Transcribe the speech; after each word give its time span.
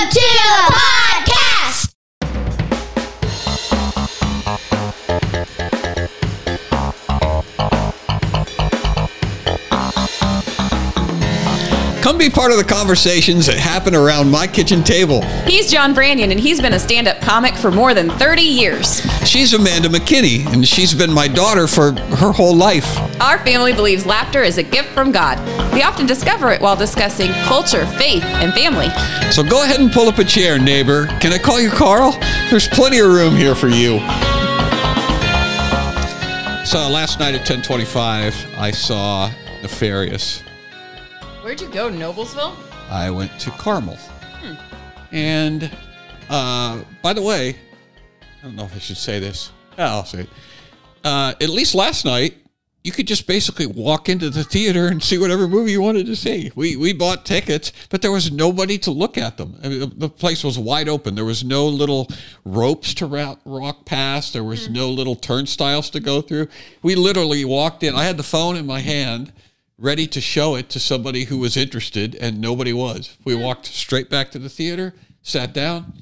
Welcome 0.00 0.14
to 0.14 0.20
the. 0.70 0.99
Be 12.20 12.28
part 12.28 12.52
of 12.52 12.58
the 12.58 12.64
conversations 12.64 13.46
that 13.46 13.56
happen 13.56 13.94
around 13.94 14.30
my 14.30 14.46
kitchen 14.46 14.84
table. 14.84 15.22
He's 15.46 15.70
John 15.70 15.94
Branyan, 15.94 16.30
and 16.30 16.38
he's 16.38 16.60
been 16.60 16.74
a 16.74 16.78
stand 16.78 17.08
up 17.08 17.18
comic 17.22 17.54
for 17.54 17.70
more 17.70 17.94
than 17.94 18.10
30 18.10 18.42
years. 18.42 19.00
She's 19.26 19.54
Amanda 19.54 19.88
McKinney, 19.88 20.44
and 20.52 20.68
she's 20.68 20.92
been 20.92 21.10
my 21.10 21.28
daughter 21.28 21.66
for 21.66 21.92
her 21.92 22.30
whole 22.30 22.54
life. 22.54 22.86
Our 23.22 23.38
family 23.38 23.72
believes 23.72 24.04
laughter 24.04 24.42
is 24.42 24.58
a 24.58 24.62
gift 24.62 24.90
from 24.90 25.12
God. 25.12 25.38
We 25.72 25.82
often 25.82 26.04
discover 26.04 26.50
it 26.50 26.60
while 26.60 26.76
discussing 26.76 27.30
culture, 27.44 27.86
faith, 27.86 28.22
and 28.24 28.52
family. 28.52 28.90
So 29.32 29.42
go 29.42 29.64
ahead 29.64 29.80
and 29.80 29.90
pull 29.90 30.06
up 30.06 30.18
a 30.18 30.24
chair, 30.24 30.58
neighbor. 30.58 31.06
Can 31.20 31.32
I 31.32 31.38
call 31.38 31.58
you 31.58 31.70
Carl? 31.70 32.12
There's 32.50 32.68
plenty 32.68 32.98
of 32.98 33.10
room 33.10 33.34
here 33.34 33.54
for 33.54 33.68
you. 33.68 33.98
So 36.66 36.86
last 36.90 37.18
night 37.18 37.34
at 37.34 37.48
1025, 37.48 38.58
I 38.58 38.70
saw 38.72 39.30
Nefarious. 39.62 40.42
Where'd 41.50 41.60
you 41.60 41.68
go, 41.70 41.90
Noblesville? 41.90 42.54
I 42.88 43.10
went 43.10 43.36
to 43.40 43.50
Carmel. 43.50 43.98
And 45.10 45.68
uh, 46.28 46.84
by 47.02 47.12
the 47.12 47.22
way, 47.22 47.56
I 48.20 48.44
don't 48.44 48.54
know 48.54 48.66
if 48.66 48.76
I 48.76 48.78
should 48.78 48.96
say 48.96 49.18
this. 49.18 49.50
Yeah, 49.76 49.90
I'll 49.90 50.04
say 50.04 50.20
it. 50.20 50.28
Uh, 51.02 51.34
at 51.40 51.48
least 51.48 51.74
last 51.74 52.04
night, 52.04 52.36
you 52.84 52.92
could 52.92 53.08
just 53.08 53.26
basically 53.26 53.66
walk 53.66 54.08
into 54.08 54.30
the 54.30 54.44
theater 54.44 54.86
and 54.86 55.02
see 55.02 55.18
whatever 55.18 55.48
movie 55.48 55.72
you 55.72 55.82
wanted 55.82 56.06
to 56.06 56.14
see. 56.14 56.52
We 56.54 56.76
we 56.76 56.92
bought 56.92 57.26
tickets, 57.26 57.72
but 57.88 58.00
there 58.00 58.12
was 58.12 58.30
nobody 58.30 58.78
to 58.78 58.92
look 58.92 59.18
at 59.18 59.36
them. 59.36 59.58
I 59.64 59.70
mean, 59.70 59.80
the, 59.80 59.86
the 59.86 60.08
place 60.08 60.44
was 60.44 60.56
wide 60.56 60.88
open. 60.88 61.16
There 61.16 61.24
was 61.24 61.42
no 61.42 61.66
little 61.66 62.06
ropes 62.44 62.94
to 62.94 63.06
ra- 63.06 63.38
walk 63.42 63.86
past. 63.86 64.34
There 64.34 64.44
was 64.44 64.70
no 64.70 64.88
little 64.88 65.16
turnstiles 65.16 65.90
to 65.90 65.98
go 65.98 66.20
through. 66.20 66.46
We 66.80 66.94
literally 66.94 67.44
walked 67.44 67.82
in. 67.82 67.96
I 67.96 68.04
had 68.04 68.18
the 68.18 68.22
phone 68.22 68.54
in 68.54 68.66
my 68.66 68.78
hand, 68.78 69.32
ready 69.80 70.06
to 70.06 70.20
show 70.20 70.54
it 70.54 70.68
to 70.68 70.78
somebody 70.78 71.24
who 71.24 71.38
was 71.38 71.56
interested, 71.56 72.14
and 72.14 72.40
nobody 72.40 72.72
was. 72.72 73.16
We 73.24 73.34
hmm. 73.34 73.42
walked 73.42 73.66
straight 73.66 74.10
back 74.10 74.30
to 74.32 74.38
the 74.38 74.48
theater, 74.48 74.94
sat 75.22 75.52
down. 75.52 75.94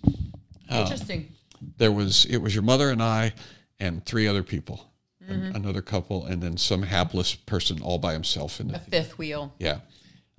Uh, 0.71 0.81
Interesting. 0.81 1.33
There 1.79 1.93
was 1.93 2.25
it 2.27 2.39
was 2.39 2.55
your 2.55 2.65
mother 2.65 2.91
and 2.91 3.03
I, 3.03 3.33
and 3.81 4.05
three 4.05 4.27
other 4.27 4.43
people, 4.43 4.93
An- 5.27 5.41
mm-hmm. 5.41 5.56
another 5.56 5.81
couple, 5.81 6.27
and 6.27 6.43
then 6.43 6.56
some 6.56 6.83
hapless 6.83 7.34
person 7.34 7.81
all 7.81 7.99
by 7.99 8.12
himself 8.12 8.61
in 8.61 8.69
the 8.69 8.77
A 8.77 8.79
fifth 8.79 9.17
wheel. 9.17 9.55
yeah. 9.59 9.79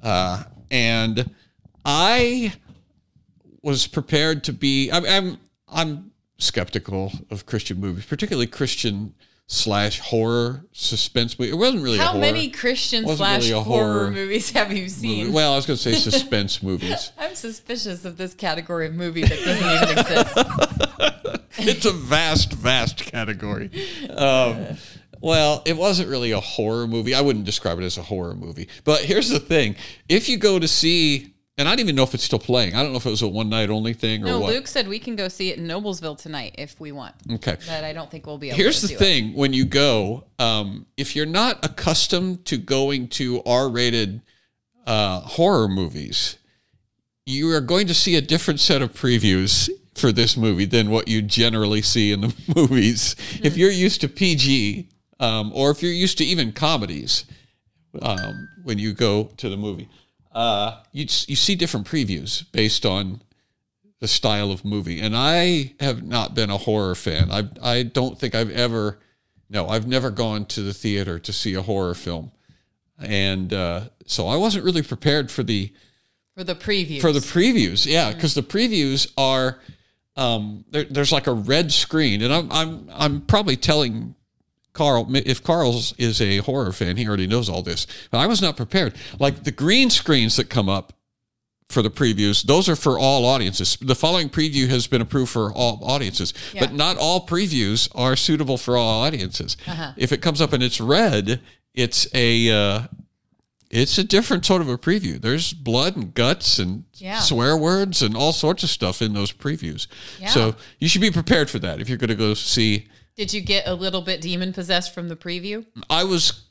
Uh, 0.01 0.43
and 0.71 1.29
I 1.83 2.53
was 3.61 3.87
prepared 3.87 4.43
to 4.45 4.53
be. 4.53 4.91
I'm, 4.91 5.05
I'm 5.05 5.37
I'm 5.67 6.11
skeptical 6.37 7.11
of 7.29 7.45
Christian 7.45 7.79
movies, 7.79 8.05
particularly 8.05 8.47
Christian 8.47 9.13
slash 9.51 9.99
horror 9.99 10.63
suspense 10.73 11.37
movie. 11.39 11.51
It 11.51 11.55
wasn't 11.55 11.81
really 11.83 11.97
a 11.97 12.03
How 12.03 12.15
many 12.15 12.49
Christian 12.51 13.07
slash 13.07 13.49
really 13.49 13.63
horror, 13.63 13.93
horror 14.01 14.11
movies 14.11 14.51
have 14.51 14.69
you 14.69 14.83
movie. 14.83 14.89
seen? 14.89 15.33
Well, 15.33 15.53
I 15.53 15.55
was 15.55 15.65
going 15.65 15.77
to 15.77 15.83
say 15.83 15.93
suspense 16.11 16.61
movies. 16.61 17.11
I'm 17.17 17.33
suspicious 17.33 18.05
of 18.05 18.15
this 18.15 18.35
category 18.35 18.85
of 18.85 18.93
movie 18.93 19.23
that 19.23 19.39
doesn't 19.43 19.65
even 19.67 19.97
exist. 19.97 21.47
it's 21.67 21.85
a 21.85 21.91
vast, 21.91 22.53
vast 22.53 22.97
category. 22.99 23.71
Um, 24.11 24.77
well, 25.19 25.63
it 25.65 25.75
wasn't 25.75 26.09
really 26.09 26.31
a 26.31 26.39
horror 26.39 26.87
movie. 26.87 27.15
I 27.15 27.21
wouldn't 27.21 27.45
describe 27.45 27.79
it 27.79 27.83
as 27.83 27.97
a 27.97 28.03
horror 28.03 28.35
movie. 28.35 28.69
But 28.83 29.01
here's 29.01 29.29
the 29.29 29.39
thing: 29.39 29.75
if 30.07 30.29
you 30.29 30.37
go 30.37 30.59
to 30.59 30.67
see, 30.67 31.33
and 31.59 31.67
I 31.67 31.71
don't 31.73 31.81
even 31.81 31.95
know 31.95 32.03
if 32.03 32.13
it's 32.13 32.23
still 32.23 32.39
playing. 32.39 32.73
I 32.73 32.81
don't 32.81 32.93
know 32.93 32.97
if 32.97 33.05
it 33.05 33.09
was 33.09 33.21
a 33.21 33.27
one 33.27 33.49
night 33.49 33.69
only 33.69 33.93
thing 33.93 34.23
or 34.23 34.27
No, 34.27 34.39
what. 34.39 34.53
Luke 34.53 34.65
said 34.65 34.87
we 34.87 34.97
can 34.97 35.17
go 35.17 35.27
see 35.27 35.49
it 35.49 35.57
in 35.57 35.67
Noblesville 35.67 36.17
tonight 36.17 36.55
if 36.57 36.79
we 36.79 36.93
want. 36.93 37.13
okay. 37.33 37.57
But 37.67 37.83
I 37.83 37.91
don't 37.91 38.09
think 38.09 38.25
we'll 38.25 38.37
be 38.37 38.47
able 38.47 38.55
to. 38.57 38.63
Here's 38.63 38.81
the 38.81 38.87
thing: 38.87 39.33
when 39.33 39.51
you 39.51 39.65
go, 39.65 40.23
um, 40.39 40.85
if 40.95 41.17
you're 41.17 41.25
not 41.25 41.63
accustomed 41.63 42.45
to 42.45 42.57
going 42.57 43.09
to 43.09 43.43
R-rated 43.45 44.21
uh, 44.87 45.19
horror 45.19 45.67
movies, 45.67 46.37
you 47.25 47.53
are 47.53 47.61
going 47.61 47.87
to 47.87 47.93
see 47.93 48.15
a 48.15 48.21
different 48.21 48.61
set 48.61 48.81
of 48.81 48.93
previews 48.93 49.69
for 49.95 50.13
this 50.13 50.37
movie 50.37 50.65
than 50.65 50.89
what 50.89 51.09
you 51.09 51.21
generally 51.21 51.81
see 51.81 52.13
in 52.13 52.21
the 52.21 52.33
movies. 52.55 53.17
If 53.43 53.57
you're 53.57 53.69
used 53.69 53.99
to 54.01 54.07
PG, 54.07 54.87
um, 55.19 55.51
or 55.53 55.71
if 55.71 55.83
you're 55.83 55.91
used 55.91 56.17
to 56.19 56.23
even 56.23 56.53
comedies, 56.53 57.25
um, 58.01 58.47
when 58.63 58.79
you 58.79 58.93
go 58.93 59.25
to 59.35 59.49
the 59.49 59.57
movie, 59.57 59.89
uh, 60.31 60.81
you 60.91 61.03
you 61.27 61.35
see 61.35 61.55
different 61.55 61.87
previews 61.87 62.49
based 62.51 62.85
on 62.85 63.21
the 63.99 64.07
style 64.07 64.51
of 64.51 64.63
movie. 64.63 65.01
And 65.01 65.15
I 65.15 65.73
have 65.79 66.03
not 66.03 66.33
been 66.33 66.49
a 66.49 66.57
horror 66.57 66.95
fan. 66.95 67.31
I 67.31 67.49
I 67.61 67.83
don't 67.83 68.17
think 68.17 68.35
I've 68.35 68.51
ever 68.51 68.99
no, 69.49 69.67
I've 69.67 69.87
never 69.87 70.11
gone 70.11 70.45
to 70.45 70.61
the 70.61 70.73
theater 70.73 71.17
to 71.19 71.33
see 71.33 71.55
a 71.55 71.61
horror 71.61 71.95
film. 71.95 72.31
And 72.99 73.51
uh, 73.53 73.89
so 74.05 74.27
I 74.27 74.35
wasn't 74.35 74.65
really 74.65 74.83
prepared 74.83 75.31
for 75.31 75.43
the 75.43 75.73
For 76.35 76.43
the 76.43 76.55
preview. 76.55 77.01
for 77.01 77.11
the 77.11 77.19
previews. 77.19 77.85
Yeah, 77.85 78.13
because 78.13 78.33
the 78.35 78.43
previews 78.43 79.11
are 79.17 79.59
um, 80.15 80.65
there, 80.69 80.83
there's 80.83 81.11
like 81.11 81.27
a 81.27 81.33
red 81.33 81.71
screen, 81.71 82.21
and 82.21 82.33
I'm 82.33 82.51
I'm 82.51 82.89
I'm 82.93 83.21
probably 83.21 83.55
telling 83.55 84.15
Carl 84.73 85.07
if 85.15 85.43
Carl's 85.43 85.93
is 85.97 86.21
a 86.21 86.37
horror 86.37 86.71
fan, 86.71 86.97
he 86.97 87.07
already 87.07 87.27
knows 87.27 87.49
all 87.49 87.61
this. 87.61 87.87
But 88.11 88.19
I 88.19 88.27
was 88.27 88.41
not 88.41 88.55
prepared. 88.57 88.95
Like 89.19 89.43
the 89.43 89.51
green 89.51 89.89
screens 89.89 90.35
that 90.37 90.49
come 90.49 90.69
up 90.69 90.93
for 91.69 91.81
the 91.83 91.89
previews, 91.91 92.43
those 92.43 92.67
are 92.67 92.75
for 92.75 92.97
all 92.97 93.25
audiences. 93.25 93.77
The 93.79 93.95
following 93.95 94.29
preview 94.29 94.67
has 94.69 94.87
been 94.87 95.01
approved 95.01 95.31
for 95.31 95.51
all 95.53 95.79
audiences, 95.83 96.33
but 96.57 96.73
not 96.73 96.97
all 96.97 97.27
previews 97.27 97.89
are 97.93 98.15
suitable 98.15 98.57
for 98.57 98.75
all 98.77 99.03
audiences. 99.03 99.55
Uh-huh. 99.67 99.93
If 99.97 100.11
it 100.11 100.21
comes 100.21 100.41
up 100.41 100.51
and 100.53 100.63
it's 100.63 100.81
red, 100.81 101.41
it's 101.75 102.07
a 102.15 102.49
uh, 102.51 102.81
it's 103.69 103.99
a 103.99 104.03
different 104.03 104.45
sort 104.45 104.61
of 104.63 104.69
a 104.69 104.77
preview. 104.79 105.21
There's 105.21 105.53
blood 105.53 105.95
and 105.95 106.11
guts 106.13 106.57
and 106.57 106.85
Yeah. 106.95 107.19
swear 107.19 107.55
words 107.55 108.01
and 108.01 108.15
all 108.17 108.33
sorts 108.33 108.63
of 108.63 108.69
stuff 108.69 108.99
in 109.01 109.13
those 109.13 109.31
previews. 109.31 109.85
Yeah. 110.19 110.29
So 110.29 110.55
you 110.79 110.87
should 110.89 111.01
be 111.01 111.11
prepared 111.11 111.51
for 111.51 111.59
that 111.59 111.79
if 111.79 111.87
you're 111.87 111.97
going 111.99 112.09
to 112.09 112.15
go 112.15 112.33
see. 112.33 112.87
Did 113.19 113.33
you 113.33 113.41
get 113.41 113.67
a 113.67 113.73
little 113.73 114.01
bit 114.01 114.21
demon 114.21 114.53
possessed 114.53 114.93
from 114.93 115.09
the 115.09 115.15
preview? 115.17 115.65
I 115.89 116.05
was, 116.05 116.45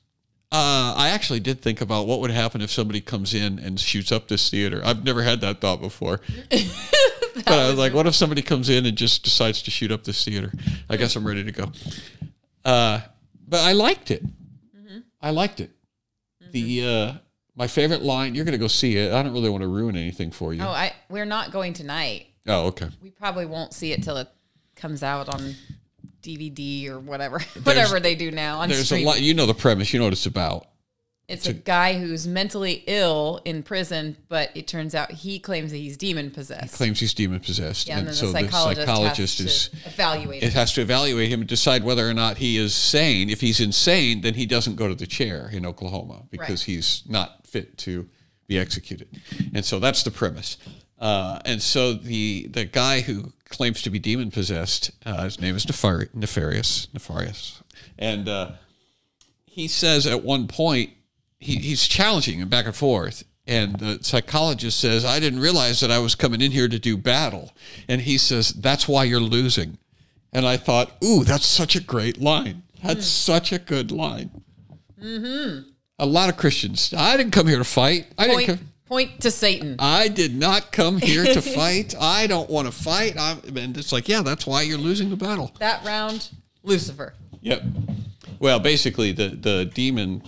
uh, 0.53 0.93
I 0.99 1.09
actually 1.15 1.41
did 1.41 1.63
think 1.63 1.81
about 1.81 2.07
what 2.07 2.21
would 2.21 2.31
happen 2.31 2.61
if 2.61 2.71
somebody 2.71 3.01
comes 3.01 3.33
in 3.33 3.59
and 3.59 3.81
shoots 3.81 4.13
up 4.13 4.29
this 4.29 4.51
theater. 4.51 4.83
I've 4.85 5.03
never 5.03 5.23
had 5.23 5.41
that 5.41 5.63
thought 5.63 5.81
before. 5.81 6.21
but 6.51 7.49
I 7.49 7.71
was 7.71 7.79
like, 7.79 7.95
what 7.95 8.07
if 8.07 8.15
somebody 8.15 8.43
comes 8.43 8.69
in 8.69 8.85
and 8.85 8.99
just 8.99 9.25
decides 9.25 9.63
to 9.63 9.71
shoot 9.71 9.91
up 9.91 10.05
this 10.05 10.23
theater? 10.23 10.53
I 10.91 10.99
guess 10.99 11.17
I'm 11.17 11.27
ready 11.27 11.43
to 11.43 11.53
go. 11.53 11.73
Uh, 12.67 13.01
but 13.49 13.61
I 13.61 13.73
liked 13.73 14.11
it. 14.11 14.23
Mm-hmm. 14.27 14.99
I 15.23 15.31
liked 15.31 15.61
it. 15.61 15.71
The 16.51 16.85
uh, 16.85 17.13
my 17.57 17.67
favorite 17.67 18.03
line. 18.03 18.35
You're 18.35 18.45
going 18.45 18.53
to 18.53 18.59
go 18.59 18.69
see 18.69 18.99
it. 18.99 19.15
I 19.15 19.23
don't 19.23 19.33
really 19.33 19.49
want 19.49 19.63
to 19.63 19.69
ruin 19.69 19.97
anything 19.97 20.31
for 20.31 20.53
you. 20.53 20.61
Oh, 20.63 20.69
I 20.69 20.93
we're 21.09 21.25
not 21.25 21.51
going 21.51 21.73
tonight. 21.73 22.27
oh 22.47 22.67
okay. 22.67 22.91
We 23.03 23.09
probably 23.09 23.47
won't 23.47 23.73
see 23.73 23.93
it 23.93 24.03
till 24.03 24.19
it 24.19 24.29
comes 24.77 25.03
out 25.03 25.35
on 25.35 25.55
DVD 26.23 26.89
or 26.89 26.99
whatever. 26.99 27.39
whatever 27.63 28.01
they 28.01 28.15
do 28.15 28.31
now 28.31 28.59
on 28.59 28.69
There's 28.69 28.93
a 28.93 29.05
lot. 29.05 29.21
You 29.21 29.35
know 29.35 29.47
the 29.47 29.55
premise. 29.55 29.93
You 29.93 29.99
know 29.99 30.07
what 30.07 30.13
it's 30.13 30.27
about. 30.27 30.67
It's 31.29 31.47
a 31.47 31.53
guy 31.53 31.99
who's 31.99 32.27
mentally 32.27 32.83
ill 32.87 33.43
in 33.45 33.63
prison, 33.63 34.17
but 34.31 34.51
it 34.55 34.67
turns 34.67 34.95
out 34.95 35.11
he 35.13 35.39
claims 35.39 35.73
that 35.73 35.77
he's 35.77 35.99
demon 35.99 36.31
possessed. 36.31 36.75
Claims 36.75 37.01
he's 37.01 37.13
demon 37.13 37.41
possessed, 37.41 37.87
yeah, 37.87 37.99
and, 37.99 38.07
then 38.07 38.15
so 38.15 38.29
the 38.29 38.33
psychologist, 38.33 38.81
the 38.81 38.87
psychologist 38.87 39.39
has 39.39 39.47
is 39.47 39.69
to 39.69 39.77
evaluate 39.89 40.43
it 40.43 40.47
it. 40.47 40.53
has 40.55 40.73
to 40.73 40.81
evaluate 40.81 41.29
him 41.29 41.41
and 41.41 41.49
decide 41.49 41.85
whether 41.85 42.09
or 42.09 42.15
not 42.15 42.39
he 42.39 42.57
is 42.57 42.75
sane. 42.75 43.29
If 43.29 43.43
he's 43.43 43.61
insane, 43.61 44.23
then 44.23 44.35
he 44.35 44.47
doesn't 44.47 44.77
go 44.77 44.89
to 44.89 44.95
the 44.95 45.07
chair 45.07 45.51
in 45.53 45.67
Oklahoma 45.67 46.23
because 46.31 46.63
Right. 46.63 46.75
he's 46.75 47.03
not 47.07 47.47
fit 47.47 47.77
to 47.79 48.09
be 48.47 48.59
executed. 48.59 49.09
And 49.53 49.67
so 49.67 49.79
that's 49.79 50.03
the 50.05 50.11
premise. 50.11 50.57
Uh, 50.99 51.39
and 51.45 51.63
so 51.63 51.93
the 51.93 52.49
the 52.49 52.65
guy 52.65 53.01
who 53.01 53.33
claims 53.49 53.83
to 53.83 53.91
be 53.91 53.99
demon 53.99 54.31
possessed, 54.31 54.91
uh, 55.07 55.25
his 55.25 55.41
name 55.41 55.55
is 55.55 55.65
Nefari- 55.65 56.13
Nefarious, 56.15 56.89
Nefarious, 56.93 57.63
and 57.99 58.29
uh, 58.29 58.51
he 59.45 59.69
says 59.69 60.07
at 60.07 60.25
one 60.25 60.49
point 60.49 60.91
he, 61.39 61.57
he's 61.57 61.87
challenging 61.87 62.41
him 62.41 62.49
back 62.49 62.67
and 62.67 62.77
forth. 62.77 63.25
And 63.47 63.79
the 63.79 63.99
psychologist 64.03 64.79
says, 64.79 65.07
I 65.07 65.21
didn't 65.21 65.41
realize 65.41 65.81
that 65.81 65.91
I 65.91 65.99
was 66.01 66.15
coming 66.15 66.43
in 66.43 66.53
here 66.53 66.69
to 66.69 66.79
do 66.79 66.99
battle. 66.99 67.55
And 67.89 68.03
he 68.03 68.19
says, 68.19 68.53
That's 68.53 68.87
why 68.87 69.05
you're 69.05 69.21
losing. 69.21 69.79
And 70.33 70.47
I 70.47 70.59
thought, 70.59 70.93
Ooh, 71.03 71.25
that's 71.25 71.47
such 71.47 71.75
a 71.75 71.81
great 71.81 72.21
line. 72.21 72.65
That's 72.85 73.07
such 73.07 73.51
a 73.51 73.59
good 73.59 73.91
line. 73.91 74.43
Mm-hmm. 75.03 75.71
A 75.99 76.07
lot 76.07 76.29
of 76.29 76.37
Christians, 76.37 76.93
I 76.97 77.17
didn't 77.17 77.33
come 77.33 77.49
here 77.49 77.59
to 77.59 77.65
fight. 77.65 78.07
I 78.19 78.27
didn't 78.27 78.47
come. 78.47 78.69
Point 78.89 79.21
to 79.21 79.31
Satan. 79.31 79.77
I 79.79 80.09
did 80.09 80.35
not 80.35 80.73
come 80.73 80.99
here 80.99 81.25
to 81.25 81.43
fight. 81.57 81.95
I 82.01 82.27
don't 82.27 82.51
want 82.51 82.67
to 82.67 82.73
fight. 82.73 83.17
I'm, 83.19 83.41
and 83.57 83.77
it's 83.77 83.93
like, 83.93 84.09
yeah, 84.09 84.23
that's 84.23 84.47
why 84.47 84.63
you're 84.63 84.79
losing 84.79 85.11
the 85.11 85.17
battle. 85.17 85.55
That 85.59 85.85
round, 85.85 86.31
Lucifer. 86.63 87.15
Yep. 87.43 87.63
Well, 88.39 88.61
basically, 88.61 89.13
the 89.13 89.29
the 89.29 89.65
demon 89.65 90.23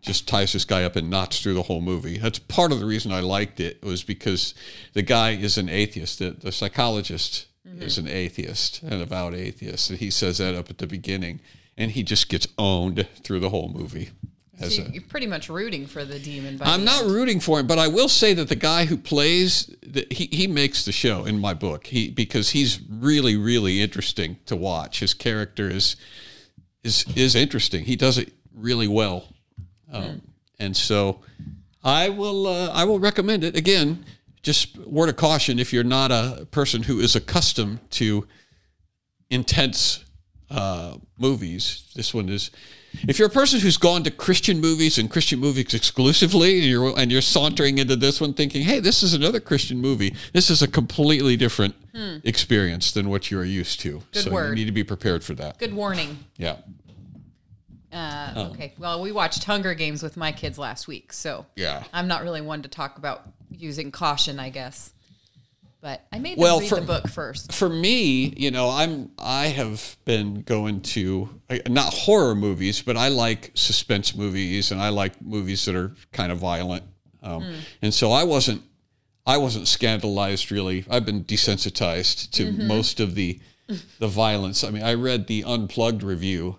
just 0.00 0.28
ties 0.28 0.52
this 0.52 0.64
guy 0.64 0.84
up 0.84 0.96
in 0.96 1.10
knots 1.10 1.40
through 1.40 1.54
the 1.54 1.62
whole 1.62 1.80
movie. 1.80 2.18
That's 2.18 2.38
part 2.38 2.72
of 2.72 2.78
the 2.78 2.86
reason 2.86 3.12
I 3.12 3.20
liked 3.20 3.58
it 3.58 3.82
was 3.82 4.04
because 4.04 4.54
the 4.92 5.02
guy 5.02 5.32
is 5.32 5.58
an 5.58 5.68
atheist. 5.68 6.20
The, 6.20 6.30
the 6.30 6.52
psychologist 6.52 7.46
mm-hmm. 7.66 7.82
is 7.82 7.98
an 7.98 8.06
atheist, 8.06 8.82
an 8.82 9.02
avowed 9.02 9.34
atheist, 9.34 9.90
and 9.90 9.98
he 9.98 10.10
says 10.10 10.38
that 10.38 10.54
up 10.54 10.70
at 10.70 10.78
the 10.78 10.86
beginning, 10.86 11.40
and 11.76 11.90
he 11.90 12.04
just 12.04 12.28
gets 12.28 12.46
owned 12.56 13.06
through 13.22 13.40
the 13.40 13.50
whole 13.50 13.68
movie. 13.68 14.10
So 14.58 14.84
you're 14.90 15.02
pretty 15.02 15.26
much 15.26 15.50
rooting 15.50 15.86
for 15.86 16.04
the 16.04 16.18
demon. 16.18 16.56
By 16.56 16.66
I'm 16.66 16.84
not 16.84 17.02
end. 17.02 17.12
rooting 17.12 17.40
for 17.40 17.60
him, 17.60 17.66
but 17.66 17.78
I 17.78 17.88
will 17.88 18.08
say 18.08 18.32
that 18.34 18.48
the 18.48 18.56
guy 18.56 18.86
who 18.86 18.96
plays 18.96 19.74
the, 19.82 20.06
he 20.10 20.28
he 20.32 20.46
makes 20.46 20.84
the 20.84 20.92
show 20.92 21.26
in 21.26 21.38
my 21.38 21.52
book. 21.52 21.86
He 21.86 22.10
because 22.10 22.50
he's 22.50 22.80
really 22.88 23.36
really 23.36 23.82
interesting 23.82 24.38
to 24.46 24.56
watch. 24.56 25.00
His 25.00 25.12
character 25.12 25.68
is 25.68 25.96
is 26.82 27.04
is 27.14 27.34
interesting. 27.34 27.84
He 27.84 27.96
does 27.96 28.16
it 28.16 28.32
really 28.54 28.88
well, 28.88 29.28
um, 29.92 30.22
and 30.58 30.74
so 30.74 31.20
I 31.84 32.08
will 32.08 32.46
uh, 32.46 32.70
I 32.72 32.84
will 32.84 32.98
recommend 32.98 33.44
it 33.44 33.56
again. 33.56 34.06
Just 34.42 34.78
word 34.78 35.10
of 35.10 35.16
caution: 35.16 35.58
if 35.58 35.70
you're 35.70 35.84
not 35.84 36.10
a 36.10 36.46
person 36.50 36.84
who 36.84 36.98
is 36.98 37.14
accustomed 37.14 37.90
to 37.92 38.26
intense 39.28 40.02
uh, 40.50 40.96
movies. 41.18 41.92
This 41.94 42.14
one 42.14 42.30
is. 42.30 42.50
If 43.08 43.18
you're 43.18 43.28
a 43.28 43.30
person 43.30 43.60
who's 43.60 43.76
gone 43.76 44.02
to 44.04 44.10
Christian 44.10 44.60
movies 44.60 44.98
and 44.98 45.10
Christian 45.10 45.38
movies 45.38 45.74
exclusively, 45.74 46.58
and 46.60 46.66
you're 46.66 46.98
and 46.98 47.10
you're 47.12 47.22
sauntering 47.22 47.78
into 47.78 47.96
this 47.96 48.20
one 48.20 48.34
thinking, 48.34 48.62
"Hey, 48.62 48.80
this 48.80 49.02
is 49.02 49.14
another 49.14 49.40
Christian 49.40 49.80
movie. 49.80 50.14
This 50.32 50.50
is 50.50 50.62
a 50.62 50.68
completely 50.68 51.36
different 51.36 51.74
experience 52.24 52.92
than 52.92 53.08
what 53.08 53.30
you're 53.30 53.44
used 53.44 53.80
to." 53.80 53.98
Hmm. 53.98 54.04
Good 54.12 54.24
so 54.24 54.30
word. 54.32 54.48
you 54.50 54.54
need 54.54 54.66
to 54.66 54.72
be 54.72 54.84
prepared 54.84 55.22
for 55.24 55.34
that. 55.34 55.58
Good 55.58 55.74
warning. 55.74 56.18
Yeah, 56.36 56.56
Uh, 57.92 58.32
Oh. 58.36 58.42
Okay. 58.52 58.74
Well, 58.78 59.00
we 59.00 59.12
watched 59.12 59.44
Hunger 59.44 59.72
Games 59.74 60.02
with 60.02 60.16
my 60.16 60.32
kids 60.32 60.58
last 60.58 60.86
week, 60.86 61.12
so 61.12 61.46
yeah. 61.56 61.84
I'm 61.92 62.08
not 62.08 62.22
really 62.22 62.40
one 62.42 62.62
to 62.62 62.68
talk 62.68 62.98
about 62.98 63.28
using 63.50 63.90
caution, 63.90 64.38
I 64.38 64.50
guess. 64.50 64.92
But 65.86 66.04
I 66.10 66.18
made 66.18 66.32
them 66.36 66.42
Well, 66.42 66.58
read 66.58 66.68
for- 66.68 66.80
the 66.80 66.86
book 66.86 67.06
first. 67.06 67.52
for 67.52 67.68
me, 67.68 68.34
you 68.36 68.50
know, 68.50 68.70
I'm 68.70 69.12
I 69.20 69.46
have 69.46 69.96
been 70.04 70.42
going 70.42 70.80
to 70.80 71.28
uh, 71.48 71.58
not 71.68 71.94
horror 71.94 72.34
movies, 72.34 72.82
but 72.82 72.96
I 72.96 73.06
like 73.06 73.52
suspense 73.54 74.12
movies 74.12 74.72
and 74.72 74.82
I 74.82 74.88
like 74.88 75.22
movies 75.22 75.64
that 75.66 75.76
are 75.76 75.94
kind 76.10 76.32
of 76.32 76.38
violent. 76.38 76.82
Um, 77.22 77.44
hmm. 77.44 77.54
And 77.82 77.94
so 77.94 78.10
I 78.10 78.24
wasn't 78.24 78.62
I 79.28 79.36
wasn't 79.36 79.68
scandalized 79.68 80.50
really. 80.50 80.84
I've 80.90 81.06
been 81.06 81.22
desensitized 81.22 82.32
to 82.32 82.46
mm-hmm. 82.46 82.66
most 82.66 82.98
of 82.98 83.14
the 83.14 83.38
the 84.00 84.08
violence. 84.08 84.64
I 84.64 84.70
mean, 84.70 84.82
I 84.82 84.94
read 84.94 85.28
the 85.28 85.44
unplugged 85.44 86.02
review 86.02 86.58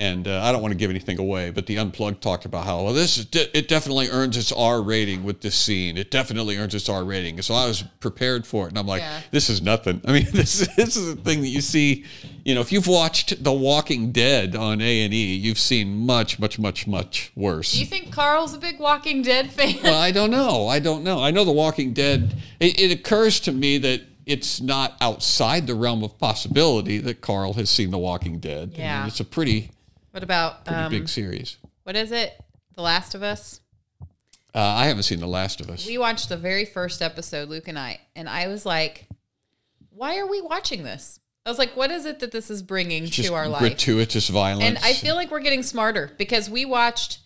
and 0.00 0.26
uh, 0.26 0.42
I 0.42 0.50
don't 0.50 0.60
want 0.60 0.72
to 0.72 0.76
give 0.78 0.90
anything 0.90 1.20
away, 1.20 1.50
but 1.50 1.66
the 1.66 1.78
unplugged 1.78 2.20
talked 2.20 2.44
about 2.44 2.64
how 2.64 2.82
well 2.82 2.92
this 2.92 3.16
is 3.16 3.26
de- 3.26 3.56
it 3.56 3.68
definitely 3.68 4.08
earns 4.08 4.36
its 4.36 4.50
R 4.50 4.82
rating 4.82 5.22
with 5.22 5.40
this 5.40 5.54
scene. 5.54 5.96
It 5.96 6.10
definitely 6.10 6.56
earns 6.56 6.74
its 6.74 6.88
R 6.88 7.04
rating. 7.04 7.40
So 7.42 7.54
I 7.54 7.66
was 7.66 7.82
prepared 8.00 8.44
for 8.44 8.66
it, 8.66 8.70
and 8.70 8.78
I'm 8.78 8.88
like, 8.88 9.02
Yeah. 9.02 9.20
this 9.30 9.48
is 9.48 9.62
nothing. 9.62 10.00
I 10.04 10.12
mean, 10.12 10.26
this 10.32 10.62
is, 10.62 10.68
this 10.74 10.96
is 10.96 11.12
a 11.12 11.16
thing 11.16 11.42
that 11.42 11.48
you 11.48 11.60
see. 11.60 12.04
You 12.44 12.54
know, 12.56 12.60
if 12.60 12.72
you've 12.72 12.88
watched 12.88 13.42
The 13.44 13.52
Walking 13.52 14.10
Dead 14.12 14.56
on 14.56 14.80
A 14.80 15.04
and 15.04 15.14
E, 15.14 15.34
you've 15.36 15.58
seen 15.60 15.96
much, 16.04 16.38
much, 16.40 16.58
much, 16.58 16.86
much 16.86 17.30
worse. 17.36 17.72
Do 17.72 17.78
you 17.80 17.86
think 17.86 18.12
Carl's 18.12 18.52
a 18.52 18.58
big 18.58 18.80
Walking 18.80 19.22
Dead 19.22 19.50
fan? 19.52 19.76
well, 19.82 19.98
I 20.00 20.10
don't 20.10 20.30
know. 20.30 20.66
I 20.68 20.78
don't 20.80 21.04
know. 21.04 21.22
I 21.22 21.30
know 21.30 21.44
The 21.44 21.52
Walking 21.52 21.92
Dead. 21.94 22.34
It, 22.60 22.80
it 22.80 22.90
occurs 22.92 23.38
to 23.40 23.52
me 23.52 23.78
that 23.78 24.02
it's 24.26 24.60
not 24.60 24.96
outside 25.00 25.66
the 25.66 25.74
realm 25.74 26.02
of 26.02 26.18
possibility 26.18 26.98
that 26.98 27.20
Carl 27.20 27.52
has 27.54 27.70
seen 27.70 27.90
The 27.90 27.98
Walking 27.98 28.40
Dead. 28.40 28.70
I 28.74 28.76
mean, 28.76 28.80
Yeah. 28.80 29.06
it's 29.06 29.20
a 29.20 29.24
pretty, 29.24 29.70
what 30.14 30.22
about 30.22 30.64
pretty 30.64 30.80
um, 30.80 30.90
big 30.92 31.08
series. 31.08 31.56
what 31.82 31.96
is 31.96 32.12
it? 32.12 32.40
The 32.76 32.82
Last 32.82 33.16
of 33.16 33.24
Us. 33.24 33.60
Uh, 34.54 34.60
I 34.60 34.84
haven't 34.84 35.02
seen 35.02 35.18
The 35.18 35.26
Last 35.26 35.60
of 35.60 35.68
Us. 35.68 35.84
We 35.84 35.98
watched 35.98 36.28
the 36.28 36.36
very 36.36 36.64
first 36.64 37.02
episode, 37.02 37.48
Luke 37.48 37.66
and 37.66 37.76
I, 37.76 37.98
and 38.14 38.28
I 38.28 38.46
was 38.46 38.64
like, 38.64 39.08
"Why 39.90 40.18
are 40.18 40.26
we 40.28 40.40
watching 40.40 40.84
this?" 40.84 41.18
I 41.44 41.50
was 41.50 41.58
like, 41.58 41.76
"What 41.76 41.90
is 41.90 42.06
it 42.06 42.20
that 42.20 42.30
this 42.30 42.48
is 42.48 42.62
bringing 42.62 43.06
to 43.08 43.34
our 43.34 43.48
life?" 43.48 43.58
gratuitous 43.58 44.28
violence. 44.28 44.64
And 44.64 44.78
I 44.84 44.92
feel 44.92 45.16
like 45.16 45.32
we're 45.32 45.40
getting 45.40 45.64
smarter 45.64 46.12
because 46.16 46.48
we 46.48 46.64
watched 46.64 47.18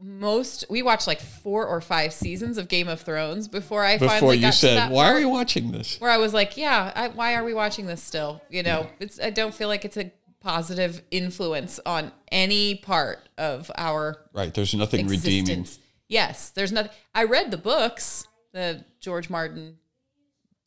most 0.00 0.64
we 0.68 0.82
watched 0.82 1.06
like 1.06 1.20
four 1.20 1.64
or 1.64 1.80
five 1.80 2.12
seasons 2.12 2.58
of 2.58 2.66
Game 2.66 2.88
of 2.88 3.00
Thrones 3.00 3.46
before 3.46 3.84
I 3.84 3.96
before 3.96 4.08
finally 4.08 4.38
you 4.38 4.50
said, 4.50 4.90
"Why 4.90 5.06
are 5.06 5.12
part 5.12 5.20
we 5.20 5.26
watching 5.26 5.70
this?" 5.70 6.00
where 6.00 6.10
I 6.10 6.16
was 6.16 6.34
like, 6.34 6.56
yeah, 6.56 6.90
I, 6.96 7.08
why 7.08 7.36
are 7.36 7.44
we 7.44 7.54
watching 7.54 7.86
this 7.86 8.02
still? 8.02 8.42
You 8.50 8.64
know, 8.64 8.88
it's 8.98 9.20
I 9.20 9.30
don't 9.30 9.54
feel 9.54 9.68
like 9.68 9.84
it's 9.84 9.96
a 9.96 10.10
positive 10.44 11.02
influence 11.10 11.80
on 11.86 12.12
any 12.30 12.74
part 12.74 13.28
of 13.38 13.70
our 13.76 14.26
Right. 14.34 14.52
There's 14.52 14.74
nothing 14.74 15.08
redeeming. 15.08 15.66
Yes, 16.06 16.50
there's 16.50 16.70
nothing. 16.70 16.92
I 17.14 17.24
read 17.24 17.50
the 17.50 17.56
books, 17.56 18.26
the 18.52 18.84
George 19.00 19.30
Martin 19.30 19.78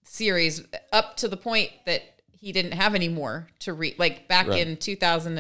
series, 0.04 0.64
up 0.92 1.16
to 1.18 1.28
the 1.28 1.38
point 1.38 1.70
that 1.86 2.17
he 2.40 2.52
didn't 2.52 2.74
have 2.74 2.94
any 2.96 3.08
more 3.10 3.48
to 3.60 3.74
read. 3.74 3.98
Like 3.98 4.28
back 4.28 4.48
Right. 4.48 4.66
in 4.68 4.78
2012 4.78 5.26
And 5.28 5.38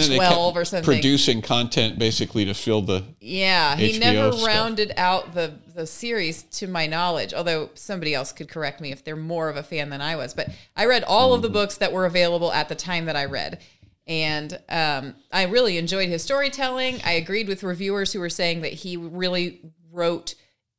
then 0.00 0.10
they 0.10 0.18
or 0.18 0.64
something. 0.64 0.84
producing 0.84 1.42
content 1.42 1.98
basically 1.98 2.44
to 2.44 2.54
fill 2.54 2.82
the. 2.82 3.04
Yeah, 3.20 3.76
he 3.76 3.92
HBO 3.92 4.00
never 4.00 4.32
stuff. 4.32 4.46
rounded 4.46 4.92
out 4.96 5.34
the 5.34 5.54
the 5.74 5.86
series 5.86 6.42
to 6.44 6.66
my 6.66 6.86
knowledge. 6.86 7.32
Although 7.34 7.70
somebody 7.74 8.14
else 8.14 8.32
could 8.32 8.48
correct 8.48 8.80
me 8.80 8.92
if 8.92 9.04
they're 9.04 9.16
more 9.16 9.48
of 9.48 9.56
a 9.56 9.62
fan 9.62 9.90
than 9.90 10.00
I 10.00 10.16
was. 10.16 10.34
But 10.34 10.48
I 10.76 10.86
read 10.86 11.04
all 11.04 11.34
of 11.34 11.42
the 11.42 11.50
books 11.50 11.76
that 11.78 11.92
were 11.92 12.06
available 12.06 12.52
at 12.52 12.68
the 12.68 12.74
time 12.74 13.04
that 13.06 13.16
I 13.16 13.26
read, 13.26 13.60
and 14.06 14.58
um, 14.68 15.14
I 15.32 15.44
really 15.44 15.78
enjoyed 15.78 16.08
his 16.08 16.22
storytelling. 16.22 17.00
I 17.04 17.12
agreed 17.12 17.46
with 17.48 17.62
reviewers 17.62 18.12
who 18.12 18.20
were 18.20 18.30
saying 18.30 18.62
that 18.62 18.72
he 18.72 18.96
really 18.96 19.60
wrote 19.92 20.34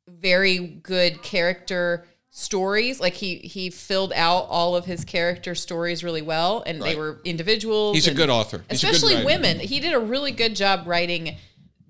very 0.07 0.57
good 0.57 1.21
character 1.21 2.05
stories 2.39 2.99
like 2.99 3.15
he 3.15 3.37
he 3.37 3.71
filled 3.71 4.13
out 4.13 4.45
all 4.49 4.75
of 4.75 4.85
his 4.85 5.03
character 5.03 5.55
stories 5.55 6.03
really 6.03 6.21
well 6.21 6.61
and 6.67 6.79
they 6.79 6.95
were 6.95 7.19
individuals 7.25 7.95
He's 7.95 8.07
a 8.07 8.13
good 8.13 8.29
author. 8.29 8.63
He's 8.69 8.83
a 8.83 8.85
good 8.85 8.95
especially 8.95 9.25
women 9.25 9.59
he 9.59 9.79
did 9.79 9.93
a 9.95 9.99
really 9.99 10.31
good 10.31 10.55
job 10.55 10.85
writing 10.85 11.35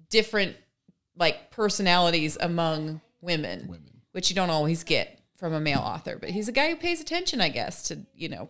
different 0.10 0.56
like 1.18 1.52
personalities 1.52 2.38
among 2.40 3.02
women, 3.20 3.78
which 4.14 4.30
you 4.30 4.38
don't 4.38 4.50
always 4.50 4.86
get 4.86 5.20
from 5.36 5.52
a 5.52 5.60
male 5.60 5.80
author 5.80 6.18
but 6.18 6.30
he's 6.30 6.48
a 6.48 6.54
guy 6.54 6.70
who 6.70 6.78
pays 6.78 7.02
attention 7.02 7.42
i 7.42 7.50
guess 7.50 7.84
to 7.90 8.00
you 8.16 8.28
know 8.30 8.50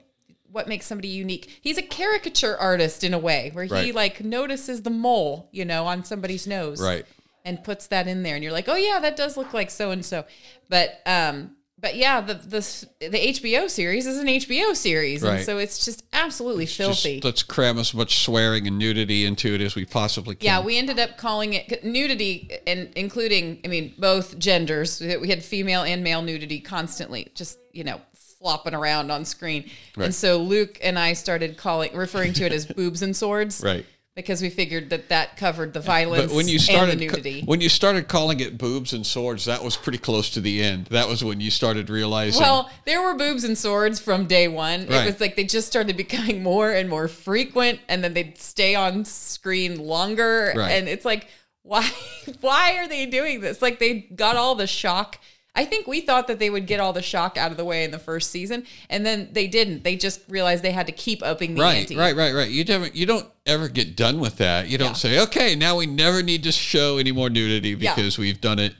what 0.51 0.67
makes 0.69 0.85
somebody 0.85 1.07
unique 1.09 1.59
he's 1.61 1.77
a 1.79 1.81
caricature 1.81 2.55
artist 2.57 3.03
in 3.03 3.13
a 3.13 3.19
way 3.19 3.49
where 3.53 3.65
he 3.65 3.71
Right. 3.73 3.93
like 3.95 4.23
notices 4.23 4.83
the 4.83 4.89
mole 4.91 5.49
you 5.51 5.65
know 5.65 5.85
on 5.87 6.05
somebody's 6.05 6.45
nose 6.47 6.79
Right. 6.81 7.05
and 7.43 7.61
puts 7.61 7.87
that 7.87 8.07
in 8.07 8.23
there 8.23 8.35
and 8.35 8.43
you're 8.43 8.53
like 8.53 8.69
oh 8.69 8.75
yeah 8.77 8.99
that 9.01 9.17
does 9.17 9.35
look 9.35 9.51
like 9.53 9.69
so 9.69 9.91
and 9.91 10.05
so 10.05 10.23
but 10.69 11.01
um 11.05 11.56
but 11.79 11.95
yeah 11.95 12.21
the 12.21 12.33
the 12.33 12.87
the 12.99 13.17
hbo 13.33 13.69
series 13.69 14.05
is 14.07 14.17
an 14.17 14.27
hbo 14.27 14.75
series 14.75 15.21
Right. 15.21 15.35
and 15.37 15.45
so 15.45 15.57
it's 15.57 15.85
just 15.85 16.03
absolutely 16.13 16.65
filthy 16.65 17.15
Just 17.15 17.23
let's 17.25 17.43
cram 17.43 17.77
as 17.77 17.93
much 17.93 18.23
swearing 18.23 18.67
and 18.67 18.77
nudity 18.77 19.25
into 19.25 19.53
it 19.53 19.61
as 19.61 19.75
we 19.75 19.85
possibly 19.85 20.35
can. 20.35 20.45
Yeah, 20.45 20.61
we 20.65 20.77
ended 20.77 20.99
up 20.99 21.17
calling 21.17 21.53
it 21.53 21.83
nudity, 21.83 22.51
and 22.65 22.89
including, 22.95 23.59
I 23.63 23.67
mean, 23.67 23.93
both 23.97 24.37
genders. 24.39 24.99
We 24.99 25.29
had 25.29 25.43
female 25.43 25.83
and 25.83 26.03
male 26.03 26.21
nudity 26.21 26.59
constantly, 26.59 27.31
just 27.35 27.59
you 27.71 27.83
know, 27.83 28.01
flopping 28.39 28.73
around 28.73 29.11
on 29.11 29.25
screen. 29.25 29.69
Right. 29.95 30.05
And 30.05 30.15
so 30.15 30.37
Luke 30.37 30.79
and 30.81 30.97
I 30.97 31.13
started 31.13 31.57
calling, 31.57 31.95
referring 31.95 32.33
to 32.33 32.45
it 32.45 32.51
as 32.51 32.65
boobs 32.79 33.01
and 33.01 33.15
swords, 33.15 33.61
Right. 33.63 33.85
Because 34.17 34.41
we 34.41 34.49
figured 34.49 34.89
that 34.89 35.09
that 35.09 35.37
covered 35.37 35.73
the 35.73 35.79
violence 35.79 36.31
But 36.31 36.35
when 36.35 36.47
you 36.47 36.55
and 36.55 36.61
started 36.63 36.97
the 36.99 37.05
nudity. 37.05 37.43
when 37.45 37.61
you 37.61 37.69
started 37.69 38.07
calling 38.07 38.39
it 38.39 38.57
boobs 38.57 38.91
and 38.91 39.05
swords, 39.05 39.45
that 39.45 39.63
was 39.63 39.77
pretty 39.77 39.99
close 39.99 40.31
to 40.31 40.41
the 40.41 40.61
end. 40.63 40.87
That 40.87 41.07
was 41.07 41.23
when 41.23 41.39
you 41.39 41.51
started 41.51 41.89
realizing. 41.91 42.41
Well, 42.41 42.67
there 42.85 42.99
were 42.99 43.13
boobs 43.13 43.43
and 43.43 43.55
swords 43.55 43.99
from 43.99 44.25
day 44.25 44.47
one. 44.47 44.87
Right. 44.87 45.03
It 45.03 45.05
was 45.05 45.21
like 45.21 45.35
they 45.35 45.43
just 45.43 45.67
started 45.67 45.95
becoming 45.95 46.41
more 46.41 46.71
and 46.71 46.89
more 46.89 47.07
frequent, 47.07 47.79
and 47.87 48.03
then 48.03 48.15
they'd 48.15 48.39
stay 48.39 48.73
on 48.73 49.05
screen 49.05 49.77
longer. 49.77 50.51
Right. 50.55 50.71
And 50.71 50.89
it's 50.89 51.05
like, 51.05 51.27
why? 51.61 51.87
Why 52.41 52.77
are 52.77 52.87
they 52.87 53.05
doing 53.05 53.39
this? 53.41 53.61
Like 53.61 53.77
they 53.77 53.99
got 53.99 54.35
all 54.35 54.55
the 54.55 54.67
shock. 54.67 55.19
I 55.57 55.65
think 55.65 55.87
we 55.87 56.01
thought 56.01 56.27
that 56.27 56.37
they 56.37 56.49
would 56.51 56.67
get 56.67 56.79
all 56.79 56.93
the 56.93 57.01
shock 57.01 57.35
out 57.35 57.49
of 57.51 57.57
the 57.57 57.65
way 57.65 57.83
in 57.83 57.89
the 57.91 57.97
first 57.99 58.29
season, 58.31 58.63
and 58.91 59.03
then 59.03 59.29
they 59.31 59.47
didn't. 59.47 59.83
They 59.83 59.95
just 59.95 60.21
realized 60.29 60.63
they 60.63 60.71
had 60.71 60.85
to 60.85 60.93
keep 60.93 61.23
upping 61.23 61.55
the 61.55 61.61
right, 61.61 61.77
ante. 61.79 61.97
right, 61.97 62.15
right, 62.15 62.33
right. 62.33 62.49
You 62.49 62.63
don't 62.63 62.95
you 62.95 63.07
don't 63.07 63.25
ever 63.45 63.67
get 63.67 63.95
done 63.95 64.19
with 64.19 64.37
that. 64.37 64.67
You 64.69 64.77
don't 64.77 64.89
Yeah. 64.89 64.93
say, 64.93 65.19
okay, 65.23 65.55
now 65.55 65.75
we 65.77 65.87
never 65.87 66.21
need 66.21 66.43
to 66.43 66.51
show 66.51 66.97
any 66.99 67.11
more 67.11 67.29
nudity 67.29 67.73
because 67.73 68.17
we've 68.19 68.39
done 68.39 68.59
it. 68.59 68.75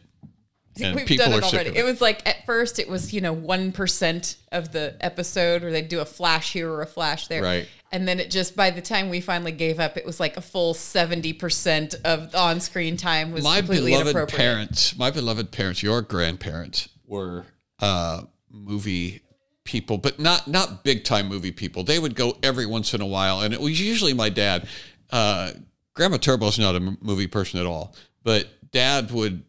And 0.88 0.96
We've 0.96 1.06
people 1.08 1.26
done 1.26 1.34
it 1.40 1.44
already. 1.44 1.70
It 1.72 1.78
it. 1.78 1.84
was 1.86 2.02
like 2.02 2.28
at 2.28 2.46
first 2.46 2.80
it 2.80 2.88
was 2.88 3.14
you 3.14 3.22
know 3.22 3.34
one 3.34 3.72
percent 3.72 4.38
of 4.52 4.72
the 4.72 4.96
episode, 5.02 5.62
where 5.64 5.72
they'd 5.72 5.88
do 5.90 6.00
a 6.00 6.06
flash 6.06 6.54
here 6.54 6.72
or 6.72 6.82
a 6.82 6.88
flash 6.88 7.28
there, 7.28 7.42
Right. 7.44 7.68
And 7.92 8.06
then 8.06 8.20
it 8.20 8.30
just 8.30 8.56
by 8.56 8.70
the 8.70 8.82
time 8.82 9.10
we 9.10 9.22
finally 9.22 9.54
gave 9.54 9.80
up, 9.80 9.96
it 9.96 10.06
was 10.06 10.20
like 10.20 10.36
a 10.38 10.42
full 10.42 10.74
seventy 10.74 11.32
percent 11.34 11.96
of 12.04 12.36
on-screen 12.36 12.98
time 12.98 13.32
was 13.32 13.44
my 13.44 13.60
completely 13.60 13.92
beloved 13.92 14.10
inappropriate. 14.10 14.38
parents, 14.38 14.98
my 14.98 15.10
beloved 15.10 15.52
parents, 15.52 15.82
your 15.82 16.02
grandparents 16.02 16.90
were 17.06 17.46
uh, 17.80 18.24
movie 18.52 19.22
people, 19.64 19.98
but 19.98 20.20
not 20.20 20.48
not 20.50 20.84
big 20.84 21.04
time 21.06 21.28
movie 21.30 21.52
people. 21.54 21.84
They 21.84 21.98
would 22.00 22.16
go 22.16 22.38
every 22.44 22.66
once 22.66 22.94
in 22.94 23.00
a 23.02 23.06
while, 23.06 23.40
and 23.42 23.54
it 23.54 23.62
was 23.62 23.80
usually 23.80 24.14
my 24.14 24.30
dad. 24.30 24.68
Uh, 25.10 25.52
Grandma 25.94 26.18
Turbo's 26.18 26.60
not 26.60 26.76
a 26.76 26.80
m- 26.80 26.98
movie 27.02 27.28
person 27.28 27.60
at 27.60 27.66
all, 27.66 27.96
but 28.24 28.48
dad 28.72 29.12
would 29.12 29.44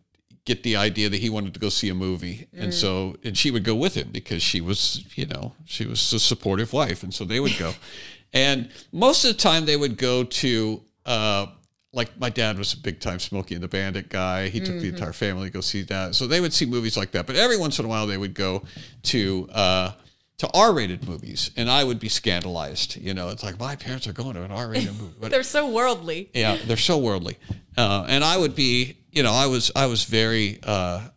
get 0.48 0.62
the 0.62 0.74
idea 0.88 1.08
that 1.12 1.20
he 1.20 1.30
wanted 1.36 1.52
to 1.54 1.60
go 1.60 1.68
see 1.68 1.88
a 1.90 1.94
movie 1.94 2.46
and 2.62 2.72
so 2.72 2.90
and 3.26 3.36
she 3.36 3.50
would 3.50 3.64
go 3.64 3.74
with 3.84 3.94
him 4.00 4.08
because 4.10 4.42
she 4.42 4.60
was 4.60 5.04
you 5.20 5.26
know 5.26 5.52
she 5.74 5.84
was 5.86 6.00
a 6.12 6.18
supportive 6.18 6.72
wife 6.72 7.02
and 7.04 7.12
so 7.12 7.24
they 7.24 7.40
would 7.40 7.56
go 7.58 7.72
and 8.32 8.70
most 8.90 9.24
of 9.24 9.30
the 9.32 9.38
time 9.48 9.66
they 9.66 9.76
would 9.76 9.96
go 9.96 10.24
to 10.24 10.82
uh 11.06 11.46
like 11.92 12.10
my 12.20 12.30
dad 12.30 12.58
was 12.58 12.74
a 12.74 12.76
big 12.76 13.00
time 13.00 13.18
Smokey 13.18 13.54
and 13.54 13.64
the 13.64 13.68
Bandit 13.68 14.10
guy. 14.10 14.48
He 14.50 14.60
took 14.60 14.78
the 14.78 14.88
entire 14.88 15.14
family 15.14 15.48
to 15.48 15.52
go 15.52 15.62
see 15.62 15.82
that. 15.84 16.14
So 16.14 16.26
they 16.26 16.38
would 16.38 16.52
see 16.52 16.66
movies 16.66 16.98
like 16.98 17.12
that. 17.12 17.26
But 17.26 17.36
every 17.36 17.56
once 17.56 17.78
in 17.78 17.86
a 17.86 17.88
while 17.88 18.06
they 18.06 18.18
would 18.18 18.34
go 18.34 18.62
to 19.04 19.48
uh, 19.52 19.92
to 20.36 20.50
R 20.52 20.74
rated 20.74 21.08
movies, 21.08 21.50
and 21.56 21.70
I 21.70 21.84
would 21.84 21.98
be 21.98 22.10
scandalized. 22.10 22.96
You 23.00 23.14
know, 23.14 23.30
it's 23.30 23.42
like 23.42 23.58
my 23.58 23.74
parents 23.74 24.06
are 24.06 24.12
going 24.12 24.34
to 24.34 24.42
an 24.42 24.50
R 24.52 24.68
rated 24.68 25.00
movie. 25.00 25.14
But 25.18 25.30
They're 25.32 25.42
so 25.42 25.70
worldly. 25.70 26.28
yeah, 26.34 26.58
they're 26.66 26.76
so 26.76 26.98
worldly. 26.98 27.38
Uh, 27.76 28.04
and 28.06 28.22
I 28.22 28.36
would 28.36 28.54
be, 28.54 28.97
you 29.10 29.22
know, 29.22 29.32
I 29.32 29.46
was 29.46 29.70
I 29.74 29.86
was 29.86 30.04
very 30.04 30.58
uh, 30.62 31.08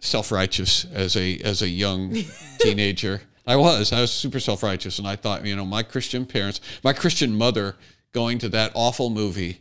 self 0.00 0.30
righteous 0.30 0.84
as 0.92 1.16
a 1.16 1.38
as 1.38 1.62
a 1.62 1.68
young 1.68 2.16
teenager. 2.58 3.22
I 3.46 3.56
was 3.56 3.92
I 3.92 4.00
was 4.00 4.12
super 4.12 4.40
self 4.40 4.62
righteous, 4.62 4.98
and 4.98 5.08
I 5.08 5.16
thought, 5.16 5.44
you 5.44 5.56
know, 5.56 5.64
my 5.64 5.82
Christian 5.82 6.26
parents, 6.26 6.60
my 6.84 6.92
Christian 6.92 7.36
mother, 7.36 7.76
going 8.12 8.38
to 8.38 8.48
that 8.50 8.72
awful 8.74 9.10
movie, 9.10 9.58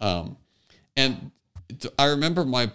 um, 0.00 0.36
and 0.96 1.30
I 1.98 2.06
remember 2.06 2.44
my 2.44 2.70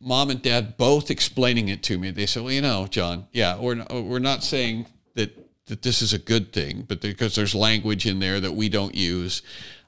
mom 0.00 0.30
and 0.30 0.40
dad 0.40 0.76
both 0.76 1.10
explaining 1.10 1.68
it 1.68 1.82
to 1.84 1.98
me. 1.98 2.10
They 2.10 2.26
said, 2.26 2.42
"Well, 2.42 2.52
you 2.52 2.62
know, 2.62 2.86
John, 2.86 3.26
yeah, 3.32 3.58
we're 3.58 3.76
not, 3.76 3.90
we're 3.90 4.18
not 4.18 4.44
saying 4.44 4.86
that 5.14 5.36
that 5.66 5.82
this 5.82 6.02
is 6.02 6.12
a 6.12 6.18
good 6.18 6.52
thing, 6.52 6.84
but 6.86 7.00
because 7.00 7.34
there's 7.34 7.54
language 7.54 8.06
in 8.06 8.18
there 8.18 8.40
that 8.40 8.52
we 8.52 8.68
don't 8.68 8.94
use." 8.94 9.42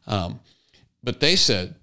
Um, 0.07 0.41
but 1.05 1.21
they 1.21 1.37
said 1.37 1.75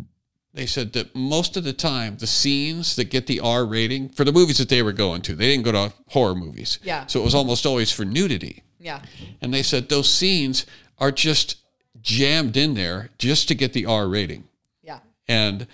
they 0.53 0.65
said 0.65 0.93
that 0.93 1.15
most 1.15 1.55
of 1.57 1.63
the 1.63 1.73
time 1.73 2.17
the 2.17 2.27
scenes 2.27 2.95
that 2.95 3.05
get 3.05 3.27
the 3.27 3.39
R 3.39 3.65
rating 3.65 4.09
for 4.09 4.23
the 4.23 4.31
movies 4.31 4.57
that 4.57 4.69
they 4.69 4.81
were 4.81 4.91
going 4.93 5.21
to, 5.23 5.35
they 5.35 5.47
didn't 5.47 5.65
go 5.65 5.71
to 5.71 5.93
horror 6.09 6.35
movies. 6.35 6.79
Yeah. 6.83 7.05
So 7.05 7.19
it 7.21 7.23
was 7.23 7.35
almost 7.35 7.65
always 7.65 7.91
for 7.91 8.03
nudity. 8.05 8.63
Yeah. 8.79 9.01
And 9.41 9.53
they 9.53 9.63
said 9.63 9.89
those 9.89 10.11
scenes 10.11 10.65
are 10.97 11.11
just 11.11 11.57
jammed 12.01 12.55
in 12.57 12.73
there 12.73 13.09
just 13.19 13.47
to 13.49 13.55
get 13.55 13.73
the 13.73 13.85
R 13.85 14.07
rating 14.07 14.45
Yeah. 14.83 14.99
and 15.27 15.67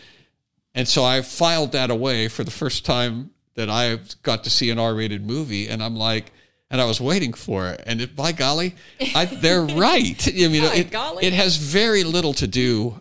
and 0.74 0.88
so 0.88 1.04
I 1.06 1.22
filed 1.22 1.72
that 1.72 1.90
away 1.90 2.28
for 2.28 2.44
the 2.44 2.52
first 2.52 2.84
time 2.86 3.30
that 3.54 3.70
I 3.70 3.98
got 4.24 4.44
to 4.44 4.50
see 4.50 4.70
an 4.70 4.78
R-rated 4.78 5.26
movie, 5.26 5.70
and 5.70 5.82
I'm 5.82 5.96
like, 5.96 6.34
and 6.70 6.82
I 6.82 6.86
was 6.86 7.00
waiting 7.00 7.32
for 7.32 7.70
it, 7.70 7.82
and 7.86 8.02
it, 8.02 8.14
by 8.14 8.34
golly, 8.34 8.76
I, 9.16 9.24
they're 9.24 9.62
right. 9.88 10.28
I 10.28 10.48
mean, 10.50 10.64
it, 10.66 10.94
it 11.22 11.32
has 11.32 11.56
very 11.56 12.04
little 12.04 12.34
to 12.34 12.48
do 12.48 13.00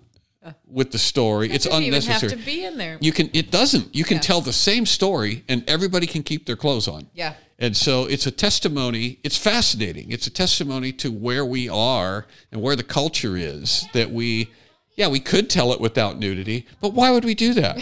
with 0.67 0.91
the 0.93 0.99
story. 0.99 1.51
It's 1.51 1.65
Doesn't 1.65 1.83
even 1.83 1.95
have 1.95 2.05
unnecessary. 2.05 2.41
to 2.41 2.47
be 2.47 2.65
in 2.65 2.77
there. 2.77 2.99
You 3.01 3.13
can. 3.13 3.31
It 3.33 3.51
doesn't. 3.51 3.95
You 3.95 4.05
can 4.05 4.21
tell 4.21 4.41
the 4.41 4.53
same 4.53 4.87
story, 4.87 5.45
and 5.49 5.65
everybody 5.69 6.07
can 6.07 6.23
keep 6.23 6.47
their 6.47 6.57
clothes 6.57 6.89
on. 6.89 7.09
Yeah. 7.15 7.35
And 7.59 7.77
so 7.77 8.05
it's 8.07 8.27
a 8.27 8.31
testimony. 8.31 9.21
It's 9.23 9.37
fascinating. 9.39 10.11
It's 10.11 10.27
a 10.27 10.31
testimony 10.31 10.93
to 10.95 11.11
where 11.13 11.45
we 11.45 11.69
are 11.69 12.27
and 12.51 12.61
where 12.61 12.75
the 12.77 12.83
culture 12.83 13.37
is. 13.37 13.87
That 13.93 14.11
we, 14.11 14.51
yeah, 14.97 15.09
we 15.09 15.21
could 15.21 15.49
tell 15.49 15.73
it 15.73 15.81
without 15.81 16.19
nudity, 16.19 16.67
but 16.81 16.95
why 16.95 17.11
would 17.13 17.25
we 17.25 17.35
do 17.35 17.55
that? 17.55 17.79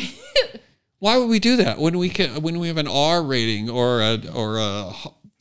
why 0.99 1.16
would 1.16 1.28
we 1.28 1.40
do 1.40 1.57
that 1.57 1.78
when 1.78 1.99
we 1.99 2.11
can 2.11 2.42
when 2.42 2.59
we 2.59 2.69
have 2.69 2.76
an 2.76 2.87
R 2.88 3.23
rating 3.23 3.71
or 3.71 4.02
a 4.02 4.21
or 4.33 4.59
a 4.59 4.92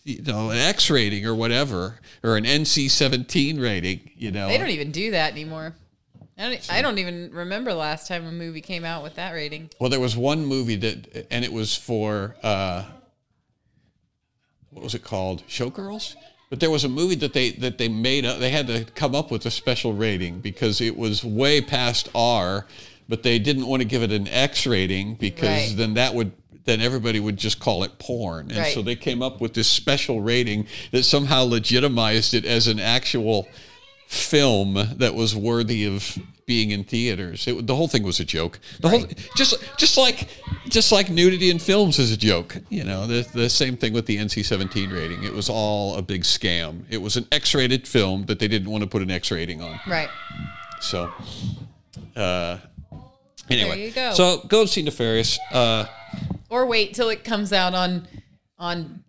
you 0.04 0.24
know 0.24 0.50
an 0.50 0.58
X 0.58 0.90
rating 0.90 1.25
or 1.25 1.36
whatever 1.36 2.00
or 2.24 2.38
an 2.38 2.46
NC 2.46 2.90
seventeen 2.90 3.60
rating? 3.60 4.12
You 4.16 4.32
know, 4.32 4.48
They 4.48 4.58
don't 4.58 4.70
even 4.70 4.92
do 4.92 5.12
that 5.12 5.34
anymore. 5.34 5.75
I 6.41 6.50
don't, 6.50 6.74
I 6.74 6.81
don't 6.81 6.98
even 6.98 7.29
remember 7.31 7.71
last 7.74 8.07
time 8.07 8.25
a 8.25 8.31
movie 8.31 8.62
came 8.62 8.83
out 8.83 9.03
with 9.03 9.15
that 9.15 9.31
rating. 9.33 9.69
Well, 9.79 9.89
there 9.91 10.00
was 10.00 10.17
one 10.17 10.45
movie 10.45 10.75
that, 10.77 11.27
and 11.29 11.45
it 11.45 11.53
was 11.53 11.75
for 11.75 12.36
uh, 12.41 12.83
what 14.71 14.83
was 14.83 14.95
it 14.95 15.03
called? 15.03 15.43
Showgirls. 15.48 16.15
But 16.50 16.60
there 16.60 16.71
was 16.71 16.83
a 16.83 16.89
movie 16.89 17.15
that 17.15 17.33
they 17.33 17.51
that 17.51 17.77
they 17.77 17.88
made 17.88 18.25
up. 18.25 18.39
They 18.39 18.50
had 18.50 18.67
to 18.67 18.86
come 18.95 19.15
up 19.15 19.31
with 19.31 19.45
a 19.45 19.51
special 19.51 19.93
rating 19.93 20.39
because 20.39 20.81
it 20.81 20.98
was 20.98 21.24
way 21.24 21.62
past 21.62 22.10
R, 22.15 22.65
but 23.07 23.24
they 23.24 23.39
didn't 23.39 23.67
want 23.67 23.81
to 23.81 23.88
give 23.88 24.03
it 24.03 24.12
an 24.12 24.27
X 24.27 24.65
rating 24.65 25.15
because 25.15 25.69
Right. 25.69 25.74
then 25.77 25.93
that 25.93 26.13
would 26.15 26.31
then 26.65 26.79
everybody 26.81 27.19
would 27.19 27.38
just 27.38 27.60
call 27.60 27.83
it 27.83 27.98
porn. 28.00 28.50
And 28.50 28.57
Right. 28.60 28.74
so 28.74 28.81
they 28.81 28.95
came 28.95 29.21
up 29.24 29.41
with 29.41 29.53
this 29.53 29.67
special 29.67 30.21
rating 30.21 30.67
that 30.91 31.03
somehow 31.03 31.43
legitimized 31.43 32.33
it 32.33 32.45
as 32.45 32.67
an 32.67 32.79
actual 32.79 33.48
film 34.12 34.74
that 34.98 35.15
was 35.15 35.34
worthy 35.34 35.86
of 35.86 36.18
being 36.46 36.72
in 36.72 36.84
theaters. 36.84 37.48
It, 37.48 37.65
the 37.65 37.75
whole 37.75 37.88
thing 37.88 38.03
was 38.03 38.20
a 38.20 38.25
joke. 38.25 38.60
The 38.82 38.89
whole 38.89 39.06
just 39.38 39.56
just 39.77 39.98
like 39.98 40.27
just 40.68 40.91
like 40.91 41.10
nudity 41.10 41.50
in 41.50 41.60
films 41.60 41.98
is 41.98 42.12
a 42.12 42.18
joke. 42.18 42.58
You 42.68 42.84
know, 42.84 43.08
the 43.08 43.25
the 43.34 43.50
same 43.50 43.77
thing 43.77 43.94
with 43.94 44.08
the 44.08 44.18
NC-17 44.18 44.91
rating. 44.91 45.24
It 45.24 45.34
was 45.34 45.48
all 45.50 45.96
a 45.96 46.01
big 46.01 46.24
scam. 46.24 46.84
It 46.89 47.01
was 47.01 47.15
an 47.15 47.25
X-rated 47.32 47.88
film 47.88 48.25
that 48.25 48.39
they 48.39 48.50
didn't 48.50 48.70
want 48.70 48.84
to 48.84 48.89
put 48.89 49.01
an 49.01 49.10
X 49.10 49.32
rating 49.32 49.62
on. 49.62 49.80
Right. 49.88 50.10
So, 50.82 51.10
uh, 52.18 52.58
anyway, 53.50 53.70
There 53.70 53.77
you 53.77 53.91
go. 53.91 54.13
So 54.13 54.41
go 54.48 54.65
see 54.65 54.82
Nefarious. 54.82 55.39
Uh, 55.53 55.86
Or 56.50 56.65
wait 56.65 56.94
till 56.94 57.08
it 57.10 57.24
comes 57.24 57.53
out 57.53 57.74
on 57.74 58.08
on 58.60 59.03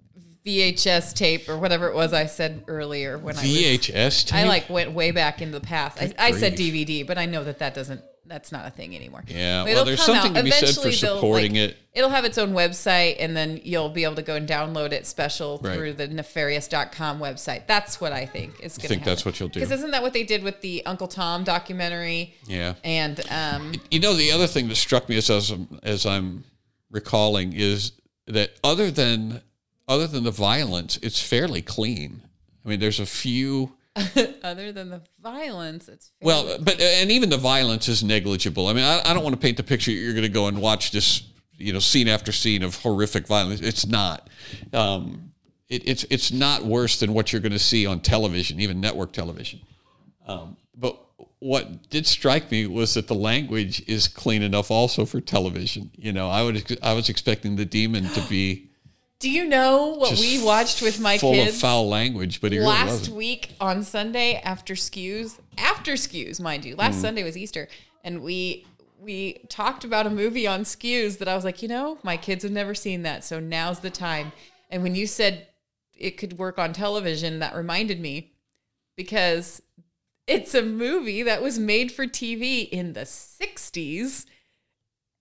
VHS 0.46 1.14
tape 1.14 1.48
or 1.48 1.56
whatever 1.58 1.88
it 1.88 1.94
was 1.94 2.12
I 2.12 2.26
said 2.26 2.64
earlier 2.68 3.16
when 3.18 3.36
I 3.36 3.42
was, 3.42 3.50
VHS 3.50 4.26
tape. 4.26 4.38
I 4.40 4.44
like 4.48 4.68
went 4.68 4.92
way 4.92 5.10
back 5.10 5.40
into 5.40 5.58
the 5.58 5.64
past. 5.64 6.00
I, 6.00 6.14
I 6.18 6.32
said. 6.32 6.54
DVD, 6.56 7.06
but 7.06 7.18
I 7.18 7.26
know 7.26 7.44
that 7.44 7.58
that 7.60 7.74
doesn't 7.74 8.02
that's 8.26 8.52
not 8.52 8.66
a 8.66 8.70
thing 8.70 8.94
anymore. 8.96 9.24
Yeah, 9.26 9.64
well, 9.64 9.72
It'll 9.72 9.84
there's 9.84 10.04
come 10.04 10.16
something 10.16 10.32
out. 10.36 10.38
to 10.38 10.44
be 10.44 10.50
said 10.52 10.60
for 10.60 10.64
Eventually 10.88 10.94
they'll, 10.96 11.16
supporting 11.16 11.52
like, 11.52 11.60
it. 11.70 11.76
It'll 11.92 12.10
have 12.10 12.24
its 12.24 12.38
own 12.38 12.52
website 12.52 13.16
and 13.18 13.36
then 13.36 13.60
you'll 13.62 13.90
be 13.90 14.04
able 14.04 14.14
to 14.14 14.22
go 14.22 14.36
and 14.36 14.48
download 14.48 14.92
it 14.92 15.06
special 15.06 15.58
Right. 15.62 15.76
through 15.76 15.92
the 15.94 16.06
nefarious.com 16.08 17.18
website. 17.18 17.66
That's 17.66 18.00
what 18.00 18.12
I 18.12 18.24
think 18.26 18.54
is 18.60 18.78
going 18.78 18.82
to 18.82 18.88
think 18.88 19.04
that's 19.04 19.24
what 19.24 19.38
you'll 19.38 19.48
do. 19.48 19.60
Because 19.60 19.72
isn't 19.72 19.90
that 19.90 20.02
what 20.02 20.12
they 20.12 20.22
did 20.22 20.42
with 20.44 20.60
the 20.60 20.84
Uncle 20.86 21.08
Tom 21.08 21.44
documentary? 21.44 22.34
Yeah. 22.46 22.74
And 22.84 23.20
um, 23.30 23.74
You 23.90 24.00
know, 24.00 24.14
the 24.14 24.32
other 24.32 24.46
thing 24.46 24.68
that 24.68 24.76
struck 24.76 25.08
me 25.08 25.16
as 25.16 25.28
as 25.28 25.50
I'm, 25.50 25.80
as 25.82 26.06
I'm 26.06 26.44
recalling 26.90 27.52
is 27.54 27.92
that 28.28 28.52
other 28.64 28.90
than 28.90 29.42
other 29.88 30.06
than 30.06 30.24
the 30.24 30.30
violence, 30.30 30.98
it's 31.02 31.20
fairly 31.20 31.62
clean. 31.62 32.22
I 32.64 32.68
mean, 32.68 32.80
there's 32.80 33.00
a 33.00 33.06
few. 33.06 33.72
other 34.42 34.72
than 34.72 34.88
the 34.88 35.02
violence, 35.20 35.88
it's 35.88 36.12
Well, 36.22 36.58
but 36.60 36.80
and 36.80 37.10
even 37.10 37.28
the 37.28 37.36
violence 37.36 37.88
is 37.88 38.02
negligible. 38.02 38.66
I 38.66 38.72
mean, 38.72 38.84
I, 38.84 39.02
I 39.04 39.12
don't 39.12 39.22
want 39.22 39.34
to 39.34 39.40
paint 39.40 39.58
the 39.58 39.62
picture 39.62 39.90
you're 39.90 40.12
going 40.12 40.22
to 40.22 40.30
go 40.30 40.46
and 40.46 40.62
watch 40.62 40.92
this, 40.92 41.24
you 41.58 41.74
know, 41.74 41.78
scene 41.78 42.08
after 42.08 42.32
scene 42.32 42.62
of 42.62 42.76
horrific 42.76 43.26
violence. 43.26 43.60
It's 43.60 43.86
not. 43.86 44.30
Um, 44.72 45.32
it, 45.68 45.86
it's 45.86 46.04
it's 46.04 46.32
not 46.32 46.64
worse 46.64 47.00
than 47.00 47.12
what 47.12 47.32
you're 47.32 47.42
going 47.42 47.52
to 47.52 47.58
see 47.58 47.84
on 47.84 48.00
television, 48.00 48.60
even 48.60 48.80
network 48.80 49.12
television. 49.12 49.60
Um, 50.26 50.56
but 50.74 50.98
what 51.40 51.90
did 51.90 52.06
strike 52.06 52.50
me 52.50 52.66
was 52.66 52.94
that 52.94 53.08
the 53.08 53.14
language 53.14 53.82
is 53.88 54.06
clean 54.08 54.42
enough 54.42 54.70
also 54.70 55.04
for 55.04 55.20
television. 55.20 55.90
You 55.96 56.12
know, 56.12 56.30
I 56.30 56.42
would 56.42 56.78
I 56.82 56.94
was 56.94 57.08
expecting 57.08 57.56
the 57.56 57.64
demon 57.64 58.04
to 58.04 58.20
be 58.28 58.68
Do 59.22 59.30
you 59.30 59.44
know 59.44 59.94
what 59.98 60.10
just 60.10 60.20
we 60.22 60.42
watched 60.44 60.82
with 60.82 60.98
my 60.98 61.16
full 61.16 61.32
kids 61.32 61.54
of 61.54 61.60
foul 61.60 61.88
language, 61.88 62.40
but 62.40 62.50
he 62.50 62.58
really 62.58 62.70
last 62.70 62.90
wasn't. 62.90 63.16
week 63.16 63.52
on 63.60 63.84
Sunday 63.84 64.40
after 64.42 64.74
skews? 64.74 65.38
After 65.56 65.92
skews, 65.92 66.40
mind 66.40 66.64
you. 66.64 66.74
Last 66.74 66.96
Hmm. 66.96 67.00
Sunday 67.02 67.22
was 67.22 67.36
Easter, 67.36 67.68
and 68.02 68.22
we 68.22 68.66
we 69.00 69.34
talked 69.48 69.84
about 69.84 70.06
a 70.06 70.10
movie 70.10 70.46
on 70.46 70.62
skews 70.64 71.18
that 71.18 71.28
I 71.28 71.36
was 71.36 71.44
like, 71.44 71.62
you 71.62 71.68
know, 71.68 71.98
my 72.02 72.16
kids 72.16 72.42
have 72.42 72.52
never 72.52 72.74
seen 72.74 73.02
that, 73.02 73.24
so 73.24 73.38
now's 73.38 73.78
the 73.78 73.90
time. 73.90 74.32
And 74.70 74.82
when 74.82 74.94
you 74.96 75.06
said 75.06 75.46
it 75.94 76.16
could 76.18 76.36
work 76.38 76.58
on 76.58 76.72
television, 76.72 77.38
that 77.38 77.54
reminded 77.54 78.00
me 78.00 78.32
because 78.96 79.62
it's 80.26 80.52
a 80.54 80.62
movie 80.62 81.22
that 81.22 81.42
was 81.42 81.58
made 81.60 81.92
for 81.92 82.06
TV 82.06 82.68
in 82.68 82.92
the 82.94 83.02
60s 83.02 84.26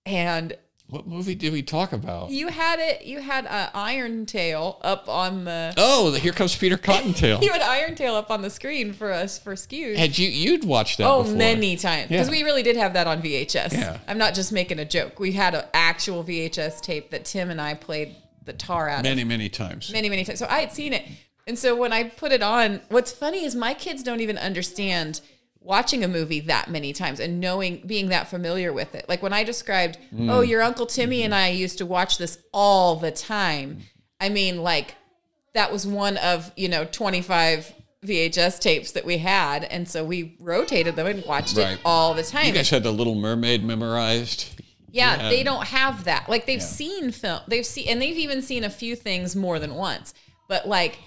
and 0.06 0.56
What 0.92 1.06
movie 1.06 1.34
did 1.34 1.54
we 1.54 1.62
talk 1.62 1.94
about? 1.94 2.28
you 2.30 2.48
had 2.48 2.78
it 2.78 3.06
you 3.06 3.20
had 3.20 3.46
uh, 3.46 3.70
Iron 3.74 4.26
Tail 4.26 4.78
up 4.82 5.08
on 5.08 5.44
the 5.44 5.72
Oh, 5.78 6.10
the 6.10 6.18
here 6.18 6.32
comes 6.32 6.54
Peter 6.54 6.76
Cottontail. 6.76 7.38
you 7.42 7.50
had 7.50 7.62
Iron 7.62 7.94
Tail 7.94 8.14
up 8.14 8.30
on 8.30 8.42
the 8.42 8.50
screen 8.50 8.92
for 8.92 9.10
us 9.10 9.38
for 9.38 9.54
skews. 9.54 9.96
Had 9.96 10.18
you 10.18 10.28
you'd 10.28 10.64
watched 10.64 10.98
that? 10.98 11.08
Oh, 11.08 11.22
before. 11.22 11.38
many 11.38 11.76
times 11.76 12.08
because 12.10 12.28
Yeah. 12.28 12.30
we 12.32 12.42
really 12.42 12.62
did 12.62 12.76
have 12.76 12.92
that 12.92 13.06
on 13.06 13.22
VHS. 13.22 13.72
Yeah. 13.72 13.96
I'm 14.06 14.18
not 14.18 14.34
just 14.34 14.52
making 14.52 14.78
a 14.80 14.84
joke. 14.84 15.18
We 15.18 15.32
had 15.32 15.54
an 15.54 15.64
actual 15.72 16.22
VHS 16.22 16.82
tape 16.82 17.10
that 17.10 17.24
Tim 17.24 17.48
and 17.50 17.58
I 17.60 17.72
played 17.72 18.14
the 18.44 18.52
tar 18.52 18.90
out 18.90 18.98
of 18.98 19.04
many 19.04 19.24
many 19.24 19.48
times. 19.48 19.90
many 19.92 20.10
many 20.10 20.24
times. 20.26 20.38
So 20.40 20.46
I 20.50 20.60
had 20.60 20.72
seen 20.72 20.92
it, 20.92 21.06
and 21.46 21.58
so 21.58 21.74
when 21.74 21.94
I 21.94 22.04
put 22.04 22.32
it 22.32 22.42
on, 22.42 22.82
what's 22.90 23.12
funny 23.12 23.44
is 23.46 23.54
my 23.54 23.72
kids 23.72 24.02
don't 24.02 24.20
even 24.20 24.36
understand 24.36 25.22
watching 25.64 26.02
a 26.04 26.08
movie 26.08 26.40
that 26.40 26.68
many 26.70 26.92
times 26.92 27.20
and 27.20 27.40
knowing 27.40 27.82
being 27.86 28.08
that 28.08 28.28
familiar 28.28 28.72
with 28.72 28.94
it. 28.94 29.08
Like 29.08 29.22
when 29.22 29.32
I 29.32 29.44
described, 29.44 29.96
Mm. 30.14 30.30
oh, 30.30 30.40
your 30.40 30.62
uncle 30.62 30.86
Timmy 30.86 31.22
and 31.22 31.34
I 31.34 31.48
used 31.48 31.78
to 31.78 31.86
watch 31.86 32.18
this 32.18 32.38
all 32.52 32.96
the 32.96 33.10
time. 33.12 33.82
I 34.20 34.28
mean, 34.28 34.62
like 34.62 34.94
that 35.54 35.70
was 35.72 35.86
one 35.86 36.16
of 36.18 36.50
you 36.56 36.68
know 36.68 36.84
25 36.84 37.72
VHS 38.04 38.58
tapes 38.58 38.92
that 38.92 39.04
we 39.04 39.18
had, 39.18 39.62
and 39.64 39.88
so 39.88 40.02
we 40.04 40.36
rotated 40.40 40.96
them 40.96 41.06
and 41.06 41.24
watched 41.24 41.56
Right. 41.56 41.74
it 41.74 41.80
all 41.84 42.14
the 42.14 42.24
time. 42.24 42.46
You 42.46 42.52
guys 42.52 42.70
had 42.70 42.82
the 42.82 42.90
Little 42.92 43.14
Mermaid 43.14 43.62
memorized. 43.62 44.46
Yeah, 44.90 45.22
Yeah. 45.22 45.28
they 45.30 45.42
don't 45.44 45.66
have 45.68 46.04
that. 46.04 46.28
Like 46.28 46.46
they've 46.46 46.58
Yeah. 46.60 46.66
seen 46.66 47.12
film, 47.12 47.40
they've 47.46 47.64
seen, 47.64 47.86
and 47.88 48.02
they've 48.02 48.18
even 48.18 48.42
seen 48.42 48.64
a 48.64 48.70
few 48.70 48.96
things 48.96 49.36
more 49.36 49.58
than 49.60 49.74
once. 49.76 50.14
But 50.48 50.66
like, 50.68 50.98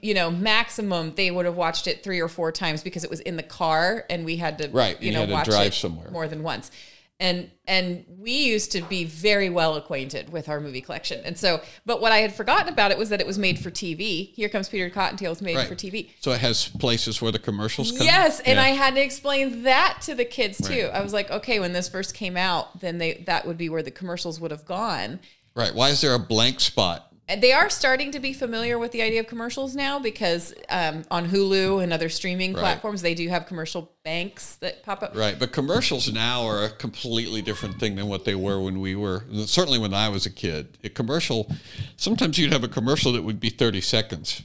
you 0.00 0.14
know, 0.14 0.30
maximum 0.30 1.14
they 1.14 1.30
would 1.30 1.44
have 1.46 1.56
watched 1.56 1.86
it 1.86 2.02
three 2.02 2.20
or 2.20 2.28
four 2.28 2.50
times 2.52 2.82
because 2.82 3.04
it 3.04 3.10
was 3.10 3.20
in 3.20 3.36
the 3.36 3.42
car 3.42 4.04
and 4.08 4.24
we 4.24 4.36
had 4.36 4.58
to, 4.58 4.68
Right, 4.70 5.00
You 5.02 5.12
you 5.12 5.12
know, 5.14 5.26
watch 5.32 5.46
drive 5.46 5.68
it 5.68 5.74
somewhere. 5.74 6.10
more 6.10 6.28
than 6.28 6.42
once. 6.42 6.70
And 7.18 7.50
and 7.66 8.04
we 8.18 8.32
used 8.32 8.72
to 8.72 8.82
be 8.82 9.04
very 9.04 9.48
well 9.48 9.74
acquainted 9.76 10.30
with 10.30 10.50
our 10.50 10.60
movie 10.60 10.82
collection. 10.82 11.22
And 11.24 11.38
so, 11.38 11.62
but 11.86 12.02
what 12.02 12.12
I 12.12 12.18
had 12.18 12.34
forgotten 12.34 12.68
about 12.70 12.90
it 12.90 12.98
was 12.98 13.08
that 13.08 13.22
it 13.22 13.26
was 13.26 13.38
made 13.38 13.58
for 13.58 13.70
TV. 13.70 14.34
Here 14.34 14.50
comes 14.50 14.68
Peter 14.68 14.90
Cottontail 14.90 15.30
was 15.30 15.40
made 15.40 15.56
Right. 15.56 15.66
for 15.66 15.74
TV. 15.74 16.10
So 16.20 16.32
it 16.32 16.40
has 16.42 16.68
places 16.68 17.22
where 17.22 17.32
the 17.32 17.38
commercials 17.38 17.90
come. 17.90 18.02
Yes, 18.06 18.40
and 18.40 18.56
Yeah. 18.58 18.64
I 18.64 18.68
had 18.68 18.94
to 18.96 19.02
explain 19.02 19.62
that 19.62 20.00
to 20.02 20.14
the 20.14 20.26
kids 20.26 20.58
too. 20.58 20.84
Right. 20.84 20.94
I 20.94 21.00
was 21.02 21.14
like, 21.14 21.30
okay, 21.30 21.58
when 21.58 21.72
this 21.72 21.88
first 21.88 22.14
came 22.14 22.36
out, 22.36 22.80
then 22.80 22.98
they 22.98 23.14
that 23.26 23.46
would 23.46 23.56
be 23.56 23.70
where 23.70 23.82
the 23.82 23.90
commercials 23.90 24.38
would 24.38 24.50
have 24.50 24.66
gone. 24.66 25.18
Right. 25.54 25.74
Why 25.74 25.88
is 25.88 26.02
there 26.02 26.12
a 26.12 26.18
blank 26.18 26.60
spot? 26.60 27.10
And 27.28 27.42
they 27.42 27.52
are 27.52 27.68
starting 27.68 28.12
to 28.12 28.20
be 28.20 28.32
familiar 28.32 28.78
with 28.78 28.92
the 28.92 29.02
idea 29.02 29.18
of 29.18 29.26
commercials 29.26 29.74
now 29.74 29.98
because 29.98 30.54
um, 30.68 31.02
on 31.10 31.28
Hulu 31.28 31.82
and 31.82 31.92
other 31.92 32.08
streaming 32.08 32.52
Right. 32.52 32.60
platforms, 32.60 33.02
they 33.02 33.14
do 33.14 33.28
have 33.28 33.46
commercial 33.46 33.90
banks 34.04 34.56
that 34.56 34.84
pop 34.84 35.02
up. 35.02 35.16
Right. 35.16 35.36
But 35.36 35.50
commercials 35.50 36.12
now 36.12 36.46
are 36.46 36.64
a 36.64 36.70
completely 36.70 37.42
different 37.42 37.80
thing 37.80 37.96
than 37.96 38.06
what 38.06 38.24
they 38.24 38.36
were 38.36 38.60
when 38.60 38.80
we 38.80 38.94
were, 38.94 39.24
certainly 39.46 39.80
when 39.80 39.92
I 39.92 40.08
was 40.08 40.24
a 40.24 40.30
kid. 40.30 40.78
A 40.84 40.88
commercial, 40.88 41.50
sometimes 41.96 42.38
you'd 42.38 42.52
have 42.52 42.62
a 42.62 42.68
commercial 42.68 43.10
that 43.12 43.22
would 43.22 43.40
be 43.40 43.50
30 43.50 43.80
seconds. 43.80 44.42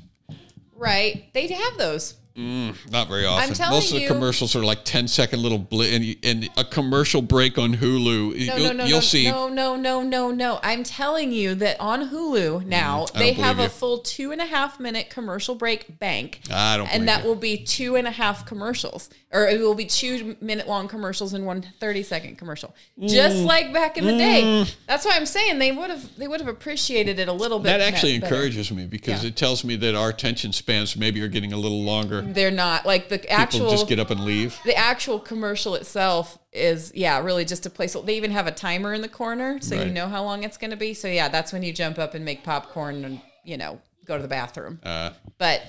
Right. 0.75 1.31
They 1.33 1.45
have 1.47 1.77
those. 1.77 2.15
Not 2.35 3.07
very 3.07 3.25
often. 3.25 3.55
Most 3.69 3.89
of 3.91 3.95
the 3.95 4.01
you- 4.03 4.07
commercials 4.07 4.55
are 4.55 4.63
like 4.63 4.85
10 4.85 5.07
second 5.07 5.41
little 5.41 5.59
blit 5.59 5.93
and, 5.95 6.15
and 6.43 6.49
a 6.57 6.63
commercial 6.63 7.21
break 7.21 7.57
on 7.57 7.75
Hulu. 7.75 8.47
No, 8.47 8.55
you'll 8.55 8.67
no, 8.67 8.71
no, 8.73 8.85
you'll 8.85 8.97
no, 8.97 9.01
see. 9.01 9.29
no, 9.29 9.49
no, 9.49 9.75
no, 9.75 10.01
no, 10.01 10.31
no. 10.31 10.59
I'm 10.63 10.83
telling 10.83 11.31
you 11.31 11.55
that 11.55 11.79
on 11.79 12.09
Hulu 12.09 12.65
now 12.65 13.05
Mm, 13.05 13.13
they 13.19 13.33
have 13.33 13.57
believe 13.57 13.71
a 13.71 13.73
full 13.73 13.97
two 13.99 14.31
and 14.31 14.41
a 14.41 14.45
half 14.45 14.79
minute 14.79 15.09
commercial 15.09 15.55
break 15.55 15.99
bank. 15.99 16.41
I 16.51 16.77
don't 16.77 16.87
And 16.93 17.07
that 17.07 17.23
you. 17.23 17.29
will 17.29 17.35
be 17.35 17.57
two 17.57 17.95
and 17.95 18.07
a 18.07 18.11
half 18.11 18.45
commercials, 18.45 19.09
or 19.33 19.47
it 19.47 19.59
will 19.59 19.75
be 19.75 19.85
two 19.85 20.35
minute 20.41 20.67
long 20.67 20.87
commercials 20.87 21.33
and 21.33 21.45
one 21.45 21.61
30 21.79 22.03
second 22.03 22.37
commercial, 22.37 22.75
just 22.99 23.37
Mm. 23.37 23.45
like 23.45 23.73
back 23.73 23.97
in 23.97 24.05
the 24.05 24.17
day. 24.17 24.65
That's 24.87 25.05
why 25.05 25.13
I'm 25.15 25.25
saying 25.25 25.59
they 25.59 25.71
would 25.71 25.89
have 25.89 26.17
they 26.17 26.27
would 26.27 26.39
have 26.41 26.49
appreciated 26.49 27.17
it 27.19 27.27
a 27.27 27.33
little 27.33 27.59
bit. 27.59 27.69
That 27.69 27.81
actually 27.81 28.19
better. 28.19 28.35
encourages 28.35 28.71
me 28.71 28.85
because 28.87 29.23
Yeah. 29.23 29.29
it 29.29 29.35
tells 29.35 29.63
me 29.63 29.75
that 29.77 29.95
our 29.95 30.09
attention 30.09 30.51
spans 30.53 30.95
maybe 30.97 31.21
are 31.21 31.27
getting 31.29 31.53
a 31.53 31.57
little 31.57 31.81
longer. 31.83 32.21
They're 32.21 32.51
not 32.51 32.85
like 32.85 33.09
the 33.09 33.19
People 33.19 33.35
actual 33.37 33.71
just 33.71 33.87
get 33.87 33.99
up 33.99 34.09
and 34.11 34.25
leave. 34.25 34.59
the 34.65 34.75
actual 34.75 35.19
commercial 35.19 35.75
itself 35.75 36.37
is 36.53 36.91
yeah 36.93 37.19
really 37.21 37.45
just 37.45 37.65
a 37.65 37.69
place 37.69 37.93
they 38.05 38.17
even 38.17 38.31
have 38.31 38.45
a 38.47 38.51
timer 38.51 38.93
in 38.93 39.01
the 39.01 39.07
corner 39.07 39.57
so 39.61 39.75
you 39.81 39.89
know 39.93 40.09
how 40.09 40.21
long 40.21 40.43
it's 40.43 40.57
going 40.57 40.71
to 40.71 40.75
be 40.75 40.93
so 40.93 41.07
yeah 41.07 41.29
that's 41.29 41.53
when 41.53 41.63
you 41.63 41.71
jump 41.71 41.97
up 41.97 42.13
and 42.13 42.25
make 42.25 42.43
popcorn 42.43 43.05
and 43.05 43.21
you 43.45 43.55
know 43.55 43.79
go 44.03 44.17
to 44.17 44.21
the 44.21 44.27
bathroom 44.27 44.77
Uh, 44.83 45.11
but 45.37 45.61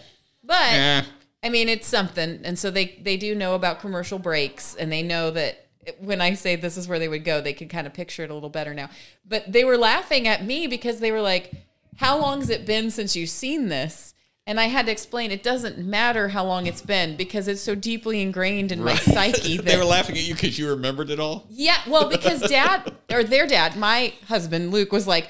but. 0.43 1.05
I 1.43 1.49
mean 1.49 1.69
it's 1.69 1.87
something. 1.87 2.41
And 2.45 2.59
so 2.59 2.71
they 2.71 2.99
they 3.03 3.17
do 3.17 3.35
know 3.35 3.55
about 3.55 3.81
commercial 3.81 4.19
breaks 4.19 4.75
and 4.75 4.91
they 4.91 5.03
know 5.03 5.31
that 5.31 5.67
when 5.99 6.21
i 6.21 6.35
say 6.35 6.55
this 6.55 6.77
is 6.77 6.87
where 6.87 7.01
they 7.01 7.09
would 7.09 7.25
go 7.25 7.41
they 7.41 7.53
could 7.53 7.69
kind 7.69 7.89
of 7.89 7.93
picture 7.93 8.23
it 8.23 8.31
a 8.31 8.35
little 8.35 8.51
better 8.51 8.75
now. 8.75 8.89
But 9.27 9.53
they 9.53 9.65
were 9.65 9.77
laughing 9.77 10.29
at 10.29 10.45
me 10.45 10.67
because 10.67 11.01
they 11.01 11.13
were 11.13 11.21
like 11.21 11.53
how 11.97 12.19
long 12.19 12.41
has 12.41 12.51
it 12.51 12.65
been 12.65 12.91
since 12.91 13.15
you've 13.17 13.29
seen 13.29 13.69
this? 13.69 14.15
And 14.45 14.59
I 14.59 14.65
had 14.65 14.87
to 14.87 14.93
explain 14.93 15.31
it 15.31 15.45
doesn't 15.45 15.79
matter 15.79 16.29
how 16.29 16.45
long 16.45 16.67
it's 16.67 16.83
been 16.83 17.17
because 17.17 17.47
it's 17.47 17.61
so 17.61 17.77
deeply 17.77 18.21
ingrained 18.21 18.73
in 18.73 18.83
my 18.83 18.97
psyche 18.97 19.57
that 19.59 19.67
they 19.67 19.77
were 19.77 19.85
laughing 19.85 20.17
at 20.17 20.23
you 20.23 20.35
because 20.35 20.59
you 20.59 20.69
remembered 20.69 21.11
it 21.11 21.21
all. 21.21 21.47
yeah, 21.49 21.79
well, 21.87 22.09
because 22.09 22.41
dad 22.49 22.93
or 23.11 23.23
their 23.23 23.47
dad, 23.47 23.77
my 23.77 24.13
husband 24.27 24.73
Luke, 24.73 24.91
was 24.91 25.07
like, 25.07 25.29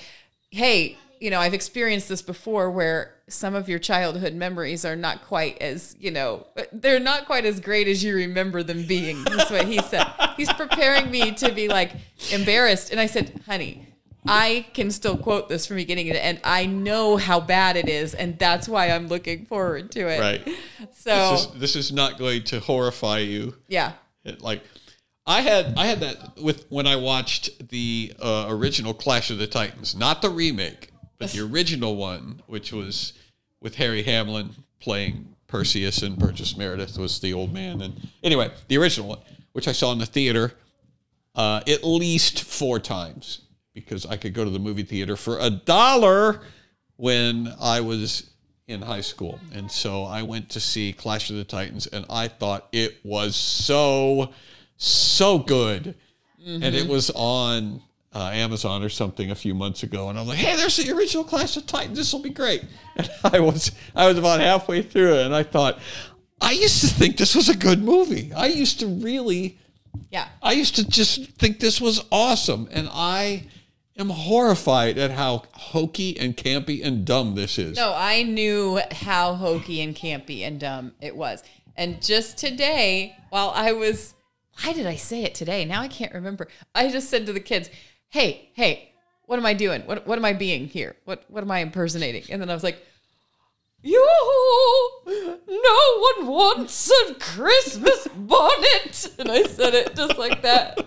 "Hey, 0.50 0.96
you 1.22 1.30
know, 1.30 1.40
I've 1.40 1.54
experienced 1.54 2.08
this 2.08 2.20
before, 2.22 2.70
where 2.70 3.14
some 3.28 3.54
of 3.54 3.68
your 3.68 3.78
childhood 3.78 4.34
memories 4.34 4.84
are 4.84 4.96
not 4.96 5.24
quite 5.24 5.56
as, 5.62 5.96
you 5.98 6.10
know, 6.10 6.46
they're 6.72 7.00
not 7.00 7.26
quite 7.26 7.44
as 7.46 7.60
great 7.60 7.88
as 7.88 8.02
you 8.04 8.14
remember 8.14 8.62
them 8.62 8.86
being." 8.86 9.22
That's 9.24 9.50
what 9.50 9.66
he 9.66 9.78
said. 9.82 10.06
He's 10.36 10.52
preparing 10.52 11.10
me 11.10 11.32
to 11.32 11.52
be 11.52 11.68
like 11.68 11.92
embarrassed, 12.32 12.90
and 12.90 13.00
I 13.00 13.06
said, 13.06 13.40
"Honey." 13.46 13.88
I 14.24 14.66
can 14.72 14.92
still 14.92 15.16
quote 15.16 15.48
this 15.48 15.66
from 15.66 15.76
beginning 15.76 16.06
to 16.12 16.24
end. 16.24 16.40
I 16.44 16.64
know 16.66 17.16
how 17.16 17.40
bad 17.40 17.76
it 17.76 17.88
is, 17.88 18.14
and 18.14 18.38
that's 18.38 18.68
why 18.68 18.90
I'm 18.90 19.08
looking 19.08 19.46
forward 19.46 19.90
to 19.92 20.06
it. 20.06 20.20
Right. 20.20 20.48
So, 20.94 21.32
This 21.32 21.40
is, 21.40 21.52
this 21.60 21.76
is 21.76 21.92
not 21.92 22.18
going 22.18 22.44
to 22.44 22.60
horrify 22.60 23.18
you. 23.18 23.56
yeah. 23.66 23.94
It, 24.24 24.40
like 24.40 24.62
I 25.26 25.40
had 25.40 25.74
I 25.76 25.86
had 25.86 25.98
that 26.00 26.40
with 26.40 26.66
when 26.68 26.86
I 26.86 26.94
watched 26.94 27.68
the 27.70 28.12
uh, 28.22 28.46
original 28.48 28.94
Clash 28.94 29.30
of 29.32 29.38
the 29.38 29.48
Titans, 29.48 29.96
not 29.96 30.22
the 30.22 30.30
remake, 30.30 30.91
but 31.22 31.32
the 31.32 31.44
original 31.44 31.96
one, 31.96 32.42
which 32.46 32.72
was 32.72 33.14
with 33.60 33.76
Harry 33.76 34.02
Hamlin 34.02 34.50
playing 34.80 35.34
Perseus 35.46 36.02
and 36.02 36.18
Burgess 36.18 36.56
Meredith 36.56 36.98
was 36.98 37.20
the 37.20 37.32
old 37.32 37.52
man. 37.52 37.80
And 37.82 38.08
anyway, 38.22 38.50
the 38.68 38.78
original 38.78 39.08
one, 39.10 39.18
which 39.52 39.68
I 39.68 39.72
saw 39.72 39.92
in 39.92 39.98
the 39.98 40.06
theater 40.06 40.52
uh, 41.34 41.60
at 41.66 41.84
least 41.84 42.42
four 42.42 42.78
times 42.78 43.42
because 43.74 44.04
I 44.04 44.16
could 44.16 44.34
go 44.34 44.44
to 44.44 44.50
the 44.50 44.58
movie 44.58 44.82
theater 44.82 45.16
for 45.16 45.38
a 45.38 45.50
dollar 45.50 46.42
when 46.96 47.52
I 47.60 47.80
was 47.80 48.30
in 48.66 48.82
high 48.82 49.00
school. 49.00 49.38
And 49.52 49.70
so 49.70 50.04
I 50.04 50.22
went 50.22 50.50
to 50.50 50.60
see 50.60 50.92
Clash 50.92 51.30
of 51.30 51.36
the 51.36 51.44
Titans 51.44 51.86
and 51.86 52.04
I 52.10 52.28
thought 52.28 52.68
it 52.72 52.98
was 53.04 53.36
so, 53.36 54.32
so 54.76 55.38
good. 55.38 55.94
And 56.44 56.74
it 56.74 56.88
was 56.88 57.10
on 57.14 57.82
uh, 58.14 58.30
Amazon 58.32 58.82
or 58.82 58.88
something 58.88 59.30
a 59.30 59.34
few 59.34 59.54
months 59.54 59.82
ago. 59.82 60.08
And 60.10 60.18
I'm 60.18 60.26
like, 60.26 60.38
hey, 60.38 60.56
there's 60.56 60.76
the 60.76 60.92
original 60.94 61.24
Clash 61.24 61.56
of 61.56 61.66
Titans. 61.66 61.96
This 61.98 62.12
will 62.12 62.22
be 62.22 62.30
great. 62.30 62.64
And 62.96 63.08
I 63.24 63.40
was, 63.40 63.72
I 63.96 64.06
was 64.06 64.18
about 64.18 64.40
halfway 64.40 64.82
through 64.82 65.14
it 65.14 65.24
and 65.24 65.34
I 65.34 65.42
thought, 65.44 65.78
I 66.42 66.50
used 66.52 66.82
to 66.82 66.88
think 66.88 67.16
this 67.16 67.34
was 67.34 67.48
a 67.48 67.56
good 67.56 67.82
movie. 67.82 68.32
I 68.34 68.46
used 68.48 68.80
to 68.80 68.86
really 68.86 69.58
Yeah. 70.10 70.28
I 70.42 70.52
used 70.52 70.76
to 70.76 70.86
just 70.86 71.30
think 71.38 71.58
this 71.60 71.80
was 71.80 72.04
awesome, 72.10 72.68
and 72.70 72.88
I 72.92 73.46
am 73.96 74.10
horrified 74.10 74.98
at 74.98 75.10
how 75.12 75.44
hokey 75.52 76.18
and 76.18 76.36
campy 76.36 76.84
and 76.84 77.04
dumb 77.06 77.34
this 77.34 77.58
is. 77.58 77.76
No, 77.76 77.94
I 77.96 78.24
knew 78.24 78.80
how 78.90 79.34
hokey 79.34 79.80
and 79.82 79.94
campy 79.94 80.46
and 80.46 80.58
dumb 80.60 80.92
it 81.00 81.16
was. 81.16 81.42
And 81.76 82.02
just 82.02 82.36
today, 82.38 83.16
while 83.30 83.52
I 83.54 83.72
was, 83.72 84.14
why 84.62 84.72
did 84.72 84.86
I 84.86 84.96
say 84.96 85.22
it 85.22 85.34
today? 85.34 85.64
Now 85.64 85.80
I 85.80 85.88
can't 85.88 86.12
remember. 86.12 86.48
I 86.74 86.88
just 86.90 87.08
said 87.08 87.24
to 87.26 87.32
the 87.32 87.40
kids, 87.40 87.70
"Hey, 88.12 88.50
hey, 88.54 88.92
what 89.24 89.38
am 89.38 89.46
I 89.46 89.54
doing? 89.54 89.82
What 89.82 90.06
what 90.06 90.18
am 90.18 90.24
I 90.24 90.34
being 90.34 90.68
here? 90.68 90.96
What 91.04 91.24
what 91.28 91.42
am 91.42 91.50
I 91.50 91.60
impersonating?" 91.60 92.24
And 92.30 92.40
then 92.40 92.50
I 92.50 92.54
was 92.54 92.62
like, 92.62 92.78
"You, 93.82 94.06
no 95.06 95.98
one 95.98 96.26
wants 96.26 96.90
a 96.90 97.14
Christmas 97.14 98.06
bonnet," 98.14 99.10
and 99.18 99.30
I 99.30 99.44
said 99.44 99.74
it 99.74 99.96
just 99.96 100.18
like 100.18 100.42
that 100.42 100.78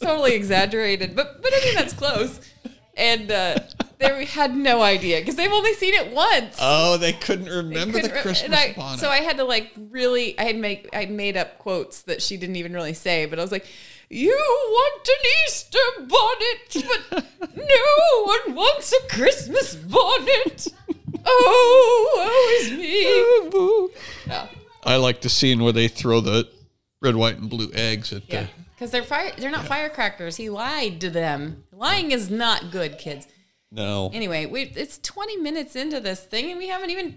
totally 0.00 0.34
exaggerated, 0.34 1.14
but 1.14 1.40
but 1.40 1.52
I 1.54 1.64
mean 1.64 1.74
that's 1.74 1.94
close. 1.94 2.40
And 2.96 3.30
uh, 3.30 3.58
they 3.98 4.24
had 4.24 4.56
no 4.56 4.82
idea 4.82 5.20
because 5.20 5.36
they've 5.36 5.50
only 5.50 5.74
seen 5.74 5.94
it 5.94 6.12
once. 6.12 6.58
Oh, 6.60 6.96
they 6.96 7.12
couldn't 7.12 7.48
remember 7.48 7.94
the 7.94 8.08
Couldn't 8.08 8.16
re- 8.16 8.22
Christmas 8.22 8.58
I, 8.58 8.72
bonnet. 8.72 9.00
So 9.00 9.08
I 9.08 9.18
had 9.18 9.36
to 9.38 9.44
like 9.44 9.72
really. 9.76 10.38
I 10.38 10.44
had 10.44 10.56
make 10.56 10.88
I 10.92 11.06
made 11.06 11.36
up 11.36 11.58
quotes 11.58 12.02
that 12.02 12.22
she 12.22 12.36
didn't 12.36 12.56
even 12.56 12.72
really 12.72 12.94
say, 12.94 13.26
but 13.26 13.38
I 13.38 13.42
was 13.42 13.52
like, 13.52 13.66
"You 14.10 14.32
want 14.32 15.08
an 15.08 15.30
Easter 15.46 15.78
bonnet, 16.00 16.86
but 17.10 17.24
no 17.56 18.24
one 18.24 18.54
wants 18.54 18.92
a 18.92 19.06
Christmas 19.14 19.74
bonnet." 19.74 20.68
Oh, 21.26 22.10
oh, 22.18 22.60
is 22.60 22.70
me. 22.72 24.30
Yeah. 24.30 24.46
I 24.84 24.96
like 24.96 25.22
the 25.22 25.28
scene 25.30 25.62
where 25.62 25.72
they 25.72 25.88
throw 25.88 26.20
the 26.20 26.48
red, 27.00 27.16
white, 27.16 27.38
and 27.38 27.48
blue 27.48 27.70
eggs 27.72 28.12
at 28.12 28.22
Yeah, 28.28 28.42
the. 28.42 28.48
because 28.74 28.90
they're 28.90 29.02
fire. 29.02 29.32
They're 29.38 29.50
not 29.50 29.64
firecrackers. 29.64 30.36
He 30.36 30.50
lied 30.50 31.00
to 31.00 31.08
them. 31.10 31.64
Lying 31.72 32.10
is 32.10 32.30
not 32.30 32.70
good, 32.70 32.98
kids. 32.98 33.26
No, 33.70 34.10
Anyway, 34.14 34.46
we 34.46 34.62
it's 34.76 34.98
20 34.98 35.38
minutes 35.38 35.74
into 35.74 35.98
this 35.98 36.20
thing 36.20 36.50
and 36.50 36.58
we 36.58 36.68
haven't 36.68 36.90
even 36.90 37.16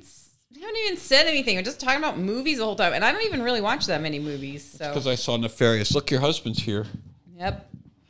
we 0.54 0.62
haven't 0.62 0.78
even 0.86 0.98
said 0.98 1.28
anything. 1.28 1.56
We're 1.58 1.62
just 1.64 1.80
talking 1.80 2.00
about 2.00 2.18
movies 2.18 2.58
the 2.60 2.66
whole 2.66 2.76
time, 2.76 2.94
and 2.94 3.04
I 3.04 3.12
don't 3.12 3.24
even 3.24 3.42
really 3.44 3.62
watch 3.62 3.86
that 3.88 4.02
many 4.02 4.20
movies. 4.20 4.64
So 4.78 4.88
because 4.90 5.08
I 5.08 5.16
saw 5.16 5.38
Nefarious. 5.38 5.94
Look, 5.94 6.10
your 6.12 6.20
husband's 6.22 6.60
here. 6.60 6.86
yep, 7.36 7.70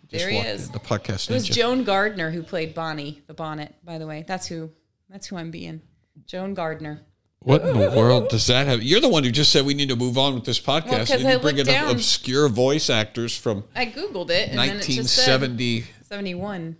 Just 0.09 0.23
there 0.25 0.29
he 0.29 0.37
is. 0.39 0.69
The 0.69 0.79
podcast. 0.79 1.29
It 1.29 1.33
was. 1.33 1.47
Joan 1.47 1.83
Gardner 1.83 2.29
who 2.31 2.43
played 2.43 2.73
Bonnie 2.73 3.21
the 3.27 3.33
Bonnet. 3.33 3.73
By 3.83 3.97
the 3.97 4.07
way, 4.07 4.23
that's 4.27 4.47
who 4.47 4.71
that's 5.09 5.27
who 5.27 5.37
I'm 5.37 5.51
being. 5.51 5.81
Joan 6.25 6.53
Gardner. 6.53 7.01
What 7.39 7.61
in 7.61 7.77
the 7.79 7.91
world 7.91 8.29
does 8.29 8.47
that 8.47 8.67
have? 8.67 8.83
You're 8.83 8.99
the 8.99 9.07
one 9.07 9.23
who 9.23 9.31
just 9.31 9.51
said 9.51 9.65
we 9.65 9.73
need 9.73 9.89
to 9.89 9.95
move 9.95 10.17
on 10.17 10.33
with 10.33 10.43
this 10.43 10.59
podcast. 10.59 11.07
'cause 11.07 11.11
and 11.11 11.29
you 11.29 11.39
bring 11.39 11.57
in 11.59 11.69
ob- 11.69 11.91
obscure 11.91 12.49
voice 12.49 12.89
actors 12.89 13.37
from 13.37 13.63
I 13.75 13.85
googled 13.85 14.29
it 14.31 14.49
and 14.49 14.57
then 14.59 14.77
it 14.77 14.83
said 14.83 15.41
1970. 15.41 15.85
71. 16.03 16.77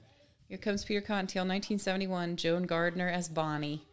Here 0.50 0.58
comes 0.58 0.84
Peter 0.84 1.00
Cottontail, 1.02 1.44
1971. 1.46 2.36
Joan 2.38 2.64
Gardner 2.64 3.08
as 3.08 3.30
Bonnie. 3.30 3.84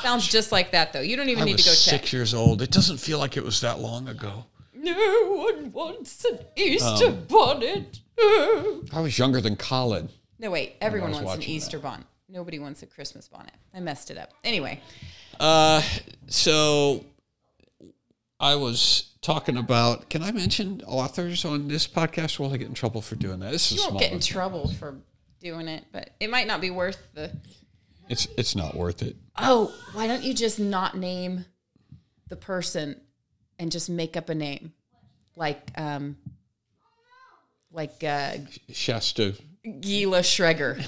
Sounds 0.00 0.26
just 0.26 0.52
like 0.52 0.70
that 0.72 0.92
though. 0.92 1.00
You 1.00 1.16
don't 1.16 1.28
even 1.28 1.42
I 1.42 1.46
need 1.46 1.58
to 1.58 1.64
go 1.64 1.70
six 1.72 2.02
check. 2.04 2.12
years 2.12 2.32
old. 2.34 2.62
It 2.62 2.70
doesn't 2.70 2.98
feel 2.98 3.18
like 3.18 3.36
it 3.36 3.44
was 3.44 3.60
that 3.60 3.78
long 3.80 4.08
ago. 4.08 4.46
No 4.74 5.34
one 5.46 5.70
wants 5.72 6.24
an 6.24 6.38
Easter 6.56 7.08
Um, 7.08 7.24
bonnet. 7.28 8.00
I 8.18 9.00
was 9.00 9.18
younger 9.18 9.40
than 9.40 9.56
Colin. 9.56 10.08
No, 10.38 10.50
wait. 10.50 10.74
Everyone 10.80 11.10
was 11.10 11.16
wants 11.18 11.32
an 11.32 11.38
watching 11.40 11.54
Easter 11.54 11.78
bonnet. 11.78 12.06
Nobody 12.28 12.58
wants 12.58 12.82
a 12.82 12.86
Christmas 12.86 13.28
bonnet. 13.28 13.52
I 13.74 13.80
messed 13.80 14.10
it 14.10 14.18
up. 14.18 14.30
Anyway, 14.42 14.80
So 16.28 17.04
I 18.40 18.54
was 18.56 19.10
talking 19.20 19.56
about. 19.56 20.08
Can 20.10 20.22
I 20.22 20.32
mention 20.32 20.82
authors 20.86 21.44
on 21.44 21.68
this 21.68 21.86
podcast? 21.86 22.38
Will 22.38 22.52
I 22.52 22.56
get 22.56 22.68
in 22.68 22.74
trouble 22.74 23.02
for 23.02 23.14
doing 23.16 23.40
that? 23.40 23.52
This 23.52 23.70
is 23.70 23.76
you 23.78 23.82
won't 23.82 23.90
small. 23.90 24.00
get 24.00 24.08
in 24.12 24.14
one. 24.16 24.20
trouble 24.22 24.68
for 24.68 24.96
doing 25.40 25.68
it, 25.68 25.84
but 25.92 26.10
it 26.20 26.30
might 26.30 26.46
not 26.46 26.60
be 26.60 26.70
worth 26.70 26.98
the. 27.14 27.30
It's 28.12 28.28
it's 28.36 28.54
not 28.54 28.76
worth 28.76 29.02
it. 29.02 29.16
Oh, 29.38 29.74
why 29.94 30.06
don't 30.06 30.22
you 30.22 30.34
just 30.34 30.60
not 30.60 30.98
name 30.98 31.46
the 32.28 32.36
person 32.36 33.00
and 33.58 33.72
just 33.72 33.88
make 33.88 34.18
up 34.18 34.28
a 34.28 34.34
name, 34.34 34.74
like 35.34 35.70
um, 35.78 36.18
like 37.72 38.04
uh, 38.04 38.32
Shasta 38.70 39.34
Gila 39.80 40.18
Schreger. 40.20 40.78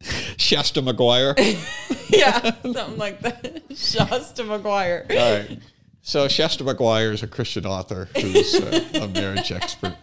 Shasta 0.38 0.80
McGwire. 0.80 1.34
yeah, 2.08 2.40
something 2.62 2.96
like 2.96 3.20
that. 3.20 3.64
Shasta 3.76 4.42
McGwire. 4.44 5.02
All 5.10 5.38
right. 5.38 5.58
So 6.00 6.28
Shasta 6.28 6.64
McGwire 6.64 7.12
is 7.12 7.22
a 7.22 7.26
Christian 7.26 7.66
author 7.66 8.08
who's 8.18 8.54
uh, 8.54 8.88
a 8.94 9.08
marriage 9.08 9.52
expert, 9.52 9.98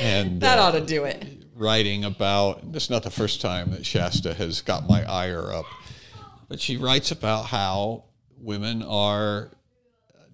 and 0.00 0.40
That 0.40 0.58
uh, 0.58 0.62
ought 0.62 0.72
to 0.72 0.80
do 0.84 1.04
it. 1.04 1.44
Writing 1.56 2.04
about. 2.04 2.72
This 2.72 2.84
is 2.84 2.90
not 2.90 3.02
the 3.02 3.10
first 3.10 3.40
time 3.40 3.70
that 3.70 3.84
Shasta 3.84 4.34
has 4.34 4.60
got 4.60 4.88
my 4.88 5.04
ire 5.10 5.52
up, 5.52 5.66
but 6.48 6.60
she 6.60 6.76
writes 6.76 7.10
about 7.10 7.46
how 7.46 8.04
women 8.38 8.82
are 8.82 9.50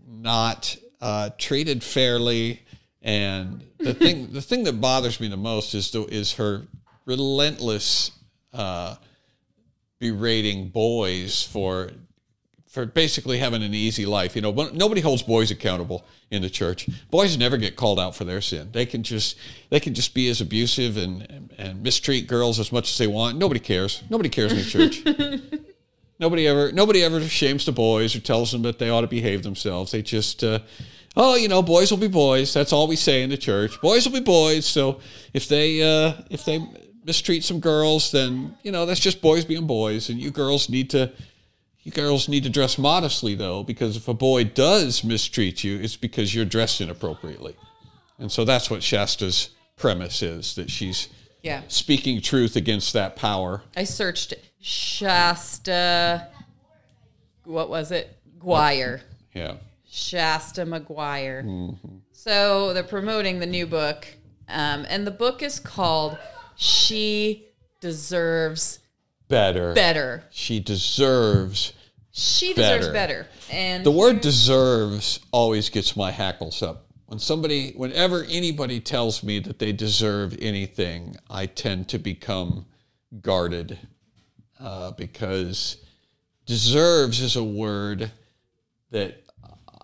not 0.07 0.77
uh, 1.01 1.31
treated 1.39 1.83
fairly, 1.83 2.63
and 3.01 3.65
the 3.79 3.95
thing 4.03 4.33
the 4.33 4.43
thing 4.43 4.65
that 4.65 4.81
bothers 4.81 5.21
me 5.21 5.29
the 5.29 5.37
most 5.37 5.75
is 5.75 5.91
the, 5.93 6.03
is 6.05 6.35
her 6.35 6.67
relentless 7.07 8.11
uh, 8.53 8.97
berating 9.99 10.69
boys 10.69 11.43
for 11.43 11.91
for 12.73 12.87
basically 12.87 13.37
having 13.37 13.63
an 13.63 13.75
easy 13.75 14.07
life. 14.07 14.35
You 14.35 14.41
know, 14.41 14.51
but 14.51 14.75
nobody 14.75 15.03
holds 15.03 15.23
boys 15.23 15.51
accountable 15.51 16.07
in 16.31 16.41
the 16.41 16.49
church. 16.49 16.89
Boys 17.11 17.37
never 17.37 17.59
get 17.59 17.77
called 17.77 18.01
out 18.01 18.17
for 18.17 18.25
their 18.25 18.41
sin. 18.41 18.71
They 18.73 18.87
can 18.87 19.03
just 19.03 19.37
they 19.69 19.79
can 19.79 19.93
just 19.93 20.15
be 20.15 20.29
as 20.31 20.41
abusive 20.41 20.97
and 20.97 21.31
and, 21.31 21.55
and 21.59 21.83
mistreat 21.83 22.27
girls 22.27 22.59
as 22.59 22.73
much 22.73 22.91
as 22.91 22.97
they 22.97 23.07
want. 23.07 23.37
Nobody 23.37 23.61
cares. 23.61 24.03
Nobody 24.09 24.31
cares 24.31 24.53
in 24.53 24.59
the 24.59 24.65
church. 24.65 25.05
nobody 26.19 26.49
ever 26.49 26.73
nobody 26.73 27.03
ever 27.03 27.21
shames 27.21 27.67
the 27.67 27.73
boys 27.73 28.17
or 28.17 28.21
tells 28.21 28.53
them 28.53 28.63
that 28.63 28.79
they 28.79 28.89
ought 28.89 29.03
to 29.03 29.07
behave 29.07 29.43
themselves. 29.43 29.93
They 29.93 30.01
just 30.01 30.43
uh, 30.43 30.61
oh, 31.15 31.35
you 31.37 31.49
know, 31.49 31.63
boys 31.63 31.91
will 31.91 31.99
be 31.99 32.09
boys. 32.09 32.55
That's 32.55 32.73
all 32.73 32.89
we 32.89 32.97
say 32.97 33.23
in 33.23 33.29
the 33.29 33.37
church. 33.37 33.79
Boys 33.83 34.07
will 34.07 34.15
be 34.15 34.25
boys. 34.25 34.65
So 34.65 35.01
if 35.35 35.47
they 35.47 35.83
uh, 35.83 36.15
if 36.31 36.47
they 36.47 36.67
mistreat 37.05 37.45
some 37.45 37.61
girls, 37.61 38.13
then 38.13 38.57
you 38.63 38.73
know 38.73 38.87
that's 38.87 39.01
just 39.01 39.21
boys 39.21 39.45
being 39.45 39.67
boys, 39.67 40.09
and 40.09 40.19
you 40.19 40.31
girls 40.31 40.71
need 40.71 40.89
to 40.91 41.13
you 41.83 41.93
girls 41.93 42.29
need 42.29 42.45
to 42.45 42.51
dress 42.51 42.79
modestly, 42.79 43.35
though, 43.35 43.63
because 43.63 43.97
if 43.97 44.07
a 44.09 44.15
boy 44.15 44.45
does 44.45 45.03
mistreat 45.05 45.65
you, 45.65 45.79
it's 45.81 45.97
because 45.97 46.35
you're 46.35 46.45
dressed 46.45 46.81
inappropriately. 46.81 47.57
And 48.19 48.31
so 48.31 48.45
that's 48.45 48.71
what 48.71 48.83
Shasta's 48.83 49.51
premise 49.77 50.23
is 50.23 50.55
that 50.55 50.71
she's 50.71 51.09
Yeah. 51.43 51.63
speaking 51.69 52.21
truth 52.21 52.55
against 52.55 52.93
that 52.93 53.17
power. 53.17 53.63
I 53.77 53.85
searched 53.85 54.35
Shasta. 54.61 56.29
What 57.45 57.69
was 57.69 57.91
it? 57.91 58.17
Guire. 58.39 59.03
Yeah. 59.35 59.55
Shasta 59.91 60.65
McGwire. 60.65 61.45
Mm-hmm. 61.45 61.97
So 62.13 62.73
they're 62.73 62.83
promoting 62.85 63.41
the 63.41 63.47
new 63.47 63.67
book, 63.67 64.07
um, 64.49 64.87
and 64.89 65.05
the 65.07 65.11
book 65.11 65.43
is 65.43 65.59
called 65.59 66.17
"She 66.57 67.49
Deserves 67.81 68.79
Better. 69.33 69.73
Better." 69.73 70.25
She 70.31 70.61
deserves. 70.61 71.73
She 72.13 72.53
deserves 72.53 72.89
Better. 72.89 73.23
better. 73.23 73.27
And 73.51 73.85
The 73.85 73.91
word 73.91 74.21
deserves 74.21 75.21
always 75.33 75.71
gets 75.71 75.97
my 75.97 76.11
hackles 76.11 76.63
up. 76.63 76.87
When 77.07 77.19
somebody, 77.19 77.73
whenever 77.73 78.25
anybody 78.25 78.81
tells 78.81 79.23
me 79.23 79.39
that 79.41 79.59
they 79.59 79.73
deserve 79.73 80.37
anything, 80.41 81.17
I 81.31 81.47
tend 81.47 81.89
to 81.89 81.99
become 81.99 82.67
guarded 83.21 83.79
uh, 84.61 84.93
because 84.93 85.79
deserves 86.47 87.21
is 87.21 87.37
a 87.37 87.45
word 87.45 88.11
that 88.91 89.23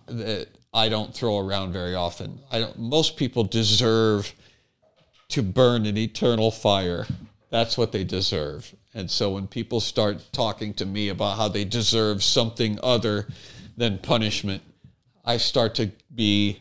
that 0.07 0.49
I 0.73 0.89
don't 0.89 1.15
throw 1.15 1.39
around 1.39 1.73
very 1.73 1.95
often. 1.95 2.41
I 2.51 2.59
don't. 2.61 2.79
Most 2.79 3.17
people 3.17 3.45
deserve 3.45 4.35
to 5.29 5.43
burn 5.43 5.87
in 5.87 5.97
eternal 5.97 6.51
fire. 6.51 7.07
That's 7.51 7.77
what 7.79 7.93
they 7.93 8.05
deserve. 8.05 8.75
And 8.95 9.11
so 9.11 9.31
when 9.31 9.47
people 9.47 9.81
start 9.81 10.25
talking 10.33 10.75
to 10.75 10.87
me 10.87 11.09
about 11.11 11.37
how 11.37 11.49
they 11.49 11.65
deserve 11.65 12.23
something 12.23 12.79
other 12.83 13.29
than 13.77 13.99
punishment, 13.99 14.63
I 15.25 15.37
start 15.37 15.75
to 15.77 15.93
be 16.15 16.59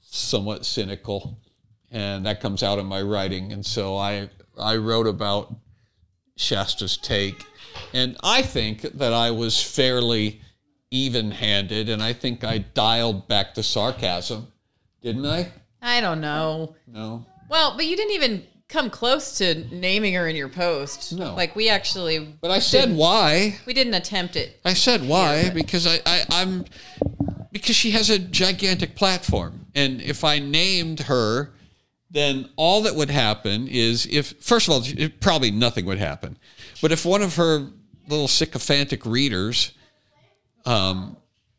somewhat 0.00 0.64
cynical. 0.64 1.38
And 1.90 2.26
that 2.26 2.40
comes 2.40 2.62
out 2.62 2.78
in 2.78 2.86
my 2.86 3.02
writing. 3.02 3.52
And 3.52 3.64
so 3.64 3.96
I 3.96 4.30
I 4.58 4.76
wrote 4.76 5.06
about 5.06 5.54
Shasta's 6.36 6.96
take. 6.96 7.44
And 7.92 8.16
I 8.22 8.42
think 8.42 8.82
that 8.82 9.12
I 9.12 9.30
was 9.30 9.62
fairly 9.62 10.40
even 10.90 11.30
handed 11.30 11.88
and 11.88 12.02
I 12.02 12.12
think 12.12 12.44
I 12.44 12.58
dialed 12.58 13.28
back 13.28 13.54
the 13.54 13.62
sarcasm. 13.62 14.46
Didn't 15.02 15.26
I? 15.26 15.52
I 15.82 16.00
don't 16.00 16.20
know. 16.20 16.74
No. 16.86 17.26
Well, 17.48 17.76
but 17.76 17.86
you 17.86 17.96
didn't 17.96 18.14
even 18.14 18.46
come 18.68 18.90
close 18.90 19.38
to 19.38 19.64
naming 19.74 20.14
her 20.14 20.26
in 20.28 20.36
your 20.36 20.48
post. 20.48 21.12
No. 21.12 21.34
Like 21.34 21.54
we 21.54 21.68
actually, 21.68 22.18
But 22.40 22.50
I 22.50 22.58
said 22.58 22.94
why. 22.94 23.58
we 23.66 23.72
didn't 23.72 23.94
attempt 23.94 24.36
it. 24.36 24.60
I 24.64 24.74
said 24.74 25.06
why 25.06 25.50
because 25.50 25.86
I, 25.86 26.00
I 26.06 26.24
I'm 26.30 26.64
because 27.52 27.76
she 27.76 27.92
has 27.92 28.10
a 28.10 28.18
gigantic 28.18 28.96
platform, 28.96 29.66
and 29.74 30.00
if 30.02 30.24
I 30.24 30.38
named 30.40 31.00
her, 31.00 31.52
then 32.10 32.50
all 32.56 32.82
that 32.82 32.94
would 32.94 33.10
happen 33.10 33.66
is 33.68 34.06
if 34.06 34.32
first 34.40 34.68
of 34.68 34.74
all, 34.74 34.82
it, 34.84 35.20
probably 35.20 35.50
nothing 35.50 35.86
would 35.86 35.98
happen, 35.98 36.36
but 36.82 36.92
if 36.92 37.04
one 37.06 37.22
of 37.22 37.36
her 37.36 37.68
little 38.08 38.28
sycophantic 38.28 39.04
readers 39.06 39.72
um, 40.64 41.16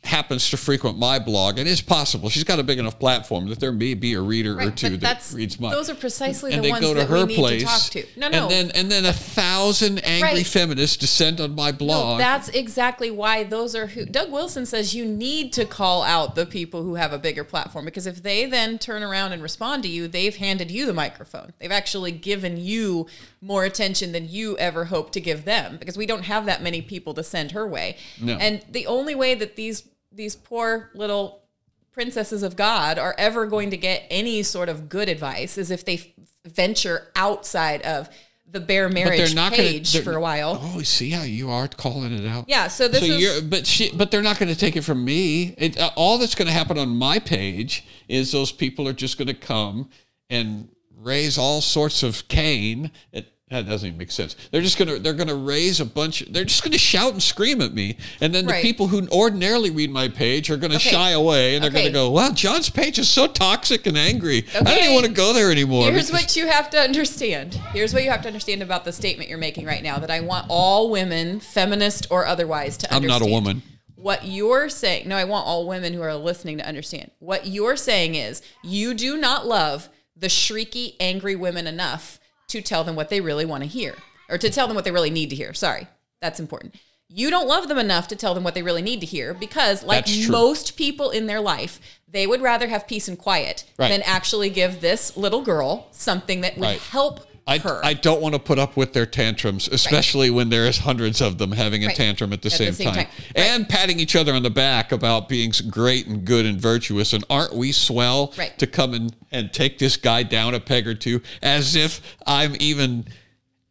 happens 0.07 0.49
to 0.49 0.57
frequent 0.57 0.97
my 0.97 1.19
blog, 1.19 1.59
and 1.59 1.67
it's 1.69 1.81
possible 1.81 2.29
she's 2.29 2.43
got 2.43 2.59
a 2.59 2.63
big 2.63 2.79
enough 2.79 2.97
platform 2.99 3.47
that 3.49 3.59
there 3.59 3.71
may 3.71 3.93
be 3.93 4.13
a 4.13 4.21
reader 4.21 4.59
or 4.59 4.71
two 4.71 4.97
that 4.97 5.29
reads 5.33 5.59
mine. 5.59 5.71
those 5.71 5.89
are 5.89 5.95
precisely 5.95 6.53
and 6.53 6.63
the 6.63 6.69
ones 6.69 6.81
go 6.81 6.93
to 6.93 6.99
that 7.01 7.07
her 7.09 7.21
we 7.21 7.25
need 7.27 7.35
place, 7.37 7.61
to 7.61 7.67
talk 7.67 8.05
to. 8.13 8.19
No, 8.19 8.29
no. 8.29 8.41
and 8.43 8.51
then 8.51 8.71
and 8.71 8.91
then 8.91 9.05
a 9.05 9.13
thousand 9.13 9.99
angry 9.99 10.27
Right. 10.29 10.45
feminists 10.47 10.97
descend 10.97 11.39
on 11.39 11.53
my 11.55 11.71
No, 11.71 11.77
blog. 11.77 12.19
that's 12.19 12.49
exactly 12.49 13.11
why 13.11 13.43
those 13.43 13.75
are 13.75 13.87
who 13.87 14.05
Doug 14.05 14.31
Wilson 14.31 14.65
says 14.65 14.95
you 14.95 15.05
need 15.05 15.53
to 15.53 15.65
call 15.65 16.03
out 16.03 16.35
the 16.35 16.45
people 16.45 16.83
who 16.83 16.95
have 16.95 17.13
a 17.13 17.19
bigger 17.19 17.43
platform 17.43 17.85
because 17.85 18.07
if 18.07 18.23
they 18.23 18.45
then 18.45 18.77
turn 18.79 19.03
around 19.03 19.33
and 19.33 19.43
respond 19.43 19.83
to 19.83 19.89
you, 19.89 20.07
they've 20.07 20.35
handed 20.35 20.71
you 20.71 20.85
the 20.85 20.93
microphone. 20.93 21.53
They've 21.59 21.71
actually 21.71 22.11
given 22.11 22.57
you 22.57 23.07
more 23.41 23.65
attention 23.65 24.11
than 24.13 24.27
you 24.29 24.57
ever 24.57 24.85
hoped 24.85 25.13
to 25.13 25.21
give 25.21 25.45
them 25.45 25.77
because 25.77 25.97
we 25.97 26.05
don't 26.05 26.23
have 26.23 26.45
that 26.45 26.63
many 26.63 26.81
people 26.81 27.13
to 27.13 27.23
send 27.23 27.51
her 27.51 27.67
way. 27.67 27.97
No. 28.19 28.33
And 28.37 28.63
the 28.69 28.87
only 28.87 29.13
way 29.15 29.35
that 29.35 29.55
these 29.55 29.83
these 30.11 30.35
poor 30.35 30.91
little 30.93 31.43
princesses 31.91 32.43
of 32.43 32.55
God 32.55 32.99
are 32.99 33.15
ever 33.17 33.45
going 33.45 33.71
to 33.71 33.77
get 33.77 34.05
any 34.09 34.43
sort 34.43 34.69
of 34.69 34.87
good 34.87 35.09
advice 35.09 35.57
is 35.57 35.71
if 35.71 35.83
they 35.83 35.95
f- 35.95 36.05
venture 36.45 37.07
outside 37.15 37.81
of 37.81 38.09
the 38.49 38.59
bare 38.59 38.87
marriage 38.87 39.35
page 39.35 39.93
they're- 39.93 40.01
for 40.03 40.13
a 40.13 40.21
while. 40.21 40.59
Oh, 40.61 40.81
see 40.81 41.09
how 41.09 41.23
you 41.23 41.49
are 41.49 41.67
calling 41.67 42.13
it 42.13 42.25
out. 42.25 42.45
Yeah, 42.47 42.67
so 42.67 42.87
this 42.87 43.01
so 43.01 43.05
is 43.07 43.21
you're, 43.21 43.41
but 43.41 43.67
she, 43.67 43.91
but 43.91 44.11
they're 44.11 44.21
not 44.21 44.39
going 44.39 44.51
to 44.51 44.57
take 44.57 44.75
it 44.75 44.83
from 44.83 45.03
me. 45.03 45.55
It, 45.57 45.77
uh, 45.77 45.89
all 45.95 46.17
that's 46.17 46.35
going 46.35 46.47
to 46.47 46.53
happen 46.53 46.77
on 46.77 46.89
my 46.89 47.19
page 47.19 47.85
is 48.07 48.31
those 48.31 48.51
people 48.51 48.87
are 48.87 48.93
just 48.93 49.17
going 49.17 49.27
to 49.27 49.33
come 49.33 49.89
and 50.29 50.69
raise 50.95 51.37
all 51.37 51.61
sorts 51.61 52.03
of 52.03 52.27
cane. 52.27 52.91
It, 53.11 53.33
that 53.49 53.65
doesn't 53.65 53.87
even 53.87 53.97
make 53.97 54.11
sense. 54.11 54.35
They're 54.51 54.61
just 54.61 54.77
gonna 54.77 54.99
they're 54.99 55.13
gonna 55.13 55.33
raise 55.35 55.79
a 55.79 55.85
bunch. 55.85 56.25
They're 56.29 56.43
just 56.43 56.63
gonna 56.63 56.77
shout 56.77 57.13
and 57.13 57.23
scream 57.23 57.61
at 57.61 57.73
me, 57.73 57.97
and 58.19 58.35
then 58.35 58.45
the 58.45 58.59
people 58.61 58.87
who 58.87 59.07
ordinarily 59.07 59.69
read 59.69 59.89
my 59.89 60.09
page 60.09 60.49
are 60.49 60.57
gonna 60.57 60.75
Okay. 60.75 60.89
shy 60.89 61.11
away, 61.11 61.55
and 61.55 61.63
they're 61.63 61.71
Okay. 61.71 61.83
gonna 61.83 61.93
go, 61.93 62.09
"Wow, 62.11 62.31
John's 62.31 62.69
page 62.69 62.99
is 62.99 63.07
so 63.07 63.25
toxic 63.27 63.87
and 63.87 63.97
angry. 63.97 64.45
I 64.53 64.63
don't 64.63 64.79
even 64.83 64.93
want 64.93 65.05
to 65.05 65.11
go 65.13 65.31
there 65.31 65.49
anymore." 65.49 65.89
Here's 65.91 66.07
because- 66.07 66.23
what 66.23 66.35
you 66.35 66.47
have 66.47 66.69
to 66.71 66.79
understand. 66.79 67.57
Here's 67.71 67.93
what 67.93 68.03
you 68.03 68.09
have 68.09 68.21
to 68.23 68.27
understand 68.27 68.61
about 68.61 68.83
the 68.83 68.91
statement 68.91 69.29
you're 69.29 69.37
making 69.37 69.65
right 69.65 69.81
now 69.83 69.97
that 69.97 70.11
I 70.11 70.19
want 70.19 70.47
all 70.49 70.89
women, 70.89 71.39
feminist 71.39 72.07
or 72.09 72.25
otherwise, 72.27 72.75
to 72.77 72.89
I'm 72.91 72.97
understand. 72.97 73.21
not 73.21 73.27
a 73.29 73.31
woman. 73.31 73.61
What 73.95 74.25
you're 74.25 74.69
saying, 74.69 75.07
no, 75.07 75.15
I 75.15 75.23
want 75.23 75.47
all 75.47 75.65
women 75.65 75.93
who 75.93 76.01
are 76.01 76.15
listening 76.15 76.57
to 76.59 76.67
understand. 76.67 77.11
What 77.19 77.47
you're 77.47 77.77
saying 77.77 78.15
is 78.15 78.41
you 78.63 78.93
do 78.93 79.17
not 79.17 79.47
love 79.47 79.89
the 80.15 80.27
shrieky, 80.27 80.93
angry 80.99 81.35
women 81.35 81.65
enough 81.65 82.19
to 82.47 82.61
tell 82.61 82.83
them 82.83 82.95
what 82.95 83.09
they 83.09 83.21
really 83.21 83.45
want 83.45 83.63
to 83.63 83.69
hear 83.69 83.95
or 84.29 84.37
to 84.37 84.49
tell 84.49 84.67
them 84.67 84.75
what 84.75 84.85
they 84.85 84.91
really 84.91 85.09
need 85.09 85.29
to 85.29 85.35
hear. 85.35 85.53
Sorry, 85.53 85.87
that's 86.21 86.39
important. 86.39 86.75
you 87.09 87.29
don't 87.29 87.47
love 87.47 87.69
them 87.69 87.77
enough 87.77 88.09
to 88.09 88.17
tell 88.17 88.33
them 88.33 88.43
what 88.43 88.53
they 88.53 88.61
really 88.61 88.81
need 88.81 88.99
to 88.99 89.05
hear 89.05 89.33
because, 89.33 89.81
like 89.81 90.05
most 90.27 90.75
people 90.75 91.09
in 91.09 91.25
their 91.25 91.39
life, 91.39 91.79
they 92.05 92.27
would 92.27 92.41
rather 92.41 92.67
have 92.67 92.85
peace 92.85 93.07
and 93.07 93.17
quiet 93.17 93.63
Right. 93.77 93.87
than 93.87 94.01
actually 94.01 94.49
give 94.49 94.81
this 94.81 95.15
little 95.15 95.41
girl 95.41 95.87
something 95.91 96.41
that 96.41 96.57
would 96.57 96.63
Right. 96.65 96.79
help 96.81 97.26
I, 97.47 97.57
her. 97.59 97.79
I 97.83 97.93
don't 97.93 98.21
want 98.21 98.35
to 98.35 98.39
put 98.39 98.59
up 98.59 98.75
with 98.75 98.91
their 98.93 99.05
tantrums, 99.05 99.67
especially 99.69 100.29
when 100.29 100.49
there's 100.49 100.79
hundreds 100.79 101.21
of 101.21 101.37
them 101.37 101.53
having 101.53 101.83
a 101.83 101.87
Right. 101.87 101.95
tantrum 101.95 102.33
at 102.33 102.41
the, 102.41 102.47
At 102.47 102.51
the 102.51 102.57
same, 102.57 102.73
same 102.73 102.85
time. 102.87 102.95
time. 102.95 103.07
Right. 103.35 103.45
And 103.45 103.69
patting 103.69 103.99
each 103.99 104.15
other 104.15 104.33
on 104.33 104.43
the 104.43 104.49
back 104.49 104.91
about 104.91 105.29
being 105.29 105.53
great 105.69 106.07
and 106.07 106.25
good 106.25 106.45
and 106.45 106.59
virtuous. 106.59 107.13
And 107.13 107.23
aren't 107.29 107.55
we 107.55 107.71
swell 107.71 108.33
Right. 108.37 108.57
to 108.59 108.67
come 108.67 108.93
and, 108.93 109.15
and 109.31 109.53
take 109.53 109.77
this 109.79 109.95
guy 109.95 110.23
down 110.23 110.53
a 110.53 110.59
peg 110.59 110.87
or 110.87 110.93
two 110.95 111.21
as 111.41 111.75
if 111.75 112.01
I'm 112.25 112.55
even, 112.59 113.05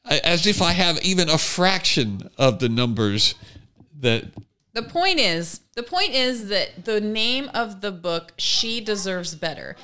as 0.06 0.46
if 0.46 0.62
I 0.62 0.72
have 0.72 0.98
even 1.02 1.28
a 1.28 1.36
fraction 1.38 2.30
of 2.38 2.60
the 2.60 2.68
numbers 2.70 3.34
that 4.00 4.24
The 4.72 4.82
point 4.82 5.18
is, 5.20 5.60
the 5.74 5.82
point 5.82 6.12
is 6.14 6.48
that 6.48 6.84
the 6.84 7.00
name 7.00 7.50
of 7.54 7.80
the 7.80 7.90
book, 7.92 8.32
She 8.38 8.80
Deserves 8.80 9.34
Better, 9.34 9.74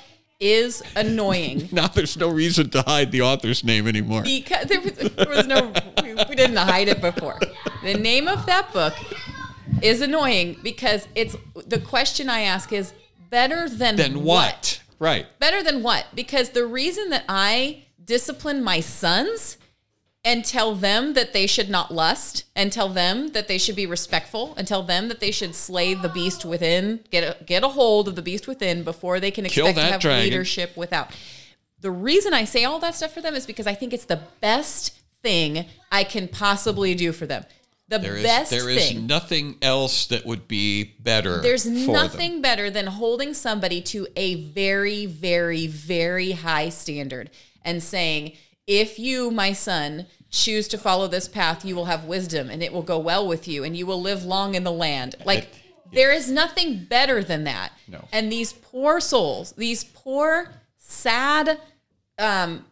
is 0.42 0.82
annoying. 0.96 1.68
now 1.72 1.86
there's 1.86 2.16
no 2.16 2.28
reason 2.28 2.68
to 2.70 2.82
hide 2.82 3.12
the 3.12 3.22
author's 3.22 3.62
name 3.62 3.86
anymore. 3.86 4.22
because 4.22 4.66
there 4.66 4.80
was, 4.80 4.92
there 4.92 5.28
was 5.28 5.46
no, 5.46 5.72
we, 6.02 6.14
we 6.14 6.34
didn't 6.34 6.56
hide 6.56 6.88
it 6.88 7.00
before. 7.00 7.38
The 7.84 7.94
name 7.94 8.26
of 8.26 8.44
that 8.46 8.72
book 8.72 8.94
is 9.80 10.02
annoying 10.02 10.58
because 10.62 11.06
it's 11.14 11.36
the 11.66 11.78
question 11.78 12.28
I 12.28 12.40
ask 12.40 12.72
is 12.72 12.92
better 13.30 13.68
than 13.68 13.96
Then 13.96 14.24
what? 14.24 14.82
Right. 14.98 15.26
Better 15.38 15.62
than 15.62 15.82
what? 15.82 16.06
Because 16.14 16.50
the 16.50 16.66
reason 16.66 17.10
that 17.10 17.24
I 17.28 17.84
discipline 18.04 18.64
my 18.64 18.80
sons 18.80 19.58
and 20.24 20.44
tell 20.44 20.74
them 20.74 21.14
that 21.14 21.32
they 21.32 21.46
should 21.46 21.68
not 21.68 21.92
lust 21.92 22.44
and 22.54 22.70
tell 22.70 22.88
them 22.88 23.28
that 23.32 23.48
they 23.48 23.58
should 23.58 23.74
be 23.74 23.86
respectful 23.86 24.54
and 24.56 24.68
tell 24.68 24.82
them 24.82 25.08
that 25.08 25.18
they 25.20 25.32
should 25.32 25.54
slay 25.54 25.94
the 25.94 26.08
beast 26.08 26.44
within, 26.44 27.00
get 27.10 27.24
a, 27.40 27.44
get 27.44 27.64
a 27.64 27.68
hold 27.68 28.06
of 28.06 28.14
the 28.14 28.22
beast 28.22 28.46
within 28.46 28.84
before 28.84 29.18
they 29.18 29.30
can 29.32 29.44
expect 29.46 29.76
to 29.76 29.82
have 29.82 30.00
dragon. 30.00 30.24
leadership 30.24 30.76
without. 30.76 31.10
The 31.80 31.90
reason 31.90 32.32
I 32.32 32.44
say 32.44 32.64
all 32.64 32.78
that 32.78 32.94
stuff 32.94 33.12
for 33.12 33.20
them 33.20 33.34
is 33.34 33.46
because 33.46 33.66
I 33.66 33.74
think 33.74 33.92
it's 33.92 34.04
the 34.04 34.20
best 34.40 34.96
thing 35.22 35.66
I 35.90 36.04
can 36.04 36.28
possibly 36.28 36.94
do 36.94 37.10
for 37.10 37.26
them. 37.26 37.44
The 37.88 37.98
There 37.98 38.16
is, 38.16 38.22
best 38.22 38.50
there 38.52 38.70
is 38.70 38.88
thing. 38.90 39.06
nothing 39.08 39.56
else 39.60 40.06
that 40.06 40.24
would 40.24 40.46
be 40.46 40.94
better. 41.00 41.40
There's 41.42 41.64
for 41.64 41.70
them. 41.70 41.92
nothing 41.92 42.40
better 42.40 42.70
than 42.70 42.86
holding 42.86 43.34
somebody 43.34 43.82
to 43.82 44.06
a 44.16 44.36
very, 44.52 45.06
very, 45.06 45.66
very 45.66 46.30
high 46.30 46.68
standard 46.68 47.28
and 47.64 47.82
saying, 47.82 48.36
if 48.66 48.98
you, 48.98 49.30
my 49.30 49.52
son, 49.52 50.06
choose 50.30 50.68
to 50.68 50.78
follow 50.78 51.06
this 51.08 51.28
path, 51.28 51.64
you 51.64 51.74
will 51.76 51.86
have 51.86 52.04
wisdom 52.04 52.48
and 52.50 52.62
it 52.62 52.72
will 52.72 52.82
go 52.82 52.98
well 52.98 53.26
with 53.26 53.46
you 53.48 53.64
and 53.64 53.76
you 53.76 53.86
will 53.86 54.00
live 54.00 54.24
long 54.24 54.54
in 54.54 54.64
the 54.64 54.72
land. 54.72 55.14
Like, 55.24 55.48
there 55.92 56.12
is 56.12 56.30
nothing 56.30 56.84
better 56.84 57.22
than 57.22 57.44
that. 57.44 57.72
No. 57.86 58.06
And 58.12 58.32
these 58.32 58.52
poor 58.52 58.98
souls, 59.00 59.52
these 59.52 59.84
poor, 59.84 60.48
sad, 60.78 61.60
um, 62.18 62.64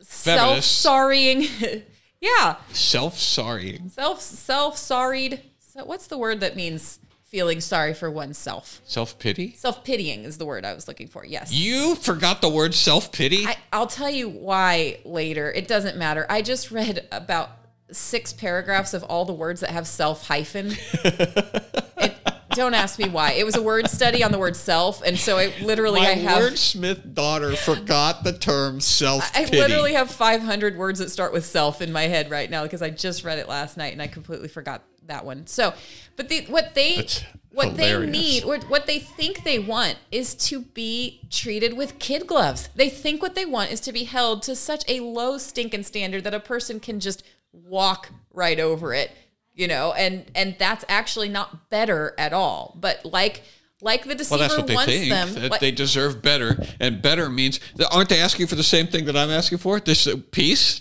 self 0.00 0.62
sorrying, 0.64 1.46
yeah, 2.20 2.56
Self-sorrying. 2.72 3.88
self 3.90 4.20
self 4.20 4.76
sorried. 4.76 5.40
So 5.58 5.84
what's 5.84 6.06
the 6.06 6.18
word 6.18 6.40
that 6.40 6.54
means 6.56 6.98
feeling 7.34 7.60
sorry 7.60 7.92
for 7.92 8.08
oneself? 8.08 8.80
Self-pity? 8.84 9.56
Self 9.56 9.82
pitying 9.82 10.22
is 10.22 10.38
the 10.38 10.46
word 10.46 10.64
I 10.64 10.72
was 10.72 10.86
looking 10.86 11.08
for. 11.08 11.26
Yes. 11.26 11.52
You 11.52 11.96
forgot 11.96 12.40
the 12.40 12.48
word 12.48 12.74
self-pity? 12.74 13.44
I, 13.44 13.56
I'll 13.72 13.88
tell 13.88 14.08
you 14.08 14.28
why 14.28 15.00
later. 15.04 15.50
It 15.50 15.66
doesn't 15.66 15.96
matter. 15.96 16.26
I 16.30 16.42
just 16.42 16.70
read 16.70 17.08
about 17.10 17.50
six 17.90 18.32
paragraphs 18.32 18.94
of 18.94 19.02
all 19.02 19.24
the 19.24 19.32
words 19.32 19.62
that 19.62 19.70
have 19.70 19.88
self 19.88 20.28
hyphen. 20.28 20.74
it, 20.92 22.16
don't 22.50 22.72
ask 22.72 23.00
me 23.00 23.08
why. 23.08 23.32
It 23.32 23.44
was 23.44 23.56
a 23.56 23.62
word 23.62 23.90
study 23.90 24.22
on 24.22 24.30
the 24.30 24.38
word 24.38 24.54
self, 24.54 25.02
and 25.02 25.18
so 25.18 25.36
I 25.36 25.52
literally 25.60 26.02
My 26.02 26.10
I 26.10 26.14
have 26.14 26.52
wordsmith 26.52 27.14
daughter 27.14 27.56
forgot 27.56 28.22
the 28.22 28.32
term 28.32 28.80
self-pity. 28.80 29.58
I 29.58 29.60
literally 29.60 29.94
have 29.94 30.08
500 30.08 30.76
words 30.76 31.00
that 31.00 31.10
start 31.10 31.32
with 31.32 31.44
self 31.44 31.82
in 31.82 31.90
my 31.90 32.02
head 32.02 32.30
right 32.30 32.48
now 32.48 32.62
because 32.62 32.80
I 32.80 32.90
just 32.90 33.24
read 33.24 33.40
it 33.40 33.48
last 33.48 33.76
night 33.76 33.92
and 33.92 34.00
I 34.00 34.06
completely 34.06 34.46
forgot 34.46 34.84
that 35.06 35.24
one. 35.24 35.46
So, 35.46 35.74
but 36.16 36.28
the, 36.28 36.46
what 36.46 36.74
they 36.74 36.96
That's 36.96 37.24
what 37.54 37.76
they 37.76 38.06
need 38.06 38.44
or 38.44 38.58
what 38.68 38.86
they 38.86 38.98
think 38.98 39.44
they 39.44 39.58
want 39.58 39.96
is 40.10 40.34
to 40.34 40.60
be 40.60 41.20
treated 41.30 41.74
with 41.74 41.98
kid 41.98 42.26
gloves. 42.26 42.68
They 42.74 42.88
think 42.88 43.22
what 43.22 43.34
they 43.34 43.44
want 43.44 43.70
is 43.70 43.80
to 43.82 43.92
be 43.92 44.04
held 44.04 44.42
to 44.42 44.56
such 44.56 44.84
a 44.88 45.00
low 45.00 45.38
stinking 45.38 45.84
standard 45.84 46.24
that 46.24 46.34
a 46.34 46.40
person 46.40 46.80
can 46.80 47.00
just 47.00 47.22
walk 47.52 48.10
right 48.32 48.58
over 48.58 48.92
it, 48.92 49.12
you 49.52 49.68
know, 49.68 49.92
and 49.92 50.30
and 50.34 50.56
that's 50.58 50.84
actually 50.88 51.28
not 51.28 51.70
better 51.70 52.14
at 52.18 52.32
all. 52.32 52.76
But 52.80 53.04
like 53.04 53.42
like 53.80 54.04
the 54.04 54.14
deceiver 54.14 54.38
well, 54.38 54.48
that's 54.48 54.56
what 54.56 54.66
they 54.66 54.74
wants 54.74 54.92
think. 54.92 55.10
them. 55.10 55.34
that 55.34 55.50
like- 55.52 55.60
they 55.60 55.70
deserve 55.70 56.22
better, 56.22 56.58
and 56.80 57.00
better 57.00 57.28
means 57.30 57.60
aren't 57.92 58.08
they 58.08 58.20
asking 58.20 58.48
for 58.48 58.56
the 58.56 58.64
same 58.64 58.88
thing 58.88 59.04
that 59.04 59.16
I'm 59.16 59.30
asking 59.30 59.58
for? 59.58 59.78
This 59.78 60.06
uh, 60.06 60.16
peace? 60.32 60.80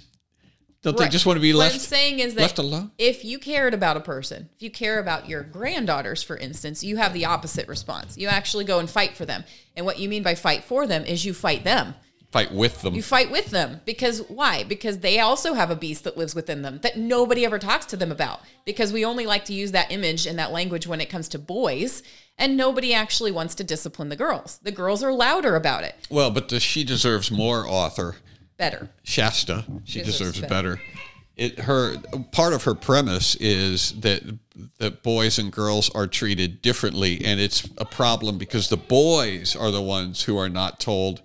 Don't 0.83 0.97
they 0.97 1.07
just 1.07 1.25
want 1.25 1.37
to 1.37 1.41
be 1.41 1.53
what 1.53 1.59
left? 1.59 1.75
I'm 1.75 1.79
saying 1.79 2.19
is 2.19 2.35
that 2.35 2.41
left 2.41 2.59
alone? 2.59 2.91
if 2.97 3.23
you 3.23 3.39
cared 3.39 3.73
about 3.73 3.97
a 3.97 4.01
person, 4.01 4.49
if 4.55 4.61
you 4.61 4.69
care 4.69 4.99
about 4.99 5.29
your 5.29 5.41
granddaughters, 5.41 6.21
for 6.21 6.37
instance, 6.37 6.83
you 6.83 6.97
have 6.97 7.13
the 7.13 7.25
opposite 7.25 7.67
response. 7.67 8.17
You 8.17 8.27
actually 8.27 8.65
go 8.65 8.79
and 8.79 8.89
fight 8.89 9.15
for 9.15 9.25
them. 9.25 9.45
And 9.75 9.85
what 9.85 9.97
you 9.97 10.09
mean 10.09 10.23
by 10.23 10.35
fight 10.35 10.63
for 10.63 10.85
them 10.85 11.05
is 11.05 11.25
you 11.25 11.33
fight 11.33 11.63
them. 11.63 11.95
Fight 12.31 12.51
with 12.51 12.81
them. 12.81 12.95
You 12.95 13.03
fight 13.03 13.29
with 13.31 13.51
them 13.51 13.79
because 13.85 14.19
why? 14.27 14.63
Because 14.63 14.99
they 14.99 15.19
also 15.19 15.53
have 15.53 15.69
a 15.69 15.75
beast 15.75 16.03
that 16.03 16.17
lives 16.17 16.33
within 16.33 16.63
them 16.63 16.79
that 16.81 16.97
nobody 16.97 17.45
ever 17.45 17.59
talks 17.59 17.85
to 17.87 17.95
them 17.95 18.11
about. 18.11 18.41
Because 18.65 18.91
we 18.91 19.05
only 19.05 19.25
like 19.27 19.45
to 19.45 19.53
use 19.53 19.71
that 19.71 19.91
image 19.91 20.25
and 20.25 20.37
that 20.39 20.51
language 20.51 20.87
when 20.87 20.99
it 20.99 21.11
comes 21.11 21.29
to 21.29 21.39
boys, 21.39 22.01
and 22.37 22.57
nobody 22.57 22.91
actually 22.91 23.31
wants 23.31 23.53
to 23.55 23.63
discipline 23.63 24.09
the 24.09 24.15
girls. 24.15 24.59
The 24.63 24.71
girls 24.71 25.03
are 25.03 25.13
louder 25.13 25.55
about 25.55 25.83
it. 25.83 25.95
well, 26.09 26.31
but 26.31 26.49
the 26.49 26.59
she 26.59 26.83
deserves 26.83 27.29
more 27.31 27.67
author. 27.67 28.15
Better. 28.71 28.89
Shasta. 29.03 29.65
She 29.85 29.99
Deserves 29.99 30.17
deserves 30.17 30.41
better. 30.41 30.75
better. 30.75 30.81
It 31.35 31.59
her 31.59 31.97
part 32.31 32.53
of 32.53 32.63
her 32.63 32.75
premise 32.75 33.35
is 33.35 33.99
that 34.01 34.21
that 34.77 35.01
boys 35.03 35.39
and 35.39 35.51
girls 35.51 35.89
are 35.95 36.05
treated 36.07 36.61
differently, 36.61 37.25
and 37.25 37.39
it's 37.39 37.67
a 37.77 37.85
problem 37.85 38.37
because 38.37 38.69
the 38.69 38.77
boys 38.77 39.55
are 39.55 39.71
the 39.71 39.81
ones 39.81 40.23
who 40.23 40.37
are 40.37 40.49
not 40.49 40.79
told. 40.79 41.21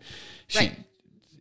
She, 0.47 0.59
Right. 0.59 0.77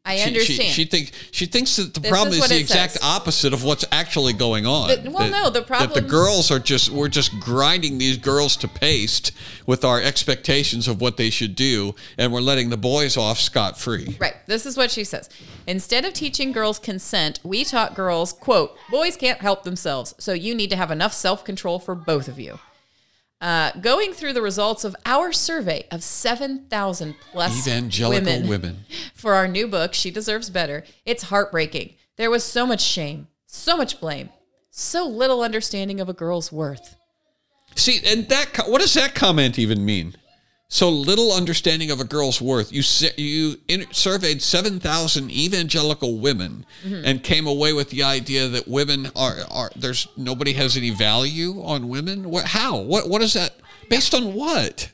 I 0.08 0.17
she, 0.17 0.24
understand. 0.24 0.70
She, 0.70 0.84
she 0.84 0.86
thinks 0.86 1.12
she 1.32 1.46
thinks 1.46 1.76
that 1.76 1.93
the 1.93 2.00
This 2.00 2.10
problem 2.10 2.34
is 2.34 2.43
is, 2.43 2.50
the 2.50 2.60
exact 2.60 2.93
says. 2.93 3.02
opposite 3.04 3.54
of 3.54 3.63
what's 3.63 3.86
actually 3.91 4.34
going 4.34 4.65
on. 4.65 4.88
The- 4.88 5.12
well, 5.12 5.30
no, 5.30 5.50
the 5.50 5.62
that 5.62 5.93
the 5.93 6.02
girls 6.02 6.50
are 6.50 6.60
just 6.60 6.89
we're 6.89 7.10
just 7.10 7.38
grinding 7.39 7.98
these 7.98 8.17
girls 8.17 8.56
to 8.58 8.67
paste 8.67 9.32
with 9.65 9.84
our 9.84 10.02
expectations 10.02 10.88
of 10.88 11.02
what 11.02 11.17
they 11.17 11.30
should 11.30 11.56
do, 11.56 11.93
and 12.17 12.32
we're 12.32 12.41
letting 12.41 12.70
the 12.70 12.78
boys 12.78 13.17
off 13.17 13.39
scot 13.39 13.78
free. 13.78 14.15
Right. 14.20 14.36
This 14.46 14.65
is 14.65 14.78
what 14.78 14.91
she 14.91 15.04
says. 15.04 15.30
Instead 15.67 16.06
of 16.06 16.13
teaching 16.13 16.54
girls 16.54 16.80
consent, 16.80 17.39
we 17.43 17.65
taught 17.65 17.93
girls, 17.93 18.32
quote, 18.32 18.78
boys 18.89 19.17
can't 19.17 19.41
help 19.41 19.63
themselves, 19.63 20.15
so 20.17 20.32
you 20.32 20.56
need 20.56 20.70
to 20.70 20.78
have 20.78 20.91
enough 20.91 21.13
self 21.13 21.43
control 21.43 21.80
for 21.80 21.96
both 21.96 22.28
of 22.30 22.39
you. 22.39 22.60
Uh, 23.39 23.71
going 23.82 24.13
through 24.13 24.34
the 24.34 24.41
results 24.41 24.84
of 24.84 24.95
our 25.06 25.32
survey 25.32 25.86
of 25.91 26.02
7,000 26.02 27.15
plus 27.32 27.67
Evangelical 27.67 28.26
women, 28.26 28.47
women. 28.50 28.86
for 29.13 29.36
our 29.36 29.47
new 29.47 29.67
book, 29.67 29.93
She 29.93 30.10
Deserves 30.10 30.50
Better, 30.50 30.84
it's 31.06 31.23
heartbreaking. 31.23 31.93
There 32.15 32.32
was 32.32 32.43
so 32.43 32.65
much 32.65 32.82
shame, 32.82 33.28
so 33.45 33.78
much 33.78 34.00
blame, 34.00 34.30
so 34.71 35.08
little 35.08 35.43
understanding 35.43 36.00
of 36.00 36.10
a 36.10 36.13
girl's 36.13 36.52
worth. 36.52 36.95
See, 37.76 38.00
and 38.08 38.28
that 38.30 38.63
what 38.67 38.82
does 38.82 38.95
that 38.95 39.13
comment 39.13 39.60
even 39.60 39.86
mean? 39.86 40.15
So 40.70 40.90
little 40.90 41.32
understanding 41.32 41.92
of 41.92 42.02
a 42.02 42.04
girl's 42.04 42.42
worth. 42.42 42.74
You 42.74 42.84
you 43.16 43.56
in- 43.70 43.88
surveyed 43.92 44.42
seven 44.42 44.80
thousand 44.80 45.32
evangelical 45.32 46.18
women 46.20 46.66
Mm-hmm. 46.84 47.06
and 47.06 47.24
came 47.24 47.48
away 47.48 47.74
with 47.74 47.90
the 47.90 48.04
idea 48.04 48.48
that 48.50 48.68
women 48.68 49.10
are 49.16 49.38
are 49.50 49.72
there's 49.76 50.08
nobody 50.18 50.54
has 50.54 50.76
any 50.78 50.90
value 50.90 51.62
on 51.64 51.88
women. 51.90 52.30
What? 52.30 52.46
How? 52.46 52.78
What? 52.80 53.10
What 53.10 53.22
is 53.22 53.34
that 53.34 53.56
based 53.90 54.14
on? 54.14 54.34
What? 54.34 54.92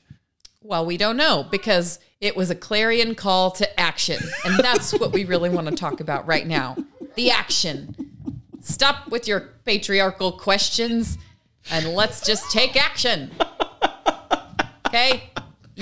Well, 0.61 0.85
we 0.85 0.95
don't 0.95 1.17
know 1.17 1.45
because 1.51 1.99
it 2.21 2.37
was 2.37 2.49
a 2.49 2.55
clarion 2.55 3.15
call 3.15 3.51
to 3.51 3.79
action. 3.79 4.21
And 4.45 4.57
that's 4.59 4.93
what 4.93 5.11
we 5.11 5.25
really 5.25 5.49
want 5.49 5.67
to 5.67 5.75
talk 5.75 5.99
about 5.99 6.25
right 6.27 6.47
now 6.47 6.77
the 7.15 7.31
action. 7.31 7.95
Stop 8.61 9.09
with 9.09 9.27
your 9.27 9.41
patriarchal 9.65 10.31
questions 10.33 11.17
and 11.69 11.87
let's 11.93 12.25
just 12.25 12.49
take 12.49 12.77
action. 12.77 13.31
Okay? 14.87 15.31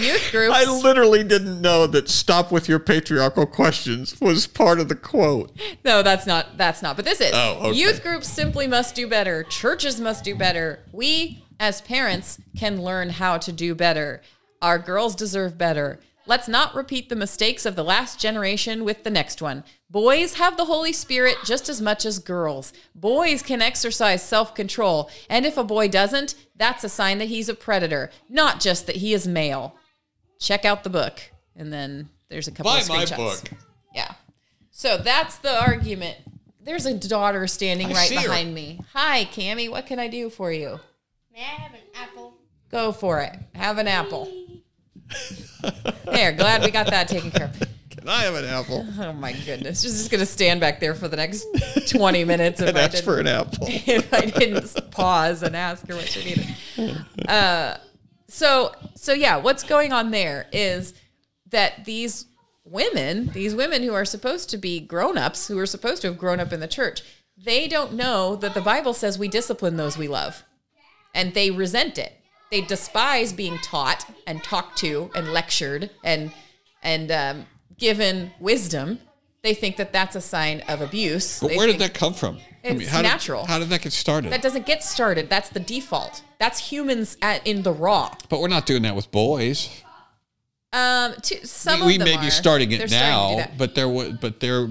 Youth 0.02 0.32
groups. 0.32 0.56
I 0.56 0.70
literally 0.70 1.24
didn't 1.24 1.62
know 1.62 1.88
that 1.88 2.10
"stop 2.10 2.52
with 2.52 2.68
your 2.68 2.80
patriarchal 2.80 3.46
questions" 3.46 4.20
was 4.20 4.48
part 4.48 4.80
of 4.80 4.90
the 4.90 4.96
quote. 4.96 5.52
No, 5.84 6.02
that's 6.04 6.26
not. 6.26 6.58
That's 6.58 6.82
not. 6.82 6.96
But 6.96 7.06
this 7.06 7.22
is. 7.22 7.32
Oh, 7.34 7.70
okay. 7.70 7.78
Youth 7.78 8.04
groups 8.04 8.28
simply 8.28 8.68
must 8.68 8.96
do 8.96 9.08
better. 9.08 9.44
Churches 9.44 10.00
must 10.00 10.24
do 10.24 10.36
better. 10.36 10.80
We, 10.92 11.44
as 11.60 11.82
parents, 11.82 12.40
can 12.58 12.82
learn 12.82 13.10
how 13.10 13.38
to 13.38 13.52
do 13.52 13.76
better. 13.76 14.22
Our 14.62 14.78
girls 14.78 15.16
deserve 15.16 15.58
better. 15.58 16.00
Let's 16.28 16.48
not 16.48 16.76
repeat 16.76 17.10
the 17.10 17.16
mistakes 17.16 17.66
of 17.66 17.76
the 17.76 17.84
last 17.84 18.20
generation 18.20 18.84
with 18.84 19.04
the 19.04 19.10
next 19.10 19.42
one. 19.42 19.64
Boys 19.90 20.36
have 20.36 20.56
the 20.56 20.66
Holy 20.66 20.94
Spirit 20.94 21.38
just 21.44 21.68
as 21.68 21.82
much 21.82 22.06
as 22.06 22.20
girls. 22.20 22.72
Boys 22.94 23.42
can 23.42 23.62
exercise 23.62 24.22
self 24.22 24.54
control, 24.54 25.10
and 25.30 25.46
if 25.46 25.58
a 25.58 25.64
boy 25.64 25.88
doesn't, 25.88 26.36
that's 26.56 26.84
a 26.84 26.90
sign 26.90 27.18
that 27.18 27.28
he's 27.28 27.50
a 27.50 27.56
predator, 27.56 28.12
not 28.30 28.60
just 28.60 28.86
that 28.86 28.98
he 28.98 29.14
is 29.14 29.28
male. 29.28 29.76
Check 30.42 30.66
out 30.66 30.84
the 30.84 30.90
book. 30.90 31.22
And 31.56 31.72
then 31.72 32.10
there's 32.30 32.48
a 32.50 32.52
couple 32.52 32.72
Buy 32.74 32.80
of 32.80 32.90
my 32.90 33.06
screenshots. 33.06 33.16
book. 33.18 33.52
Yeah. 33.96 34.12
So 34.72 34.98
that's 34.98 35.38
the 35.38 35.62
argument. 35.62 36.18
There's 36.64 36.86
a 36.86 36.94
daughter 36.94 37.48
standing 37.48 37.88
I 37.92 37.94
right 37.94 38.10
see 38.10 38.16
her. 38.16 38.24
behind 38.24 38.54
me. 38.54 38.82
Hi, 38.94 39.26
Cammy. 39.26 39.70
What 39.70 39.86
can 39.86 40.00
I 40.00 40.08
do 40.08 40.30
for 40.30 40.52
you? 40.52 40.80
May 41.34 41.40
I 41.40 41.44
have 41.44 41.74
an 41.74 41.80
apple? 41.96 42.34
Go 42.70 42.92
for 42.92 43.22
it. 43.22 43.34
Have 43.56 43.78
an 43.78 43.88
apple. 43.88 44.32
there. 46.06 46.32
Glad 46.32 46.64
we 46.64 46.72
got 46.72 46.88
that 46.88 47.08
taken 47.08 47.32
care 47.32 47.48
of. 47.48 47.60
Can 47.90 48.08
I 48.08 48.22
have 48.24 48.36
an 48.36 48.46
apple? 48.46 48.86
Oh 49.00 49.14
my 49.14 49.34
goodness. 49.34 49.82
She's 49.82 49.94
just 49.94 50.10
gonna 50.12 50.26
stand 50.26 50.60
back 50.60 50.80
there 50.80 50.96
for 50.96 51.08
the 51.08 51.18
next 51.18 51.46
20 51.92 52.24
minutes 52.24 52.62
if 52.62 52.68
And 52.70 52.78
I 52.78 52.82
that's 52.82 52.96
didn't, 52.96 53.06
for 53.06 53.20
an 53.20 53.28
apple. 53.28 53.68
if 53.70 54.14
I 54.14 54.22
didn't 54.26 54.92
pause 54.92 55.44
and 55.44 55.56
ask 55.56 55.86
her 55.88 55.96
what 55.96 56.08
she 56.08 56.24
needed. 56.24 57.06
Uh, 57.28 57.78
so 58.32 58.74
so 58.96 59.14
yeah, 59.14 59.38
what's 59.38 59.64
going 59.64 59.92
on 59.92 60.12
there 60.12 60.48
is 60.52 60.94
that 61.50 61.86
these 61.86 62.26
women, 62.64 63.28
these 63.34 63.54
women 63.54 63.84
who 63.84 63.94
are 63.94 64.06
supposed 64.06 64.50
to 64.50 64.58
be 64.58 64.80
grown-ups, 64.80 65.48
who 65.48 65.60
are 65.60 65.66
supposed 65.66 66.02
to 66.02 66.08
have 66.08 66.18
grown 66.18 66.40
up 66.40 66.54
in 66.54 66.60
the 66.60 66.68
church, 66.68 67.02
they 67.38 67.68
don't 67.68 67.94
know 67.94 68.36
that 68.38 68.54
the 68.54 68.62
Bible 68.62 68.94
says 68.94 69.20
we 69.20 69.28
discipline 69.28 69.78
those 69.78 69.98
we 69.98 70.08
love. 70.08 70.44
And 71.14 71.34
they 71.34 71.52
resent 71.52 71.98
it. 71.98 72.14
They 72.52 72.62
despise 72.62 73.34
being 73.34 73.58
taught 73.58 74.06
and 74.28 74.44
talked 74.44 74.78
to 74.80 75.10
and 75.16 75.34
lectured 75.34 75.90
and 76.04 76.32
and 76.84 77.12
um, 77.12 77.46
given 77.78 78.32
wisdom. 78.40 79.00
They 79.42 79.54
think 79.54 79.78
that 79.78 79.92
that's 79.92 80.16
a 80.16 80.22
sign 80.22 80.62
of 80.68 80.82
abuse. 80.82 81.40
But 81.40 81.50
They 81.50 81.58
where 81.58 81.68
did 81.68 81.80
that 81.80 81.94
come 81.94 82.14
from? 82.14 82.40
It's 82.64 82.90
how 82.90 83.02
natural. 83.02 83.42
Did, 83.42 83.50
how 83.50 83.60
did 83.60 83.70
that 83.70 83.82
get 83.82 83.94
started? 83.94 84.32
That 84.32 84.42
doesn't 84.42 84.66
get 84.66 84.84
started. 84.84 85.30
That's 85.30 85.50
the 85.50 85.60
default. 85.60 86.22
That's 86.40 86.60
humans 86.72 87.18
at, 87.22 87.46
in 87.46 87.64
the 87.64 87.72
raw. 87.72 88.14
but 88.30 88.40
we're 88.40 88.48
not 88.48 88.66
doing 88.66 88.84
that 88.84 88.96
with 88.96 89.10
boys. 89.12 89.70
Um, 90.74 91.14
to, 91.24 91.46
some 91.46 91.82
we 91.82 91.98
we 91.98 91.98
may 91.98 92.16
are. 92.16 92.22
be 92.22 92.30
starting 92.30 92.72
it 92.72 92.78
They're 92.78 92.88
starting 92.88 93.10
now, 93.10 93.36
that. 93.38 93.58
but 93.58 93.76
there 93.76 93.90
was, 93.90 94.14
but 94.22 94.40
there, 94.40 94.70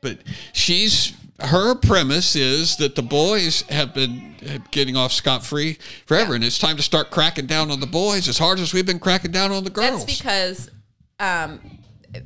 but 0.00 0.18
she's 0.52 1.12
her 1.40 1.74
premise 1.74 2.34
is 2.34 2.76
that 2.78 2.96
the 2.96 3.02
boys 3.02 3.62
have 3.68 3.94
been 3.94 4.34
getting 4.70 4.96
off 4.96 5.12
scot 5.12 5.44
free 5.44 5.78
forever, 6.06 6.30
Yeah. 6.30 6.36
and 6.36 6.44
it's 6.44 6.58
time 6.58 6.76
to 6.78 6.82
start 6.82 7.10
cracking 7.10 7.46
down 7.46 7.70
on 7.70 7.78
the 7.80 7.86
boys 7.86 8.26
as 8.28 8.38
hard 8.38 8.58
as 8.58 8.72
we've 8.74 8.86
been 8.86 8.98
cracking 8.98 9.30
down 9.30 9.52
on 9.52 9.62
the 9.62 9.70
girls. 9.70 10.04
That's 10.04 10.18
because 10.18 10.70
um, 11.20 11.60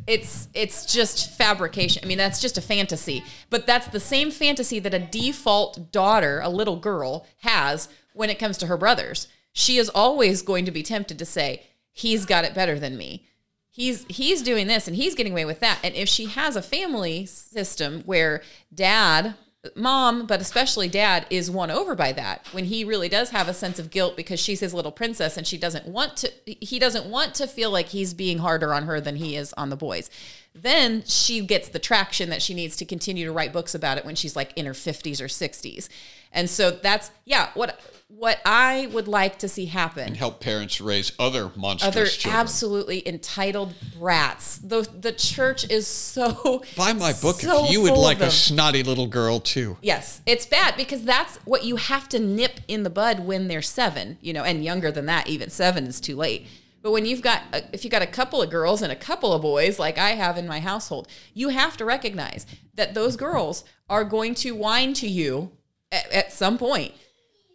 it's 0.07 0.49
it's 0.55 0.87
just 0.87 1.37
fabrication. 1.37 2.03
I 2.05 2.07
mean, 2.07 2.19
that's 2.19 2.41
just 2.41 2.59
a 2.59 2.63
fantasy. 2.63 3.25
But 3.49 3.67
that's 3.67 3.89
the 3.89 4.01
same 4.01 4.31
fantasy 4.31 4.79
that 4.79 4.95
a 4.95 4.99
default 4.99 5.93
daughter, 5.93 6.41
a 6.43 6.49
little 6.49 6.77
girl, 6.77 7.27
has 7.39 7.89
when 8.13 8.31
it 8.31 8.39
comes 8.39 8.59
to 8.59 8.67
her 8.67 8.77
brothers. 8.77 9.29
She 9.53 9.79
is 9.79 9.89
always 9.89 10.43
going 10.43 10.65
to 10.65 10.71
be 10.71 10.83
tempted 10.83 11.19
to 11.19 11.25
say, 11.25 11.63
"He's 11.93 12.25
got 12.25 12.45
it 12.45 12.55
better 12.55 12.79
than 12.79 12.97
me." 12.97 13.27
He's 13.69 14.05
he's 14.09 14.43
doing 14.43 14.67
this 14.67 14.87
and 14.87 14.97
he's 14.97 15.15
getting 15.15 15.33
away 15.33 15.45
with 15.45 15.61
that. 15.61 15.79
And 15.85 15.95
if 15.95 16.09
she 16.09 16.27
has 16.27 16.57
a 16.57 16.63
family 16.63 17.25
system 17.27 18.03
where 18.05 18.43
dad 18.75 19.35
mom, 19.77 20.27
but 20.27 20.41
especially 20.41 20.89
dad, 20.89 21.27
is 21.29 21.51
won 21.51 21.71
over 21.71 21.95
by 21.95 22.13
that 22.13 22.47
when 22.53 22.65
he 22.65 22.83
really 22.83 23.09
does 23.09 23.31
have 23.31 23.47
a 23.49 23.55
sense 23.55 23.79
of 23.79 23.91
guilt 23.91 24.17
because 24.17 24.41
she's 24.41 24.61
his 24.61 24.73
little 24.73 24.93
princess 24.93 25.37
and 25.37 25.47
she 25.47 25.59
doesn't 25.59 25.87
want 25.87 26.17
to 26.17 26.33
he 26.47 26.79
doesn't 26.79 27.07
want 27.07 27.35
to 27.35 27.47
feel 27.47 27.71
like 27.71 27.89
he's 27.89 28.15
being 28.15 28.39
harder 28.39 28.73
on 28.73 28.85
her 28.85 29.01
than 29.01 29.17
he 29.17 29.37
is 29.37 29.53
on 29.55 29.69
the 29.69 29.77
boys. 29.77 30.09
Then 30.55 31.05
she 31.05 31.43
gets 31.43 31.69
the 31.69 31.79
traction 31.79 32.31
that 32.31 32.43
she 32.43 32.55
needs 32.55 32.75
to 32.77 32.85
continue 32.85 33.27
to 33.27 33.33
write 33.33 33.53
books 33.53 33.75
about 33.75 33.99
it 33.99 34.05
when 34.05 34.15
she's 34.15 34.35
like 34.35 34.53
in 34.57 34.67
her 34.67 34.73
50s 34.73 35.21
or 35.21 35.27
60s. 35.27 35.89
And 36.33 36.49
so 36.49 36.71
that's 36.71 37.11
yeah, 37.25 37.51
what 37.55 37.79
what 38.17 38.39
I 38.45 38.89
would 38.93 39.09
like 39.09 39.39
to 39.39 39.49
see 39.49 39.67
happen 39.67 40.09
and 40.09 40.17
help 40.17 40.41
parents 40.41 40.81
raise 40.81 41.13
other 41.19 41.51
monsters. 41.57 41.89
other 41.89 42.07
children. 42.07 42.41
absolutely 42.41 43.09
entitled 43.09 43.75
brats. 43.99 44.59
The 44.59 44.83
the 44.83 45.13
church 45.13 45.71
is 45.71 45.87
so 45.87 46.63
Buy 46.77 46.93
my 46.93 47.13
book 47.15 47.41
so 47.41 47.65
if 47.65 47.71
you 47.71 47.81
would 47.83 47.97
like 47.97 48.21
a 48.21 48.31
snotty 48.31 48.83
little 48.83 49.07
girl 49.07 49.41
too. 49.41 49.79
Yes, 49.81 50.21
it's 50.27 50.45
bad 50.45 50.77
because 50.77 51.05
that's 51.05 51.37
what 51.45 51.65
you 51.65 51.77
have 51.77 52.09
to 52.11 52.19
nip 52.19 52.61
in 52.69 52.83
the 52.83 52.91
bud 52.91 53.21
when 53.21 53.49
they're 53.49 53.63
seven, 53.63 54.19
you 54.21 54.33
know, 54.33 54.45
and 54.45 54.65
younger 54.65 54.93
than 54.93 55.07
that. 55.07 55.29
Even 55.29 55.49
seven 55.49 55.87
is 55.87 56.01
too 56.01 56.17
late. 56.17 56.47
But 56.83 56.93
when 56.93 57.05
you've 57.05 57.23
got, 57.23 57.43
a, 57.53 57.63
if 57.73 57.85
you've 57.85 57.93
got 57.93 58.03
a 58.03 58.07
couple 58.07 58.41
of 58.43 58.51
girls 58.51 58.83
and 58.83 58.91
a 58.91 58.97
couple 58.97 59.33
of 59.33 59.43
boys, 59.43 59.79
like 59.79 59.99
I 59.99 60.11
have 60.11 60.37
in 60.39 60.47
my 60.47 60.61
household, 60.61 61.09
you 61.35 61.51
have 61.51 61.77
to 61.77 61.85
recognize 61.85 62.47
that 62.75 62.95
those 62.95 63.17
girls 63.17 63.65
are 63.89 64.05
going 64.05 64.35
to 64.37 64.53
whine 64.53 64.95
to 64.95 65.09
you 65.09 65.53
at, 65.93 66.11
at 66.11 66.33
some 66.33 66.57
point. 66.57 66.95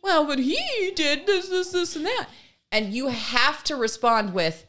Well, 0.06 0.26
but 0.28 0.38
he 0.38 0.92
did 0.96 1.26
this, 1.26 1.50
this, 1.50 1.72
this, 1.72 1.96
and 1.96 2.06
that, 2.06 2.28
and 2.72 2.94
you 2.94 3.08
have 3.08 3.64
to 3.64 3.76
respond 3.76 4.36
with, 4.36 4.66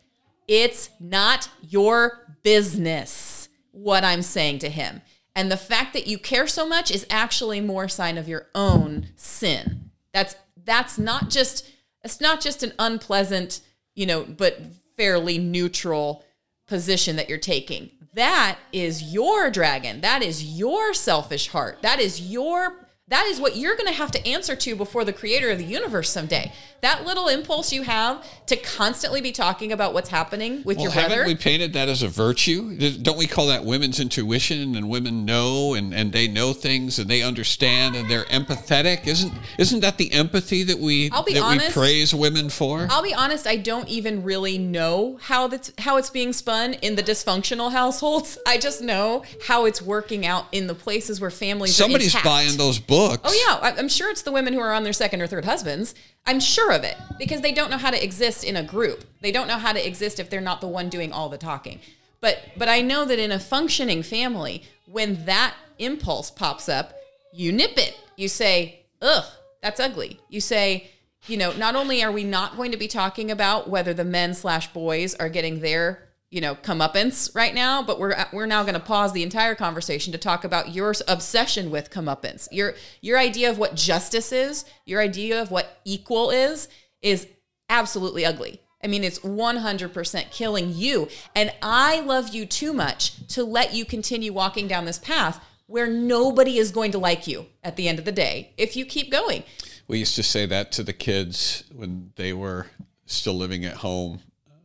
"It's 0.49 0.89
not 0.99 1.51
your 1.61 2.35
business." 2.43 3.49
What 3.71 4.05
I'm 4.05 4.23
saying 4.23 4.61
to 4.61 4.71
him. 4.71 5.03
And 5.35 5.53
the 5.53 5.59
fact 5.59 5.93
that 5.93 6.07
you 6.07 6.17
care 6.17 6.47
so 6.47 6.67
much 6.67 6.91
is 6.91 7.07
actually 7.11 7.61
more 7.61 7.89
sign 7.89 8.17
of 8.17 8.27
your 8.27 8.47
own 8.55 9.09
sin. 9.17 9.91
That's 10.15 10.35
that's 10.65 10.97
not 10.99 11.29
just 11.29 11.71
it's 12.03 12.19
not 12.19 12.41
just 12.41 12.63
an 12.63 12.73
unpleasant, 12.79 13.61
you 13.95 14.07
know, 14.07 14.25
but 14.25 14.63
fairly 14.97 15.37
neutral 15.37 16.25
position 16.67 17.17
that 17.17 17.29
you're 17.29 17.37
taking. 17.37 17.91
That 18.15 18.59
is 18.73 19.13
your 19.13 19.51
dragon. 19.51 20.01
That 20.01 20.23
is 20.23 20.43
your 20.43 20.95
selfish 20.95 21.49
heart. 21.49 21.83
That 21.83 22.01
is 22.01 22.19
your 22.19 22.86
that 23.09 23.27
is 23.27 23.41
what 23.41 23.55
you're 23.55 23.77
going 23.77 23.87
to 23.87 23.93
have 23.93 24.11
to 24.11 24.27
answer 24.27 24.57
to 24.57 24.75
before 24.75 25.05
the 25.05 25.13
creator 25.13 25.49
of 25.51 25.59
the 25.59 25.65
universe 25.65 26.11
someday. 26.11 26.53
That 26.81 27.07
little 27.07 27.29
impulse 27.29 27.73
you 27.73 27.83
have 27.83 28.27
to 28.47 28.57
constantly 28.57 29.21
be 29.21 29.31
talking 29.31 29.71
about 29.71 29.95
what's 29.95 30.09
happening 30.09 30.63
with 30.65 30.77
Well, 30.77 30.87
your 30.87 30.93
brother. 30.93 31.09
haven't 31.11 31.27
we 31.29 31.35
painted 31.37 31.73
that 31.75 31.89
as 31.89 32.03
a 32.03 32.09
virtue? 32.09 32.77
Don't 32.77 33.17
we 33.17 33.29
call 33.29 33.47
that 33.47 33.65
women's 33.65 34.01
intuition? 34.01 34.75
And 34.75 34.89
women 34.89 35.25
know, 35.25 35.75
and, 35.75 35.95
and 35.95 36.13
they 36.13 36.27
know 36.27 36.53
things, 36.53 36.99
and 36.99 37.09
they 37.09 37.23
understand, 37.23 37.95
and 37.95 38.11
they're 38.11 38.25
empathetic. 38.25 39.07
Isn't 39.07 39.33
isn't 39.57 39.81
that 39.81 39.99
the 39.99 40.13
empathy 40.13 40.65
that 40.65 40.79
we 40.79 41.11
I'll 41.13 41.23
be 41.23 41.35
that 41.35 41.51
we 41.51 41.71
praise 41.71 42.13
women 42.13 42.51
for? 42.51 42.89
I'll 42.91 43.03
be 43.05 43.15
honest, 43.15 43.47
I 43.47 43.57
don't 43.57 43.89
even 43.89 44.25
really 44.25 44.59
know 44.59 45.19
how 45.23 45.47
that's 45.47 45.73
how 45.79 45.97
it's 45.97 46.11
being 46.11 46.33
spun 46.33 46.75
in 46.75 46.97
the 46.97 47.03
dysfunctional 47.03 47.71
households. 47.71 48.37
I 48.47 48.59
just 48.59 48.83
know 48.83 49.25
how 49.47 49.65
it's 49.65 49.81
working 49.81 50.27
out 50.27 50.47
in 50.51 50.67
the 50.67 50.75
places 50.75 51.21
where 51.21 51.31
families 51.31 51.77
Somebody's 51.77 52.21
buying 52.23 52.57
those 52.57 52.81
books. 52.81 52.96
Oh 53.25 53.61
yeah, 53.63 53.75
I'm 53.79 53.89
sure 53.89 54.11
it's 54.11 54.23
the 54.23 54.33
women 54.33 54.53
who 54.53 54.61
are 54.61 54.73
on 54.73 54.85
their 54.85 54.93
second 54.93 55.21
or 55.21 55.27
third 55.27 55.45
husbands. 55.45 55.95
I'm 56.27 56.41
sure 56.41 56.73
of 56.73 56.83
it 56.83 56.97
because 57.19 57.41
they 57.41 57.53
don't 57.53 57.71
know 57.71 57.79
how 57.79 57.91
to 57.91 58.03
exist 58.03 58.45
in 58.45 58.57
a 58.57 58.63
group. 58.63 59.05
They 59.21 59.33
don't 59.33 59.49
know 59.49 59.59
how 59.59 59.73
to 59.73 59.87
exist 59.87 60.19
if 60.19 60.31
they're 60.31 60.41
not 60.41 60.61
the 60.61 60.69
one 60.69 60.89
doing 60.89 61.13
all 61.13 61.29
the 61.29 61.39
talking. 61.39 61.81
But 62.21 62.39
but 62.57 62.69
I 62.69 62.81
know 62.81 63.05
that 63.05 63.19
in 63.19 63.33
a 63.33 63.39
functioning 63.39 64.03
family, 64.03 64.63
when 64.87 65.25
that 65.27 65.55
impulse 65.79 66.31
pops 66.31 66.69
up, 66.69 66.95
you 67.33 67.53
nip 67.53 67.77
it. 67.77 67.99
You 68.17 68.29
say, 68.29 68.81
"Ugh, 69.03 69.25
that's 69.63 69.81
ugly." 69.81 70.21
You 70.29 70.41
say, 70.41 70.91
you 71.27 71.37
know, 71.37 71.53
not 71.53 71.77
only 71.77 72.03
are 72.03 72.13
we 72.13 72.25
not 72.25 72.57
going 72.57 72.71
to 72.73 72.77
be 72.77 72.89
talking 72.89 73.31
about 73.31 73.69
whether 73.69 73.93
the 73.93 74.05
men 74.05 74.35
slash 74.35 74.73
boys 74.73 75.15
are 75.15 75.29
getting 75.29 75.61
their 75.61 76.06
you 76.31 76.41
know 76.41 76.55
comeuppance 76.55 77.35
right 77.35 77.55
now, 77.55 77.83
but 77.83 77.99
we're 77.99 78.17
we're 78.33 78.47
now 78.47 78.63
going 78.63 78.75
to 78.75 78.81
pause 78.81 79.13
the 79.13 79.23
entire 79.23 79.55
conversation 79.55 80.13
to 80.13 80.19
talk 80.19 80.45
about 80.45 80.75
your 80.75 80.95
obsession 81.09 81.71
with 81.71 81.91
comeuppance. 81.91 82.49
Your 82.51 82.75
your 83.01 83.19
idea 83.19 83.51
of 83.51 83.59
what 83.59 83.75
justice 83.75 84.33
is, 84.33 84.65
your 84.85 85.01
idea 85.01 85.41
of 85.41 85.51
what 85.51 85.81
equal 85.85 86.31
is, 86.31 86.69
is 87.03 87.29
absolutely 87.69 88.25
ugly. 88.25 88.61
I 88.83 88.89
mean, 88.89 89.03
it's 89.03 89.21
100% 89.21 90.31
killing 90.31 90.73
you. 90.73 91.09
And 91.35 91.53
I 91.63 92.01
love 92.01 92.35
you 92.35 92.47
too 92.47 92.73
much 92.73 93.27
to 93.29 93.43
let 93.43 93.75
you 93.75 93.85
continue 93.85 94.33
walking 94.33 94.69
down 94.69 94.85
this 94.85 94.99
path 94.99 95.43
where 95.67 95.89
nobody 95.89 96.59
is 96.59 96.71
going 96.71 96.93
to 96.93 96.99
like 96.99 97.27
you 97.27 97.47
at 97.65 97.75
the 97.77 97.89
end 97.89 97.99
of 97.99 98.05
the 98.05 98.13
day 98.13 98.53
if 98.57 98.77
you 98.77 98.85
keep 98.85 99.11
going. 99.11 99.43
We 99.89 99.99
used 99.99 100.15
to 100.17 100.23
say 100.23 100.47
that 100.47 100.73
to 100.73 100.83
the 100.83 100.93
kids 100.93 101.65
when 101.75 102.13
they 102.17 102.33
were 102.33 102.67
still 103.07 103.35
living 103.35 103.65
at 103.65 103.75
home. 103.75 104.21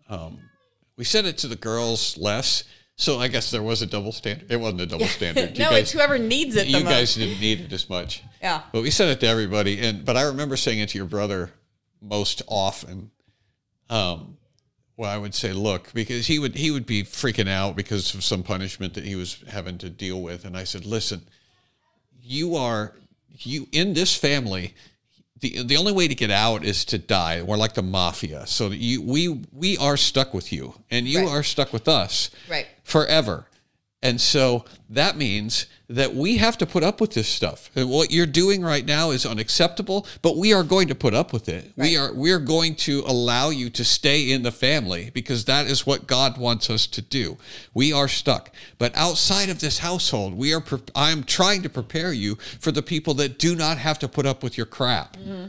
Um, 0.10 0.40
we 1.02 1.06
sent 1.06 1.26
it 1.26 1.40
to 1.40 1.48
the 1.48 1.56
girls 1.56 2.16
less. 2.20 2.64
So 2.96 3.18
I 3.20 3.28
guess 3.28 3.50
there 3.50 3.64
was 3.64 3.82
a 3.82 3.88
double 3.88 4.12
standard. 4.12 4.52
It 4.52 4.58
wasn't 4.58 4.82
a 4.82 4.86
double 4.86 5.08
standard. 5.08 5.50
You 5.58 5.64
no, 5.64 5.72
guys- 5.72 5.80
it's 5.82 5.92
whoever 5.94 6.20
needs 6.20 6.56
it 6.56 6.66
the 6.66 6.74
you 6.74 6.84
most. 6.84 6.94
guys 6.94 7.16
didn't 7.16 7.42
need 7.42 7.62
it 7.62 7.74
as 7.74 7.90
much. 7.90 8.22
Yeah. 8.40 8.62
But 8.72 8.82
we 8.84 8.92
sent 8.92 9.10
it 9.10 9.20
to 9.22 9.28
everybody, 9.28 9.80
and 9.80 10.04
but 10.06 10.16
I 10.18 10.24
remember 10.24 10.58
saying 10.58 10.78
it 10.80 10.90
to 10.90 10.98
your 11.00 11.08
brother 11.08 11.52
most 12.02 12.42
often. 12.48 13.10
Um, 13.90 14.38
well, 14.98 15.10
I 15.12 15.18
would 15.18 15.34
say, 15.36 15.54
look, 15.54 15.92
because 15.94 16.26
he 16.28 16.38
would 16.40 16.56
he 16.56 16.70
would 16.72 16.86
be 16.88 17.02
freaking 17.04 17.48
out 17.50 17.76
because 17.76 18.14
of 18.16 18.24
some 18.24 18.42
punishment 18.44 18.94
that 18.96 19.04
he 19.06 19.16
was 19.16 19.44
having 19.48 19.78
to 19.80 19.90
deal 19.92 20.22
with, 20.22 20.44
and 20.46 20.56
I 20.58 20.64
said, 20.66 20.86
listen, 20.88 21.22
you 22.22 22.56
are 22.56 22.94
you 23.38 23.68
in 23.72 23.94
this 23.94 24.16
family. 24.16 24.74
The 25.42 25.64
the 25.64 25.76
only 25.78 25.92
way 25.92 26.08
to 26.08 26.16
get 26.16 26.32
out 26.32 26.64
is 26.64 26.86
to 26.86 26.98
die. 26.98 27.42
We're 27.42 27.58
like 27.58 27.74
the 27.74 27.82
mafia. 27.84 28.48
So 28.48 28.70
you 28.70 29.02
we 29.02 29.42
we 29.52 29.78
are 29.78 29.98
stuck 29.98 30.34
with 30.34 30.52
you, 30.54 30.76
and 30.90 31.08
you 31.08 31.20
Right. 31.20 31.30
are 31.30 31.44
stuck 31.44 31.74
with 31.74 31.88
us 31.88 32.30
Right. 32.50 32.68
forever. 32.84 33.46
And 34.04 34.20
so 34.20 34.66
that 34.90 35.16
means 35.16 35.68
that 35.88 36.16
we 36.16 36.38
have 36.38 36.58
to 36.58 36.66
put 36.66 36.84
up 36.84 37.00
with 37.00 37.14
this 37.14 37.28
stuff. 37.28 37.70
And 37.76 37.90
what 37.90 38.12
you're 38.12 38.26
doing 38.26 38.64
right 38.64 38.86
now 38.86 39.12
is 39.12 39.26
unacceptable, 39.26 40.08
but 40.22 40.38
we 40.38 40.54
are 40.54 40.64
going 40.64 40.88
to 40.88 40.96
put 40.96 41.14
up 41.14 41.32
with 41.32 41.48
it. 41.48 41.72
We 41.76 41.98
are 41.98 42.14
we 42.14 42.32
are 42.32 42.40
going 42.40 42.76
to 42.78 43.04
allow 43.06 43.50
you 43.50 43.70
to 43.72 43.86
stay 43.86 44.32
in 44.32 44.42
the 44.42 44.52
family 44.52 45.12
because 45.14 45.46
that 45.46 45.68
is 45.68 45.86
what 45.86 46.08
God 46.08 46.38
wants 46.38 46.70
us 46.70 46.88
to 46.88 47.02
do. 47.02 47.38
We 47.74 47.94
are 47.94 48.08
stuck. 48.08 48.52
But 48.80 48.96
outside 48.96 49.50
of 49.50 49.60
this 49.60 49.80
household, 49.80 50.34
we 50.34 50.54
are 50.54 50.62
pre- 50.62 50.80
I'm 50.96 51.24
trying 51.24 51.62
to 51.62 51.70
prepare 51.70 52.12
you 52.12 52.36
for 52.60 52.72
the 52.72 52.82
people 52.82 53.14
that 53.16 53.38
do 53.38 53.56
not 53.56 53.78
have 53.78 54.00
to 54.00 54.08
put 54.08 54.26
up 54.26 54.42
with 54.42 54.58
your 54.58 54.66
crap. 54.66 55.18
Mm-hmm. 55.18 55.48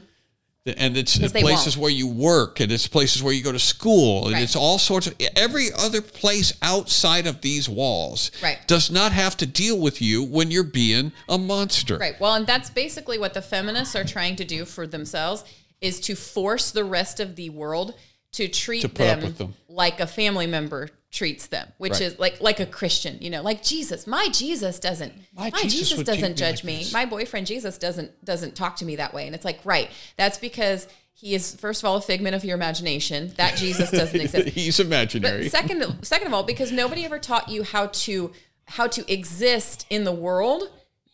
And 0.64 0.96
it's 0.96 1.18
places 1.18 1.76
won't. 1.76 1.82
where 1.82 1.90
you 1.90 2.06
work, 2.06 2.60
and 2.60 2.70
it's 2.70 2.86
places 2.86 3.20
where 3.20 3.32
you 3.32 3.42
go 3.42 3.50
to 3.50 3.58
school, 3.58 4.26
and 4.26 4.34
Right. 4.34 4.44
it's 4.44 4.54
all 4.54 4.78
sorts 4.78 5.08
of 5.08 5.14
every 5.34 5.72
other 5.72 6.00
place 6.00 6.52
outside 6.62 7.26
of 7.26 7.40
these 7.40 7.68
walls 7.68 8.30
Right. 8.40 8.58
does 8.68 8.88
not 8.88 9.10
have 9.10 9.36
to 9.38 9.46
deal 9.46 9.76
with 9.76 10.00
you 10.00 10.22
when 10.22 10.52
you're 10.52 10.62
being 10.62 11.10
a 11.28 11.36
monster. 11.36 11.98
Right. 11.98 12.20
Well, 12.20 12.34
and 12.34 12.46
that's 12.46 12.70
basically 12.70 13.18
what 13.18 13.34
the 13.34 13.42
feminists 13.42 13.96
are 13.96 14.04
trying 14.04 14.36
to 14.36 14.44
do 14.44 14.64
for 14.64 14.86
themselves 14.86 15.42
is 15.80 15.98
to 16.02 16.14
force 16.14 16.70
the 16.70 16.84
rest 16.84 17.18
of 17.18 17.34
the 17.34 17.50
world 17.50 17.94
to 18.32 18.48
treat 18.48 18.80
To 18.82 18.88
them, 18.88 19.34
them. 19.34 19.54
like 19.68 20.00
a 20.00 20.06
family 20.06 20.46
member 20.46 20.88
treats 21.10 21.46
them, 21.48 21.68
which 21.76 21.92
Right. 21.92 22.00
is 22.02 22.18
like 22.18 22.40
like 22.40 22.60
a 22.60 22.66
Christian, 22.66 23.18
you 23.20 23.28
know, 23.30 23.42
like 23.42 23.62
Jesus. 23.62 24.06
My 24.06 24.28
Jesus 24.32 24.78
doesn't 24.78 25.12
My 25.34 25.50
my, 25.50 25.62
Jesus 25.62 25.90
Jesus, 25.90 26.04
doesn't 26.06 26.32
me 26.32 26.34
judge 26.34 26.56
like 26.58 26.64
me. 26.64 26.78
this. 26.78 26.92
My 26.92 27.04
boyfriend 27.04 27.46
Jesus 27.46 27.76
doesn't 27.78 28.24
doesn't 28.24 28.54
talk 28.56 28.76
to 28.76 28.84
me 28.86 28.96
that 28.96 29.12
way. 29.12 29.26
And 29.26 29.34
it's 29.34 29.44
like, 29.44 29.60
right. 29.64 29.90
That's 30.16 30.38
because 30.38 30.88
he 31.12 31.34
is 31.34 31.54
first 31.54 31.82
of 31.82 31.86
all 31.86 31.96
a 31.96 32.00
figment 32.00 32.34
of 32.34 32.44
your 32.44 32.54
imagination. 32.54 33.32
That 33.36 33.56
Jesus 33.58 33.90
doesn't 33.90 34.18
exist. 34.20 34.48
He's 34.48 34.80
imaginary. 34.80 35.42
But 35.42 35.50
second, 35.52 35.98
second 36.02 36.28
of 36.28 36.32
all, 36.34 36.42
because 36.44 36.72
nobody 36.72 37.04
ever 37.04 37.18
taught 37.18 37.50
you 37.50 37.62
how 37.64 37.88
to 37.88 38.32
how 38.66 38.86
to 38.86 39.12
exist 39.12 39.84
in 39.90 40.04
the 40.04 40.12
world, 40.12 40.70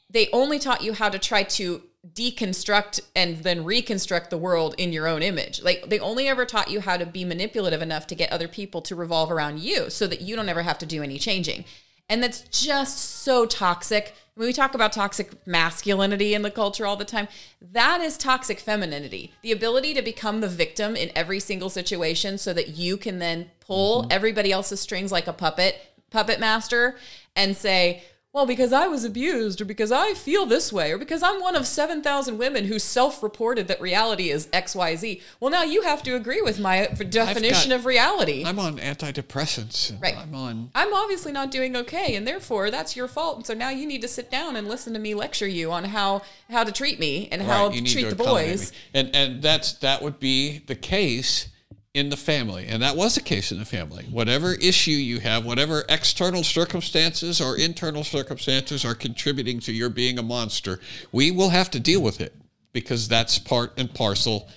they 0.08 0.28
only 0.32 0.60
taught 0.60 0.82
you 0.82 0.92
how 0.92 1.08
to 1.08 1.18
try 1.18 1.42
to 1.42 1.82
deconstruct 2.14 3.00
and 3.14 3.38
then 3.38 3.64
reconstruct 3.64 4.30
the 4.30 4.38
world 4.38 4.74
in 4.78 4.92
your 4.92 5.06
own 5.06 5.22
image. 5.22 5.62
Like 5.62 5.88
they 5.88 5.98
only 5.98 6.28
ever 6.28 6.44
taught 6.44 6.70
you 6.70 6.80
how 6.80 6.96
to 6.96 7.06
be 7.06 7.24
manipulative 7.24 7.82
enough 7.82 8.06
to 8.08 8.14
get 8.14 8.32
other 8.32 8.48
people 8.48 8.82
to 8.82 8.94
revolve 8.94 9.30
around 9.30 9.60
you, 9.60 9.90
so 9.90 10.06
that 10.06 10.20
you 10.20 10.36
don't 10.36 10.48
ever 10.48 10.62
have 10.62 10.78
to 10.78 10.86
do 10.86 11.02
any 11.02 11.18
changing. 11.18 11.64
And 12.08 12.22
that's 12.22 12.40
just 12.40 12.98
so 12.98 13.44
toxic. 13.44 14.14
When 14.34 14.46
we 14.46 14.52
talk 14.52 14.74
about 14.74 14.92
toxic 14.92 15.46
masculinity 15.46 16.32
in 16.32 16.42
the 16.42 16.50
culture 16.50 16.86
all 16.86 16.96
the 16.96 17.04
time, 17.04 17.28
that 17.60 18.00
is 18.00 18.16
toxic 18.16 18.60
femininity. 18.60 19.32
The 19.42 19.52
ability 19.52 19.94
to 19.94 20.02
become 20.02 20.40
the 20.40 20.48
victim 20.48 20.96
in 20.96 21.10
every 21.14 21.40
single 21.40 21.68
situation 21.68 22.38
so 22.38 22.52
that 22.52 22.68
you 22.68 22.96
can 22.96 23.18
then 23.18 23.50
pull 23.60 24.02
mm-hmm. 24.02 24.12
everybody 24.12 24.52
else's 24.52 24.80
strings 24.80 25.12
like 25.12 25.26
a 25.26 25.32
puppet, 25.32 25.76
puppet 26.10 26.40
master, 26.40 26.96
and 27.36 27.56
say, 27.56 28.04
well, 28.38 28.46
because 28.46 28.72
I 28.72 28.86
was 28.86 29.04
abused, 29.04 29.60
or 29.60 29.64
because 29.64 29.90
I 29.90 30.14
feel 30.14 30.46
this 30.46 30.72
way, 30.72 30.92
or 30.92 30.98
because 30.98 31.24
I'm 31.24 31.40
one 31.40 31.56
of 31.56 31.66
7,000 31.66 32.38
women 32.38 32.66
who 32.66 32.78
self 32.78 33.20
reported 33.20 33.66
that 33.66 33.80
reality 33.80 34.30
is 34.30 34.46
XYZ. 34.52 35.20
Well, 35.40 35.50
now 35.50 35.64
you 35.64 35.82
have 35.82 36.04
to 36.04 36.14
agree 36.14 36.40
with 36.40 36.60
my 36.60 36.86
definition 36.86 37.70
got- 37.70 37.80
of 37.80 37.84
reality. 37.84 38.44
I'm 38.46 38.60
on 38.60 38.78
antidepressants. 38.78 40.00
Right. 40.00 40.16
I'm 40.16 40.32
on. 40.36 40.70
I'm 40.72 40.94
obviously 40.94 41.32
not 41.32 41.50
doing 41.50 41.74
okay, 41.74 42.14
and 42.14 42.28
therefore 42.28 42.70
that's 42.70 42.94
your 42.94 43.08
fault. 43.08 43.38
And 43.38 43.46
so 43.46 43.54
now 43.54 43.70
you 43.70 43.86
need 43.88 44.02
to 44.02 44.08
sit 44.08 44.30
down 44.30 44.54
and 44.54 44.68
listen 44.68 44.92
to 44.94 45.00
me 45.00 45.14
lecture 45.14 45.48
you 45.48 45.72
on 45.72 45.82
how 45.82 46.22
how 46.48 46.62
to 46.62 46.70
treat 46.70 47.00
me 47.00 47.28
and 47.32 47.42
how 47.42 47.66
Right, 47.66 47.74
you 47.74 47.82
to 47.82 47.92
treat 47.92 48.02
to 48.04 48.14
the 48.14 48.14
boys. 48.22 48.70
me. 48.70 48.76
And 48.94 49.16
and 49.16 49.42
that's 49.42 49.72
that 49.74 50.00
would 50.00 50.20
be 50.20 50.60
the 50.66 50.76
case 50.76 51.48
in 51.94 52.10
the 52.10 52.16
family. 52.16 52.66
And 52.66 52.82
that 52.82 52.96
was 52.96 53.14
the 53.14 53.20
case 53.20 53.50
in 53.50 53.58
the 53.58 53.64
family. 53.64 54.04
Whatever 54.10 54.54
issue 54.54 54.90
you 54.90 55.20
have, 55.20 55.44
whatever 55.44 55.84
external 55.88 56.44
circumstances 56.44 57.40
or 57.40 57.56
internal 57.56 58.04
circumstances 58.04 58.84
are 58.84 58.94
contributing 58.94 59.58
to 59.60 59.72
your 59.72 59.88
being 59.88 60.18
a 60.18 60.22
monster, 60.22 60.80
we 61.12 61.30
will 61.30 61.48
have 61.50 61.70
to 61.72 61.80
deal 61.80 62.00
with 62.02 62.20
it 62.20 62.34
because 62.72 63.08
that's 63.08 63.38
part 63.38 63.72
and 63.76 63.92
parcel. 63.92 64.48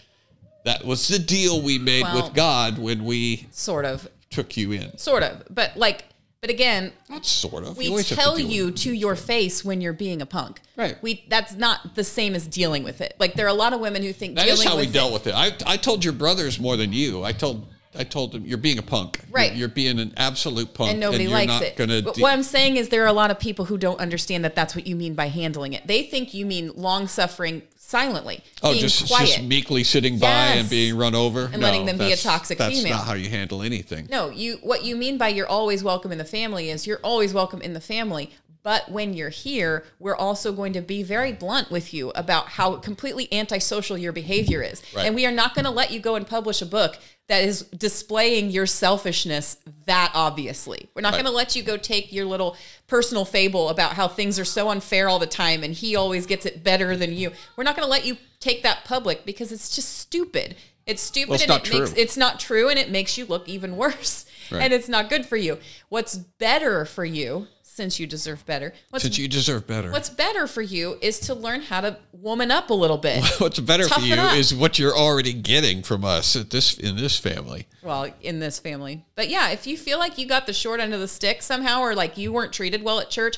That 0.66 0.86
was 0.86 1.08
the 1.08 1.20
deal 1.20 1.62
we 1.62 1.80
made 1.80 2.04
Well- 2.04 2.24
with 2.26 2.34
God 2.36 2.78
when 2.78 3.06
we 3.06 3.48
Sort 3.52 3.86
of, 3.86 4.08
took 4.30 4.56
you 4.58 4.72
in. 4.74 4.98
sort 4.98 5.24
of, 5.24 5.44
but 5.50 5.76
like, 5.78 6.06
but 6.42 6.50
again, 6.50 6.92
Not 7.08 7.24
sort 7.24 7.64
of. 7.64 7.78
we 7.78 7.96
to 7.96 8.16
tell 8.16 8.40
you 8.40 8.72
to 8.72 8.92
your 8.92 9.16
face 9.16 9.64
when 9.64 9.80
you're 9.80 9.94
being 9.94 10.22
a 10.24 10.26
punk. 10.26 10.60
Right. 10.76 10.98
We 11.04 11.24
that's 11.30 11.54
not 11.54 11.94
the 11.94 12.04
same 12.04 12.34
as 12.34 12.48
dealing 12.48 12.84
with 12.84 13.00
it. 13.00 13.16
Like 13.20 13.36
there 13.36 13.46
are 13.46 13.50
a 13.50 13.54
lot 13.54 13.74
of 13.74 13.80
women 13.80 14.02
who 14.02 14.12
think 14.12 14.36
That 14.36 14.46
dealing 14.46 14.60
is 14.60 14.64
how 14.66 14.76
we 14.76 14.86
with 14.88 14.94
dealt 14.94 15.12
it, 15.12 15.14
with 15.14 15.28
it. 15.28 15.36
I, 15.36 15.52
I 15.68 15.78
told 15.78 16.04
your 16.04 16.14
brothers 16.14 16.60
more 16.60 16.78
than 16.78 16.92
you. 16.94 17.24
I 17.24 17.32
told 17.32 17.68
I 17.96 18.04
told 18.06 18.32
them 18.32 18.44
you're 18.46 18.58
being 18.58 18.80
a 18.80 18.82
punk. 18.82 19.18
You're- 19.20 19.32
Right. 19.32 19.56
You're, 19.56 19.68
being 19.68 20.00
an 20.00 20.14
absolute 20.18 20.74
punk, 20.74 20.92
and 20.92 21.00
nobody 21.00 21.26
you're 21.26 21.34
likes 21.34 21.62
it. 21.62 21.78
But 21.78 22.18
what 22.18 22.32
I'm 22.34 22.42
saying 22.44 22.78
is 22.78 22.90
there 22.90 23.04
are 23.04 23.08
a 23.08 23.14
lot 23.14 23.32
of 23.32 23.40
people 23.40 23.66
who 23.66 23.78
don't 23.78 24.00
understand 24.00 24.44
that 24.46 24.56
that's 24.56 24.76
what 24.76 24.88
you 24.88 24.96
mean 24.96 25.14
by 25.14 25.28
handling 25.28 25.74
it. 25.74 25.86
They 25.88 26.04
think 26.04 26.34
you 26.34 26.46
mean 26.46 26.72
long 26.76 27.08
suffering 27.08 27.64
silently, 27.92 28.42
oh, 28.64 28.72
being 28.72 28.82
just 28.82 29.08
quiet. 29.08 29.28
just 29.28 29.44
meekly 29.44 29.84
sitting 29.84 30.18
by 30.18 30.28
and 30.28 30.70
being 30.70 30.98
run 30.98 31.14
over 31.14 31.50
And 31.52 31.62
letting 31.62 31.86
them 31.86 31.98
be 31.98 32.12
a 32.14 32.18
toxic 32.18 32.58
that's 32.58 32.74
female. 32.74 32.94
That's 32.94 33.06
not 33.06 33.08
how 33.08 33.14
you 33.14 33.30
handle 33.30 33.62
anything. 33.62 34.08
No, 34.10 34.30
you 34.30 34.58
what 34.64 34.84
you 34.84 34.96
mean 34.96 35.18
by 35.18 35.28
you're 35.28 35.48
always 35.48 35.84
welcome 35.84 36.12
in 36.12 36.18
the 36.18 36.26
family 36.26 36.70
is 36.70 36.88
you're 36.88 37.02
always 37.04 37.34
welcome 37.34 37.62
in 37.62 37.74
the 37.74 37.82
family. 37.82 38.32
But 38.64 38.92
when 38.92 39.14
you're 39.14 39.30
here, 39.30 39.86
we're 40.00 40.16
also 40.16 40.54
going 40.54 40.74
to 40.74 40.82
be 40.82 41.02
very 41.02 41.32
blunt 41.34 41.72
with 41.72 41.96
you 41.96 42.12
about 42.12 42.48
how 42.48 42.76
completely 42.76 43.28
antisocial 43.34 43.98
your 43.98 44.12
behavior 44.12 44.62
is. 44.62 44.84
Right. 44.96 45.08
And 45.08 45.16
we 45.16 45.26
are 45.26 45.32
not 45.32 45.56
going 45.56 45.66
to 45.66 45.72
let 45.72 45.90
you 45.92 46.00
go 46.00 46.14
and 46.16 46.28
publish 46.28 46.62
a 46.62 46.68
book 46.68 46.98
that 47.28 47.44
is 47.44 47.64
displaying 47.64 48.52
your 48.52 48.68
selfishness 48.68 49.58
that 49.86 50.12
obviously. 50.14 50.90
We're 50.94 51.02
not 51.02 51.14
Right. 51.14 51.18
going 51.24 51.26
to 51.26 51.32
let 51.32 51.56
you 51.56 51.64
go 51.64 51.78
take 51.78 52.12
your 52.12 52.26
little 52.26 52.56
personal 52.88 53.26
fable 53.26 53.70
about 53.70 53.94
how 53.94 54.08
things 54.08 54.38
are 54.40 54.46
so 54.46 54.70
unfair 54.70 55.10
all 55.10 55.20
the 55.20 55.26
time 55.28 55.64
and 55.64 55.74
he 55.74 55.96
always 55.96 56.26
gets 56.26 56.46
it 56.46 56.64
better 56.64 56.96
than 56.96 57.14
you. 57.14 57.32
We're 57.56 57.64
not 57.64 57.76
going 57.76 57.86
to 57.86 57.92
let 57.92 58.06
you 58.06 58.18
take 58.40 58.64
that 58.64 58.84
public 58.86 59.26
because 59.26 59.52
it's 59.52 59.74
just 59.76 59.98
stupid. 59.98 60.56
It's 60.86 61.02
stupid 61.02 61.30
Well, 61.30 61.36
it's 61.36 61.44
and 61.44 61.68
it 61.68 61.80
makes 61.80 61.94
it's 61.94 62.18
not 62.18 62.40
true 62.40 62.68
and 62.70 62.78
it 62.80 62.90
makes 62.90 63.18
you 63.18 63.26
look 63.26 63.48
even 63.48 63.76
worse. 63.78 64.26
Right. 64.52 64.64
And 64.64 64.74
it's 64.74 64.90
not 64.90 65.10
good 65.10 65.26
for 65.26 65.38
you. 65.38 65.60
What's 65.90 66.18
better 66.18 66.84
for 66.84 67.06
you, 67.06 67.48
since 67.82 68.00
you 68.00 68.06
deserve 68.06 68.46
better, 68.46 68.74
what's 68.92 69.02
Since 69.04 69.18
you 69.18 69.28
deserve 69.28 69.66
better. 69.66 69.92
what's 69.92 70.10
better 70.10 70.46
for 70.46 70.62
you 70.62 71.00
is 71.02 71.20
to 71.22 71.34
learn 71.34 71.62
how 71.62 71.82
to 71.82 71.98
woman 72.14 72.52
up 72.52 72.70
a 72.70 72.74
little 72.76 73.00
bit. 73.00 73.24
What's 73.40 73.60
better 73.60 73.88
for 73.88 74.02
you 74.02 74.14
up. 74.14 74.38
is 74.38 74.54
what 74.54 74.78
you're 74.78 74.96
already 74.96 75.34
getting 75.34 75.82
from 75.82 76.06
us 76.06 76.36
at 76.36 76.52
this 76.52 76.78
in 76.78 76.96
this 76.96 77.18
family. 77.18 77.68
well, 77.82 78.08
in 78.22 78.40
this 78.40 78.60
family. 78.60 79.04
But 79.16 79.30
yeah, 79.30 79.50
if 79.50 79.66
you 79.66 79.76
feel 79.78 79.98
like 79.98 80.20
you 80.20 80.28
got 80.28 80.46
the 80.46 80.54
short 80.54 80.80
end 80.80 80.94
of 80.94 81.00
the 81.00 81.08
stick 81.08 81.42
somehow 81.42 81.82
or 81.82 81.96
like 81.96 82.18
you 82.18 82.32
weren't 82.32 82.54
treated 82.54 82.84
well 82.84 83.00
at 83.00 83.10
church, 83.10 83.38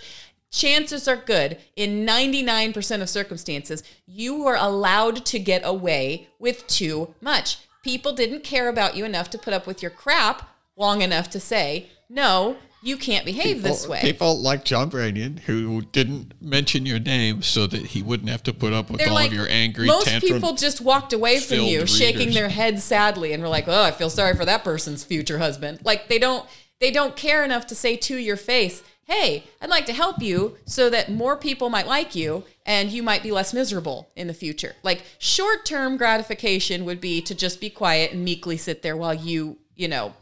chances 0.52 1.08
are 1.08 1.16
good 1.16 1.58
in 1.78 2.06
99% 2.06 3.02
of 3.02 3.10
circumstances 3.10 3.82
you 4.06 4.44
were 4.44 4.58
allowed 4.60 5.26
to 5.28 5.40
get 5.40 5.62
away 5.64 6.28
with 6.38 6.68
too 6.68 7.16
much. 7.22 7.60
People 7.84 8.12
didn't 8.12 8.44
care 8.44 8.68
about 8.68 8.98
you 8.98 9.06
enough 9.06 9.30
to 9.30 9.38
put 9.38 9.54
up 9.54 9.66
with 9.66 9.82
your 9.82 9.92
crap 9.92 10.50
long 10.76 11.02
enough 11.02 11.30
to 11.30 11.40
say, 11.40 11.88
"No, 12.10 12.58
you 12.84 12.98
can't 12.98 13.26
behave 13.26 13.64
this 13.64 13.88
way." 13.88 14.02
People 14.02 14.40
like 14.40 14.66
John 14.66 14.92
Branyan 14.92 15.40
who 15.40 15.82
didn't 15.82 16.34
mention 16.42 16.86
your 16.86 17.00
name 17.00 17.42
so 17.42 17.66
that 17.68 17.88
he 17.88 18.02
wouldn't 18.02 18.30
have 18.30 18.44
to 18.44 18.54
put 18.54 18.74
up 18.74 18.90
with 18.90 19.00
They're 19.00 19.10
all 19.10 19.16
like 19.16 19.32
of 19.32 19.34
your 19.34 19.48
angry 19.50 19.88
most 19.88 20.08
tantrum. 20.08 20.34
people 20.34 20.54
just 20.54 20.82
walked 20.82 21.14
away 21.14 21.40
from 21.40 21.60
you 21.60 21.86
shaking 21.88 22.34
their 22.34 22.50
heads 22.50 22.84
sadly 22.84 23.34
and 23.34 23.42
were 23.42 23.50
like 23.50 23.68
oh 23.68 23.84
i 23.84 23.92
feel 23.92 24.10
sorry 24.10 24.36
for 24.36 24.46
that 24.46 24.64
person's 24.64 25.04
future 25.04 25.40
husband 25.40 25.80
like 25.84 26.08
they 26.08 26.20
don't 26.20 26.48
they 26.80 26.92
don't 26.92 27.16
care 27.16 27.44
enough 27.44 27.66
to 27.68 27.76
say 27.76 27.96
to 27.96 28.18
your 28.18 28.38
face 28.38 28.84
hey 29.06 29.44
i'd 29.62 29.70
like 29.70 29.86
to 29.86 29.94
help 29.94 30.22
you 30.22 30.58
so 30.66 30.90
that 30.90 31.12
more 31.12 31.36
people 31.36 31.70
might 31.70 31.88
like 31.88 32.16
you 32.16 32.44
and 32.66 32.92
you 32.92 33.04
might 33.04 33.24
be 33.24 33.32
less 33.32 33.54
miserable 33.54 34.10
in 34.16 34.28
the 34.28 34.34
future 34.34 34.76
like 34.84 35.04
short-term 35.18 35.98
gratification 35.98 36.86
would 36.86 37.02
be 37.02 37.22
to 37.22 37.34
just 37.36 37.60
be 37.60 37.70
quiet 37.70 38.12
and 38.12 38.24
meekly 38.24 38.58
sit 38.58 38.82
there 38.82 38.98
while 38.98 39.14
you 39.14 39.58
you 39.76 39.88
know 39.88 40.14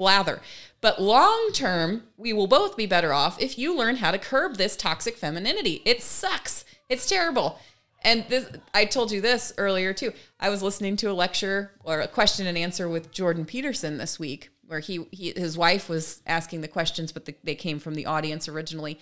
blather. 0.00 0.40
But 0.80 1.00
long 1.00 1.50
term, 1.52 2.04
we 2.16 2.32
will 2.32 2.46
both 2.46 2.76
be 2.76 2.86
better 2.86 3.12
off 3.12 3.40
if 3.40 3.58
you 3.58 3.76
learn 3.76 3.96
how 3.96 4.10
to 4.10 4.18
curb 4.18 4.56
this 4.56 4.76
toxic 4.76 5.16
femininity. 5.16 5.82
It 5.84 6.02
sucks. 6.02 6.64
It's 6.88 7.08
terrible. 7.08 7.58
And 8.02 8.24
this, 8.28 8.48
I 8.72 8.86
told 8.86 9.12
you 9.12 9.20
this 9.20 9.52
earlier 9.58 9.92
too. 9.92 10.12
I 10.38 10.48
was 10.48 10.62
listening 10.62 10.96
to 10.96 11.10
a 11.10 11.12
lecture 11.12 11.72
or 11.84 12.00
a 12.00 12.08
question 12.08 12.46
and 12.46 12.56
answer 12.56 12.88
with 12.88 13.12
Jordan 13.12 13.44
Peterson 13.44 13.98
this 13.98 14.18
week, 14.18 14.48
where 14.66 14.80
he, 14.80 15.06
he 15.10 15.34
his 15.36 15.58
wife 15.58 15.88
was 15.88 16.22
asking 16.26 16.62
the 16.62 16.68
questions, 16.68 17.12
but 17.12 17.26
the, 17.26 17.34
they 17.44 17.54
came 17.54 17.78
from 17.78 17.94
the 17.94 18.06
audience 18.06 18.48
originally, 18.48 18.98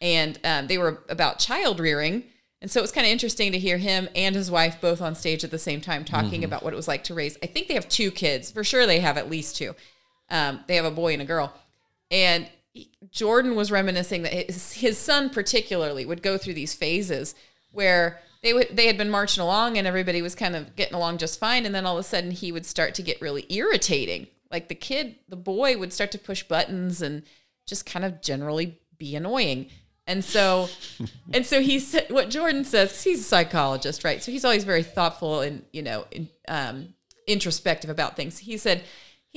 and 0.00 0.38
um, 0.44 0.68
they 0.68 0.78
were 0.78 1.02
about 1.08 1.40
child 1.40 1.80
rearing. 1.80 2.22
And 2.62 2.70
so 2.70 2.80
it 2.80 2.82
was 2.82 2.92
kind 2.92 3.06
of 3.06 3.12
interesting 3.12 3.52
to 3.52 3.58
hear 3.58 3.78
him 3.78 4.08
and 4.14 4.34
his 4.34 4.50
wife 4.50 4.80
both 4.80 5.02
on 5.02 5.14
stage 5.14 5.44
at 5.44 5.50
the 5.50 5.58
same 5.58 5.80
time 5.80 6.04
talking 6.04 6.42
about 6.42 6.62
what 6.62 6.72
it 6.72 6.76
was 6.76 6.88
like 6.88 7.04
to 7.04 7.14
raise. 7.14 7.36
I 7.42 7.46
think 7.46 7.68
they 7.68 7.74
have 7.74 7.88
two 7.88 8.10
kids. 8.10 8.50
For 8.50 8.64
sure, 8.64 8.86
they 8.86 9.00
have 9.00 9.18
at 9.18 9.28
least 9.28 9.56
two. 9.56 9.74
Um, 10.30 10.64
they 10.66 10.76
have 10.76 10.84
a 10.84 10.90
boy 10.90 11.12
and 11.12 11.22
a 11.22 11.26
girl. 11.26 11.54
And 12.10 12.48
he- 12.72 12.90
Jordan 13.10 13.54
was 13.54 13.70
reminiscing 13.70 14.22
that 14.22 14.32
his, 14.32 14.72
his 14.72 14.98
son, 14.98 15.30
particularly, 15.30 16.04
would 16.04 16.22
go 16.22 16.36
through 16.38 16.54
these 16.54 16.74
phases 16.74 17.34
where 17.72 18.20
they 18.42 18.52
would 18.52 18.68
they 18.76 18.86
had 18.86 18.98
been 18.98 19.10
marching 19.10 19.42
along 19.42 19.76
and 19.76 19.86
everybody 19.86 20.22
was 20.22 20.34
kind 20.34 20.54
of 20.54 20.76
getting 20.76 20.94
along 20.94 21.18
just 21.18 21.40
fine. 21.40 21.66
And 21.66 21.74
then 21.74 21.86
all 21.86 21.98
of 21.98 22.04
a 22.04 22.08
sudden 22.08 22.30
he 22.30 22.52
would 22.52 22.66
start 22.66 22.94
to 22.94 23.02
get 23.02 23.20
really 23.20 23.44
irritating. 23.48 24.28
Like 24.50 24.68
the 24.68 24.74
kid 24.74 25.16
the 25.28 25.36
boy 25.36 25.76
would 25.76 25.92
start 25.92 26.12
to 26.12 26.18
push 26.18 26.42
buttons 26.42 27.02
and 27.02 27.22
just 27.66 27.86
kind 27.86 28.04
of 28.04 28.22
generally 28.22 28.78
be 28.98 29.16
annoying. 29.16 29.68
And 30.06 30.24
so 30.24 30.68
and 31.32 31.44
so 31.44 31.60
he 31.60 31.78
said 31.78 32.06
what 32.10 32.30
jordan 32.30 32.64
says, 32.64 33.02
he's 33.02 33.20
a 33.20 33.24
psychologist 33.24 34.04
right? 34.04 34.22
So 34.22 34.30
he's 34.30 34.44
always 34.44 34.64
very 34.64 34.82
thoughtful 34.82 35.40
and 35.40 35.64
you 35.72 35.82
know 35.82 36.06
in, 36.10 36.28
um, 36.48 36.94
introspective 37.26 37.90
about 37.90 38.16
things. 38.16 38.38
He 38.38 38.56
said 38.58 38.84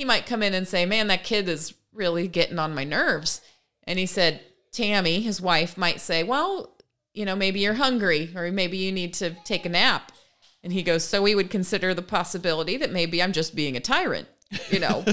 he 0.00 0.04
might 0.06 0.26
come 0.26 0.42
in 0.42 0.54
and 0.54 0.66
say 0.66 0.86
man 0.86 1.06
that 1.08 1.24
kid 1.24 1.48
is 1.48 1.74
really 1.92 2.26
getting 2.26 2.58
on 2.58 2.74
my 2.74 2.84
nerves 2.84 3.40
and 3.84 3.98
he 3.98 4.06
said 4.06 4.40
tammy 4.72 5.20
his 5.20 5.40
wife 5.40 5.76
might 5.76 6.00
say 6.00 6.22
well 6.22 6.74
you 7.12 7.24
know, 7.24 7.36
maybe 7.36 7.60
you're 7.60 7.74
hungry 7.74 8.30
or 8.36 8.50
maybe 8.50 8.78
you 8.78 8.92
need 8.92 9.14
to 9.14 9.30
take 9.44 9.66
a 9.66 9.68
nap. 9.68 10.12
And 10.62 10.72
he 10.72 10.82
goes, 10.82 11.04
So 11.04 11.22
we 11.22 11.34
would 11.34 11.50
consider 11.50 11.94
the 11.94 12.02
possibility 12.02 12.76
that 12.76 12.92
maybe 12.92 13.22
I'm 13.22 13.32
just 13.32 13.54
being 13.54 13.76
a 13.76 13.80
tyrant, 13.80 14.28
you 14.70 14.78
know. 14.78 15.04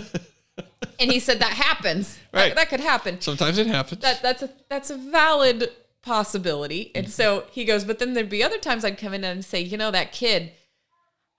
and 0.99 1.11
he 1.11 1.19
said 1.19 1.39
that 1.39 1.53
happens. 1.53 2.15
That- 2.31 2.37
Right. 2.37 2.55
That, 2.55 2.69
could 2.69 2.81
happen. 2.81 3.19
Sometimes 3.21 3.57
it 3.57 3.67
happens. 3.67 4.01
That 4.01 4.21
that's 4.21 4.43
a 4.43 4.49
that's 4.69 4.89
a 4.91 4.97
valid 4.97 5.71
possibility. 6.03 6.91
And 6.93 7.09
so 7.09 7.45
he 7.51 7.65
goes, 7.65 7.83
but 7.83 7.97
then 7.99 8.13
there'd 8.13 8.29
be 8.29 8.43
other 8.43 8.59
times 8.59 8.85
I'd 8.85 8.97
come 8.97 9.13
in 9.13 9.23
and 9.23 9.43
say, 9.43 9.59
you 9.59 9.75
know, 9.77 9.89
that 9.91 10.11
kid, 10.11 10.51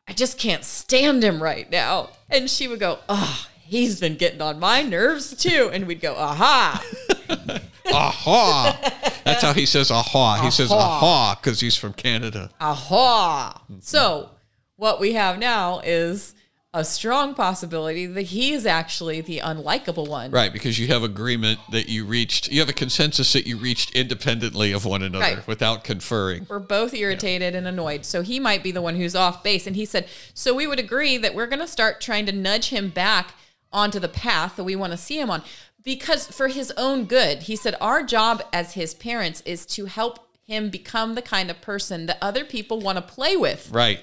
I 0.09 0.13
just 0.15 0.39
can't 0.39 0.65
stand 0.65 1.23
him 1.23 1.43
right 1.43 1.71
now. 1.71 2.11
And 2.31 2.49
she 2.49 2.67
would 2.67 2.81
go, 2.81 2.99
Oh, 3.09 3.47
he's 3.69 4.01
been 4.01 4.17
getting 4.17 4.41
on 4.41 4.59
my 4.59 4.83
nerves 4.83 5.37
too. 5.37 5.71
And 5.73 5.87
we'd 5.87 6.01
go, 6.01 6.15
aha. 6.17 6.83
aha. 7.93 8.79
That's 9.25 9.43
how 9.43 9.53
he 9.53 9.67
says 9.67 9.91
aha. 9.91 10.43
He 10.43 10.51
says 10.51 10.73
Aha. 10.73 10.79
aha 10.79 11.39
because 11.41 11.61
he's 11.61 11.77
from 11.77 11.93
Canada. 11.93 12.51
Aha. 12.61 13.63
So, 13.81 14.31
what 14.77 15.01
we 15.01 15.13
have 15.13 15.39
now 15.39 15.81
is 15.81 16.35
a 16.79 16.85
strong 16.85 17.35
possibility 17.35 18.07
that 18.07 18.23
he 18.23 18.53
is 18.53 18.65
actually 18.65 19.21
the 19.21 19.39
unlikable 19.39 20.07
one. 20.07 20.31
Right, 20.31 20.53
because 20.53 20.79
you 20.79 20.87
have 20.87 21.03
agreement 21.03 21.59
that 21.73 21.89
you 21.89 22.05
reached, 22.05 22.53
you 22.53 22.61
have 22.61 22.69
a 22.69 22.73
consensus 22.73 23.33
that 23.33 23.49
you 23.49 23.57
reached 23.57 23.97
independently 23.97 24.71
of 24.71 24.85
one 24.85 25.03
another 25.03 25.25
Right. 25.37 25.47
without 25.49 25.83
conferring. 25.83 26.47
We're 26.49 26.61
both 26.61 26.95
irritated 26.95 27.57
and 27.57 27.67
annoyed. 27.67 28.05
So, 28.05 28.23
he 28.23 28.39
might 28.39 28.63
be 28.63 28.71
the 28.71 28.81
one 28.81 28.95
who's 28.95 29.17
off 29.17 29.43
base. 29.43 29.67
And 29.67 29.75
he 29.75 29.85
said, 29.85 30.07
So, 30.35 30.55
we 30.55 30.69
would 30.69 30.79
agree 30.79 31.19
that 31.19 31.35
we're 31.35 31.49
going 31.49 31.59
to 31.59 31.67
start 31.67 32.01
trying 32.01 32.27
to 32.27 32.33
nudge 32.33 32.69
him 32.69 32.91
back 32.91 33.35
onto 33.73 33.99
the 33.99 34.09
path 34.09 34.55
that 34.55 34.65
we 34.65 34.77
want 34.77 34.93
to 34.93 34.97
see 34.97 35.19
him 35.19 35.31
on. 35.31 35.43
Because 35.83 36.29
for 36.29 36.47
his 36.47 36.73
own 36.77 37.07
good, 37.07 37.43
he 37.43 37.57
said, 37.57 37.75
Our 37.81 38.05
job 38.05 38.45
as 38.53 38.75
his 38.75 38.95
parents 38.95 39.43
is 39.45 39.67
to 39.67 39.87
help 39.87 40.21
him 40.45 40.71
become 40.71 41.17
the 41.17 41.23
kind 41.23 41.51
of 41.51 41.61
person 41.61 42.07
that 42.07 42.19
other 42.23 42.45
people 42.45 42.79
want 42.79 42.97
to 42.97 43.03
play 43.03 43.37
with. 43.37 43.69
Right. 43.73 44.01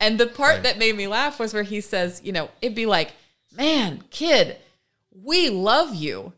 And 0.00 0.18
the 0.18 0.26
part 0.26 0.54
Right. 0.54 0.62
that 0.64 0.78
made 0.78 0.96
me 0.96 1.06
laugh 1.06 1.38
was 1.38 1.54
where 1.54 1.62
he 1.62 1.80
says, 1.80 2.20
you 2.24 2.32
know, 2.32 2.50
it'd 2.60 2.74
be 2.74 2.86
like, 2.86 3.12
man, 3.56 4.02
kid, 4.10 4.56
we 5.14 5.48
love 5.48 5.94
you 5.94 6.32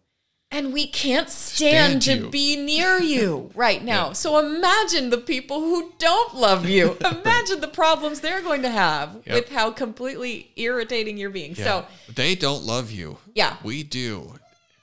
and 0.50 0.72
we 0.72 0.86
can't 0.86 1.28
stand, 1.28 2.02
Stand 2.02 2.20
to 2.20 2.24
you." 2.26 2.30
be 2.30 2.56
near 2.56 2.98
you 3.00 3.50
right 3.54 3.82
now. 3.82 4.12
So 4.12 4.38
imagine 4.38 5.10
the 5.10 5.18
people 5.18 5.60
who 5.60 5.92
don't 5.98 6.36
love 6.36 6.68
you. 6.68 6.96
Imagine 7.04 7.60
the 7.60 7.68
problems 7.68 8.20
they're 8.20 8.42
going 8.42 8.62
to 8.62 8.70
have 8.70 9.16
Yep. 9.26 9.34
with 9.34 9.48
how 9.50 9.70
completely 9.72 10.52
irritating 10.56 11.16
you're 11.18 11.30
being. 11.30 11.54
Yeah. 11.56 11.64
So, 11.64 11.86
they 12.14 12.34
don't 12.36 12.62
love 12.62 12.90
you. 12.92 13.18
Yeah. 13.34 13.56
We 13.64 13.82
do. 13.82 14.34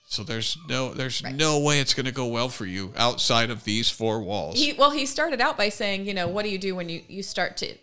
So 0.08 0.24
there's 0.24 0.58
no 0.70 0.94
there's 0.94 1.24
no 1.24 1.58
way 1.60 1.80
it's 1.80 1.96
going 1.96 2.06
to 2.06 2.12
go 2.12 2.28
well 2.28 2.48
for 2.50 2.68
you 2.68 2.94
outside 2.96 3.50
of 3.50 3.64
these 3.64 3.90
four 3.90 4.20
walls. 4.22 4.60
he 4.60 4.74
well 4.74 4.92
he 4.92 5.08
started 5.08 5.42
out 5.42 5.58
by 5.58 5.70
saying 5.70 6.06
you 6.06 6.14
know 6.14 6.28
what 6.28 6.44
do 6.46 6.52
you 6.52 6.60
do 6.60 6.76
when 6.76 6.88
you 6.88 7.02
you 7.08 7.24
start 7.24 7.58
to 7.58 7.74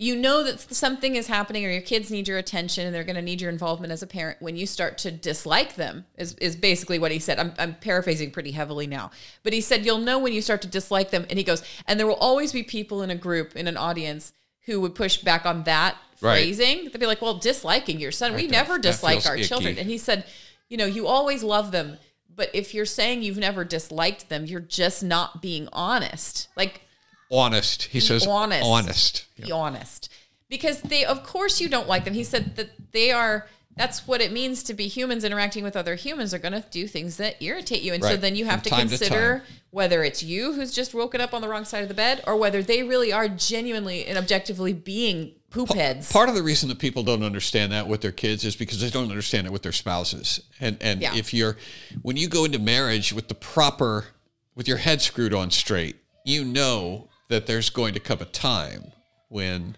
you 0.00 0.16
know 0.16 0.42
that 0.42 0.58
something 0.74 1.14
is 1.14 1.26
happening 1.26 1.62
or 1.66 1.68
your 1.68 1.82
kids 1.82 2.10
need 2.10 2.26
your 2.26 2.38
attention 2.38 2.86
and 2.86 2.94
they're 2.94 3.04
going 3.04 3.16
to 3.16 3.22
need 3.22 3.38
your 3.38 3.50
involvement 3.50 3.92
as 3.92 4.02
a 4.02 4.06
parent 4.06 4.40
when 4.40 4.56
you 4.56 4.66
start 4.66 4.96
to 4.96 5.10
dislike 5.10 5.74
them 5.74 6.06
is, 6.16 6.32
is 6.36 6.56
basically 6.56 6.98
what 6.98 7.12
he 7.12 7.18
said. 7.18 7.38
I'm, 7.38 7.52
I'm 7.58 7.74
paraphrasing 7.74 8.30
pretty 8.30 8.52
heavily 8.52 8.86
now. 8.86 9.10
But 9.42 9.52
he 9.52 9.60
said 9.60 9.84
you'll 9.84 9.98
know 9.98 10.18
when 10.18 10.32
you 10.32 10.40
start 10.40 10.62
to 10.62 10.68
dislike 10.68 11.10
them. 11.10 11.26
And 11.28 11.38
he 11.38 11.44
goes 11.44 11.62
and 11.86 12.00
there 12.00 12.06
will 12.06 12.14
always 12.14 12.50
be 12.50 12.62
people 12.62 13.02
in 13.02 13.10
a 13.10 13.14
group 13.14 13.54
in 13.54 13.68
an 13.68 13.76
audience 13.76 14.32
who 14.64 14.80
would 14.80 14.94
push 14.94 15.18
back 15.18 15.44
on 15.44 15.64
that 15.64 15.96
Right. 16.22 16.36
phrasing. 16.44 16.84
They'd 16.84 16.98
be 16.98 17.06
like 17.06 17.20
well 17.20 17.34
disliking 17.38 18.00
your 18.00 18.12
son 18.12 18.34
we 18.34 18.46
that- 18.46 18.52
never 18.52 18.78
dislike 18.78 19.26
our 19.26 19.36
icky. 19.36 19.44
children. 19.44 19.76
And 19.76 19.86
he 19.88 19.98
said 19.98 20.24
you 20.70 20.78
know 20.78 20.86
you 20.86 21.06
always 21.06 21.42
love 21.42 21.72
them 21.72 21.98
but 22.34 22.48
if 22.54 22.72
you're 22.72 22.86
saying 22.86 23.22
you've 23.22 23.36
never 23.36 23.64
disliked 23.64 24.30
them 24.30 24.46
you're 24.46 24.60
just 24.60 25.02
not 25.02 25.42
being 25.42 25.68
honest. 25.74 26.48
Like 26.56 26.82
honest. 27.30 27.84
He 27.84 28.00
says 28.00 28.26
honest. 28.26 28.64
honest. 28.64 29.26
be 29.40 29.52
honest 29.52 30.10
because 30.48 30.82
they 30.82 31.04
of 31.04 31.22
course 31.22 31.60
you 31.60 31.68
don't 31.68 31.88
like 31.88 32.04
them 32.04 32.12
he 32.12 32.24
said 32.24 32.56
that 32.56 32.70
they 32.92 33.10
are 33.12 33.46
that's 33.76 34.06
what 34.06 34.20
it 34.20 34.32
means 34.32 34.64
to 34.64 34.74
be 34.74 34.88
humans 34.88 35.24
interacting 35.24 35.62
with 35.64 35.76
other 35.76 35.94
humans 35.94 36.34
are 36.34 36.38
going 36.38 36.52
to 36.52 36.64
do 36.70 36.86
things 36.86 37.16
that 37.16 37.40
irritate 37.40 37.82
you 37.82 37.94
and 37.94 38.02
so 38.02 38.16
then 38.16 38.34
you 38.36 38.44
have 38.44 38.60
From 38.60 38.64
to 38.64 38.70
time 38.70 38.88
to 38.88 38.98
consider 38.98 39.44
whether 39.70 40.02
it's 40.02 40.22
you 40.22 40.52
who's 40.52 40.72
just 40.72 40.92
woken 40.92 41.20
up 41.20 41.32
on 41.32 41.40
the 41.40 41.48
wrong 41.48 41.64
side 41.64 41.82
of 41.82 41.88
the 41.88 41.94
bed 41.94 42.22
or 42.26 42.36
whether 42.36 42.62
they 42.62 42.82
really 42.82 43.12
are 43.12 43.28
genuinely 43.28 44.04
and 44.04 44.18
objectively 44.18 44.72
being 44.72 45.32
poop 45.50 45.72
heads 45.72 46.12
Part 46.12 46.28
of 46.28 46.34
the 46.34 46.42
reason 46.42 46.68
that 46.68 46.78
people 46.80 47.04
don't 47.04 47.22
understand 47.22 47.72
that 47.72 47.86
with 47.86 48.00
their 48.00 48.12
kids 48.12 48.44
is 48.44 48.56
because 48.56 48.80
they 48.80 48.90
don't 48.90 49.08
understand 49.08 49.46
it 49.46 49.52
with 49.52 49.62
their 49.62 49.72
spouses. 49.72 50.40
And 50.60 50.76
and 50.80 51.00
Yeah. 51.00 51.14
if 51.14 51.32
you're 51.32 51.56
when 52.02 52.16
you 52.16 52.28
go 52.28 52.44
into 52.44 52.58
marriage 52.58 53.12
with 53.12 53.28
the 53.28 53.34
proper 53.34 54.06
with 54.54 54.66
your 54.68 54.76
head 54.78 55.00
screwed 55.00 55.32
on 55.32 55.50
straight, 55.50 55.96
you 56.24 56.44
know 56.44 57.08
that 57.30 57.46
there's 57.46 57.70
going 57.70 57.94
to 57.94 58.00
come 58.00 58.20
a 58.20 58.24
time 58.26 58.92
when 59.28 59.76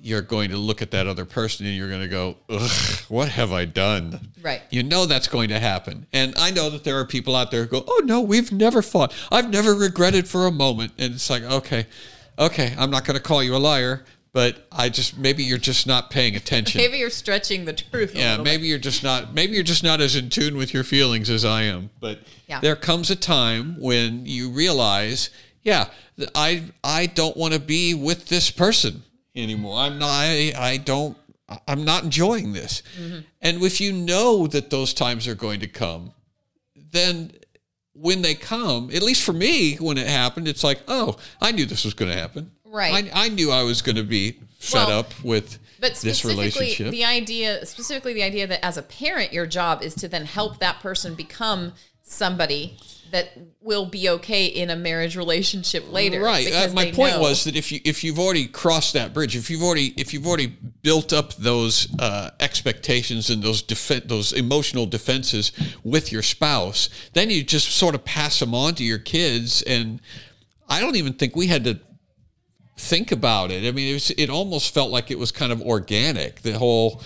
you're 0.00 0.22
going 0.22 0.50
to 0.50 0.56
look 0.56 0.80
at 0.80 0.92
that 0.92 1.08
other 1.08 1.24
person 1.24 1.66
and 1.66 1.74
you're 1.74 1.88
going 1.88 2.02
to 2.02 2.06
go, 2.08 2.36
Ugh, 2.48 2.70
what 3.08 3.30
have 3.30 3.50
I 3.52 3.64
done? 3.64 4.30
Right. 4.40 4.62
You 4.70 4.84
know 4.84 5.06
that's 5.06 5.26
going 5.26 5.48
to 5.48 5.58
happen. 5.58 6.06
And 6.12 6.34
I 6.38 6.52
know 6.52 6.70
that 6.70 6.84
there 6.84 6.98
are 7.00 7.04
people 7.04 7.34
out 7.34 7.50
there 7.50 7.62
who 7.64 7.68
go, 7.68 7.84
oh, 7.88 8.02
no, 8.04 8.20
we've 8.20 8.52
never 8.52 8.80
fought. 8.80 9.12
I've 9.32 9.50
never 9.50 9.74
regretted 9.74 10.28
for 10.28 10.46
a 10.46 10.52
moment. 10.52 10.92
And 10.98 11.14
it's 11.14 11.28
like, 11.28 11.42
okay, 11.42 11.86
okay, 12.38 12.74
I'm 12.78 12.90
not 12.90 13.04
going 13.04 13.16
to 13.16 13.22
call 13.22 13.42
you 13.42 13.56
a 13.56 13.58
liar, 13.58 14.04
but 14.32 14.68
I 14.70 14.88
just, 14.88 15.18
maybe 15.18 15.42
you're 15.42 15.58
just 15.58 15.84
not 15.88 16.10
paying 16.10 16.36
attention. 16.36 16.78
maybe 16.80 16.98
you're 16.98 17.10
stretching 17.10 17.64
the 17.64 17.72
truth 17.72 18.14
a 18.14 18.18
yeah, 18.18 18.30
little 18.32 18.44
bit. 18.44 18.50
maybe 18.52 18.68
you're 18.68 18.78
just 18.78 19.02
not, 19.02 19.34
maybe 19.34 19.54
you're 19.54 19.64
just 19.64 19.82
not 19.82 20.00
as 20.00 20.14
in 20.14 20.30
tune 20.30 20.56
with 20.56 20.72
your 20.72 20.84
feelings 20.84 21.28
as 21.28 21.44
I 21.44 21.62
am. 21.62 21.90
But 21.98 22.20
Yeah. 22.46 22.60
there 22.60 22.76
comes 22.76 23.10
a 23.10 23.16
time 23.16 23.74
when 23.80 24.26
you 24.26 24.50
realize, 24.50 25.30
yeah, 25.62 25.86
I, 26.34 26.64
I 26.82 27.06
don't 27.06 27.36
want 27.36 27.54
to 27.54 27.60
be 27.60 27.94
with 27.94 28.26
this 28.26 28.50
person 28.50 29.02
anymore. 29.34 29.78
I'm 29.78 29.98
not, 29.98 30.10
I, 30.10 30.52
I 30.56 30.76
don't, 30.76 31.16
I'm 31.66 31.84
not 31.84 32.04
enjoying 32.04 32.52
this. 32.52 32.82
Mm-hmm. 33.00 33.20
And 33.40 33.62
if 33.62 33.80
you 33.80 33.92
know 33.92 34.46
that 34.48 34.70
those 34.70 34.92
times 34.92 35.26
are 35.26 35.34
going 35.34 35.60
to 35.60 35.66
come, 35.68 36.12
then 36.92 37.32
when 37.94 38.22
they 38.22 38.34
come, 38.34 38.90
at 38.94 39.02
least 39.02 39.24
for 39.24 39.32
me, 39.32 39.76
when 39.76 39.98
it 39.98 40.06
happened, 40.06 40.46
it's 40.46 40.62
like, 40.62 40.80
oh, 40.88 41.16
I 41.40 41.52
knew 41.52 41.66
this 41.66 41.84
was 41.84 41.94
going 41.94 42.10
to 42.12 42.18
happen. 42.18 42.52
Right. 42.64 43.10
I, 43.14 43.26
I 43.26 43.28
knew 43.28 43.50
I 43.50 43.62
was 43.62 43.82
going 43.82 43.96
to 43.96 44.02
be 44.02 44.32
fed 44.58 44.88
Well, 44.88 45.00
up 45.00 45.24
with 45.24 45.58
But 45.80 45.94
this 45.94 46.18
specifically, 46.18 46.44
relationship. 46.44 46.90
the 46.92 47.04
idea, 47.04 47.64
specifically 47.66 48.12
the 48.12 48.22
idea 48.22 48.46
that 48.46 48.64
as 48.64 48.76
a 48.76 48.82
parent, 48.82 49.32
your 49.32 49.46
job 49.46 49.82
is 49.82 49.94
to 49.96 50.08
then 50.08 50.26
help 50.26 50.58
that 50.58 50.80
person 50.80 51.14
become 51.14 51.72
somebody 52.02 52.76
that 53.10 53.30
will 53.60 53.86
be 53.86 54.08
okay 54.08 54.46
in 54.46 54.70
a 54.70 54.76
marriage 54.76 55.16
relationship 55.16 55.92
later. 55.92 56.20
Right. 56.20 56.46
Uh, 56.52 56.72
my 56.72 56.90
point 56.90 57.14
know- 57.14 57.20
was 57.20 57.44
that 57.44 57.56
if 57.56 57.72
you 57.72 57.80
if 57.84 58.04
you've 58.04 58.18
already 58.18 58.46
crossed 58.46 58.92
that 58.94 59.14
bridge, 59.14 59.36
if 59.36 59.50
you've 59.50 59.62
already 59.62 59.94
if 59.96 60.12
you've 60.12 60.26
already 60.26 60.46
built 60.82 61.12
up 61.12 61.34
those 61.34 61.88
uh, 61.98 62.30
expectations 62.40 63.30
and 63.30 63.42
those 63.42 63.62
def- 63.62 64.06
those 64.06 64.32
emotional 64.32 64.86
defenses 64.86 65.52
with 65.84 66.12
your 66.12 66.22
spouse, 66.22 66.88
then 67.12 67.30
you 67.30 67.42
just 67.42 67.68
sort 67.70 67.94
of 67.94 68.04
pass 68.04 68.38
them 68.38 68.54
on 68.54 68.74
to 68.74 68.84
your 68.84 68.98
kids. 68.98 69.62
And 69.62 70.00
I 70.68 70.80
don't 70.80 70.96
even 70.96 71.14
think 71.14 71.36
we 71.36 71.46
had 71.46 71.64
to 71.64 71.80
think 72.76 73.10
about 73.10 73.50
it. 73.50 73.66
I 73.66 73.72
mean, 73.72 73.90
it 73.90 73.94
was, 73.94 74.10
it 74.12 74.30
almost 74.30 74.72
felt 74.72 74.90
like 74.90 75.10
it 75.10 75.18
was 75.18 75.32
kind 75.32 75.52
of 75.52 75.60
organic. 75.62 76.42
The 76.42 76.52
whole 76.52 77.02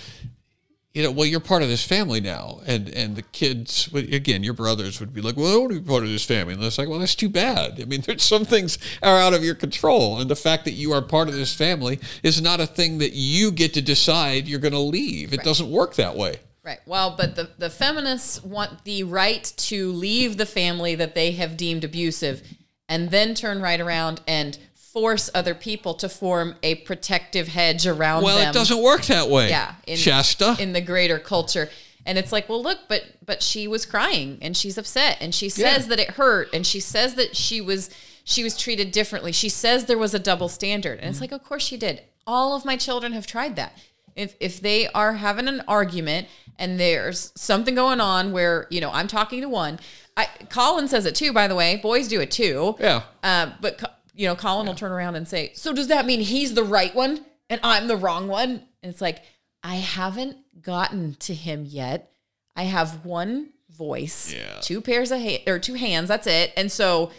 you 0.94 1.02
know, 1.02 1.10
well, 1.10 1.24
you're 1.24 1.40
part 1.40 1.62
of 1.62 1.68
this 1.68 1.84
family 1.84 2.20
now, 2.20 2.60
and 2.66 2.88
and 2.90 3.16
the 3.16 3.22
kids, 3.22 3.88
again, 3.94 4.44
your 4.44 4.52
brothers 4.52 5.00
would 5.00 5.14
be 5.14 5.22
like, 5.22 5.36
well, 5.36 5.54
I 5.54 5.56
want 5.56 5.72
to 5.72 5.80
be 5.80 5.88
part 5.88 6.02
of 6.02 6.10
this 6.10 6.24
family, 6.24 6.52
and 6.54 6.62
it's 6.62 6.76
like, 6.76 6.88
well, 6.88 6.98
that's 6.98 7.14
too 7.14 7.30
bad. 7.30 7.80
I 7.80 7.84
mean, 7.84 8.02
there's 8.06 8.22
some 8.22 8.44
things 8.44 8.78
are 9.02 9.18
out 9.18 9.32
of 9.32 9.42
your 9.42 9.54
control, 9.54 10.20
and 10.20 10.30
the 10.30 10.36
fact 10.36 10.64
that 10.66 10.72
you 10.72 10.92
are 10.92 11.00
part 11.00 11.28
of 11.28 11.34
this 11.34 11.54
family 11.54 11.98
is 12.22 12.42
not 12.42 12.60
a 12.60 12.66
thing 12.66 12.98
that 12.98 13.14
you 13.14 13.50
get 13.50 13.72
to 13.74 13.82
decide 13.82 14.46
you're 14.46 14.60
going 14.60 14.72
to 14.72 14.78
leave. 14.78 15.32
It 15.32 15.42
doesn't 15.42 15.70
work 15.70 15.94
that 15.94 16.16
way. 16.16 16.40
Right. 16.64 16.80
Well, 16.86 17.16
but 17.16 17.34
the, 17.34 17.50
the 17.58 17.70
feminists 17.70 18.42
want 18.44 18.84
the 18.84 19.02
right 19.02 19.42
to 19.42 19.92
leave 19.92 20.36
the 20.36 20.46
family 20.46 20.94
that 20.94 21.16
they 21.16 21.32
have 21.32 21.56
deemed 21.56 21.82
abusive 21.82 22.42
and 22.88 23.10
then 23.10 23.34
turn 23.34 23.60
right 23.60 23.80
around 23.80 24.20
and 24.28 24.56
force 24.92 25.30
other 25.34 25.54
people 25.54 25.94
to 25.94 26.08
form 26.08 26.54
a 26.62 26.74
protective 26.76 27.48
hedge 27.48 27.86
around 27.86 28.18
them. 28.22 28.24
Well, 28.24 28.38
them. 28.38 28.50
it 28.50 28.52
doesn't 28.52 28.82
work 28.82 29.02
that 29.06 29.28
way. 29.28 29.48
yeah 29.48 29.74
in, 29.86 29.96
Shasta. 29.96 30.56
in 30.58 30.72
the 30.72 30.80
greater 30.80 31.18
culture 31.18 31.68
and 32.04 32.18
it's 32.18 32.32
like 32.32 32.48
well 32.48 32.62
look 32.62 32.78
but 32.88 33.02
but 33.24 33.42
she 33.42 33.66
was 33.68 33.86
crying 33.86 34.38
and 34.42 34.56
she's 34.56 34.76
upset 34.76 35.16
and 35.20 35.34
she 35.34 35.48
says 35.48 35.82
Yeah. 35.84 35.88
that 35.90 36.00
it 36.00 36.10
hurt 36.12 36.52
and 36.52 36.66
she 36.66 36.80
says 36.80 37.14
that 37.14 37.36
she 37.36 37.60
was 37.60 37.90
she 38.24 38.44
was 38.44 38.56
treated 38.56 38.92
differently. 38.92 39.32
She 39.32 39.48
says 39.48 39.86
there 39.86 39.98
was 39.98 40.14
a 40.14 40.18
double 40.20 40.48
standard. 40.48 41.00
And 41.00 41.08
it's 41.08 41.16
Mm-hmm. 41.16 41.22
like, 41.24 41.32
of 41.32 41.42
course 41.42 41.64
she 41.64 41.76
did. 41.76 42.02
All 42.24 42.54
of 42.54 42.64
my 42.64 42.76
children 42.76 43.12
have 43.14 43.26
tried 43.26 43.56
that. 43.56 43.76
If 44.14 44.36
if 44.38 44.60
they 44.60 44.86
are 44.88 45.14
having 45.14 45.48
an 45.48 45.62
argument 45.66 46.28
and 46.56 46.78
there's 46.78 47.32
something 47.34 47.74
going 47.74 48.00
on 48.00 48.30
where, 48.30 48.68
you 48.70 48.80
know, 48.80 48.92
I'm 48.92 49.08
talking 49.08 49.40
to 49.40 49.48
one, 49.48 49.80
I 50.16 50.28
Colin 50.50 50.86
says 50.86 51.04
it 51.04 51.16
too, 51.16 51.32
by 51.32 51.48
the 51.48 51.56
way. 51.56 51.76
Boys 51.76 52.06
do 52.06 52.20
it 52.20 52.30
too. 52.30 52.76
Yeah. 52.78 53.02
Uh, 53.24 53.50
but 53.60 53.78
Co- 53.78 53.86
you 54.14 54.26
know, 54.26 54.36
Colin 54.36 54.66
will 54.66 54.74
turn 54.74 54.92
around 54.92 55.16
and 55.16 55.26
say, 55.26 55.52
"So 55.54 55.72
does 55.72 55.88
that 55.88 56.06
mean 56.06 56.20
he's 56.20 56.54
the 56.54 56.64
right 56.64 56.94
one 56.94 57.24
and 57.50 57.60
I'm 57.62 57.86
the 57.88 57.96
wrong 57.96 58.28
one?" 58.28 58.50
And 58.82 58.90
it's 58.92 59.00
like, 59.00 59.22
I 59.62 59.76
haven't 59.76 60.36
gotten 60.62 61.14
to 61.20 61.34
him 61.34 61.64
yet. 61.64 62.12
I 62.56 62.64
have 62.64 63.04
one 63.04 63.50
voice, 63.70 64.32
Yeah. 64.32 64.58
two 64.60 64.80
pairs 64.80 65.10
of 65.10 65.20
ha- 65.20 65.42
or 65.46 65.58
two 65.58 65.74
hands. 65.74 66.08
That's 66.08 66.26
it. 66.26 66.52
And 66.56 66.70
so, 66.70 67.10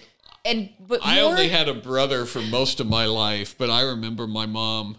and 0.45 0.69
but 0.79 0.99
I 1.03 1.21
more- 1.21 1.31
only 1.31 1.49
had 1.49 1.67
a 1.69 1.73
brother 1.73 2.25
for 2.25 2.41
most 2.41 2.79
of 2.79 2.87
my 2.87 3.05
life, 3.05 3.55
but 3.57 3.69
I 3.69 3.81
remember 3.81 4.27
my 4.27 4.45
mom. 4.45 4.97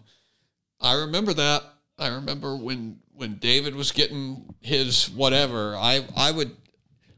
I 0.80 0.94
remember 0.94 1.32
that. 1.34 1.62
I 1.98 2.08
remember 2.08 2.56
when 2.56 3.00
when 3.16 3.36
David 3.36 3.76
was 3.76 3.92
getting 3.92 4.52
his 4.60 5.08
whatever. 5.10 5.76
I 5.76 6.04
I 6.16 6.32
would. 6.32 6.56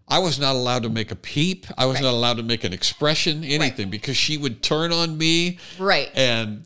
I 0.09 0.19
was 0.21 0.39
not 0.39 0.55
allowed 0.55 0.85
to 0.85 0.89
make 0.89 1.11
a 1.11 1.17
peep. 1.17 1.67
I 1.77 1.87
was 1.87 2.01
not 2.01 2.13
allowed 2.13 2.37
to 2.37 2.43
make 2.43 2.63
an 2.65 2.73
expression, 2.73 3.43
anything, 3.43 3.91
because 3.91 4.17
she 4.17 4.39
would 4.39 4.63
turn 4.63 4.93
on 4.93 5.19
me 5.19 5.59
right. 5.79 6.11
and 6.15 6.65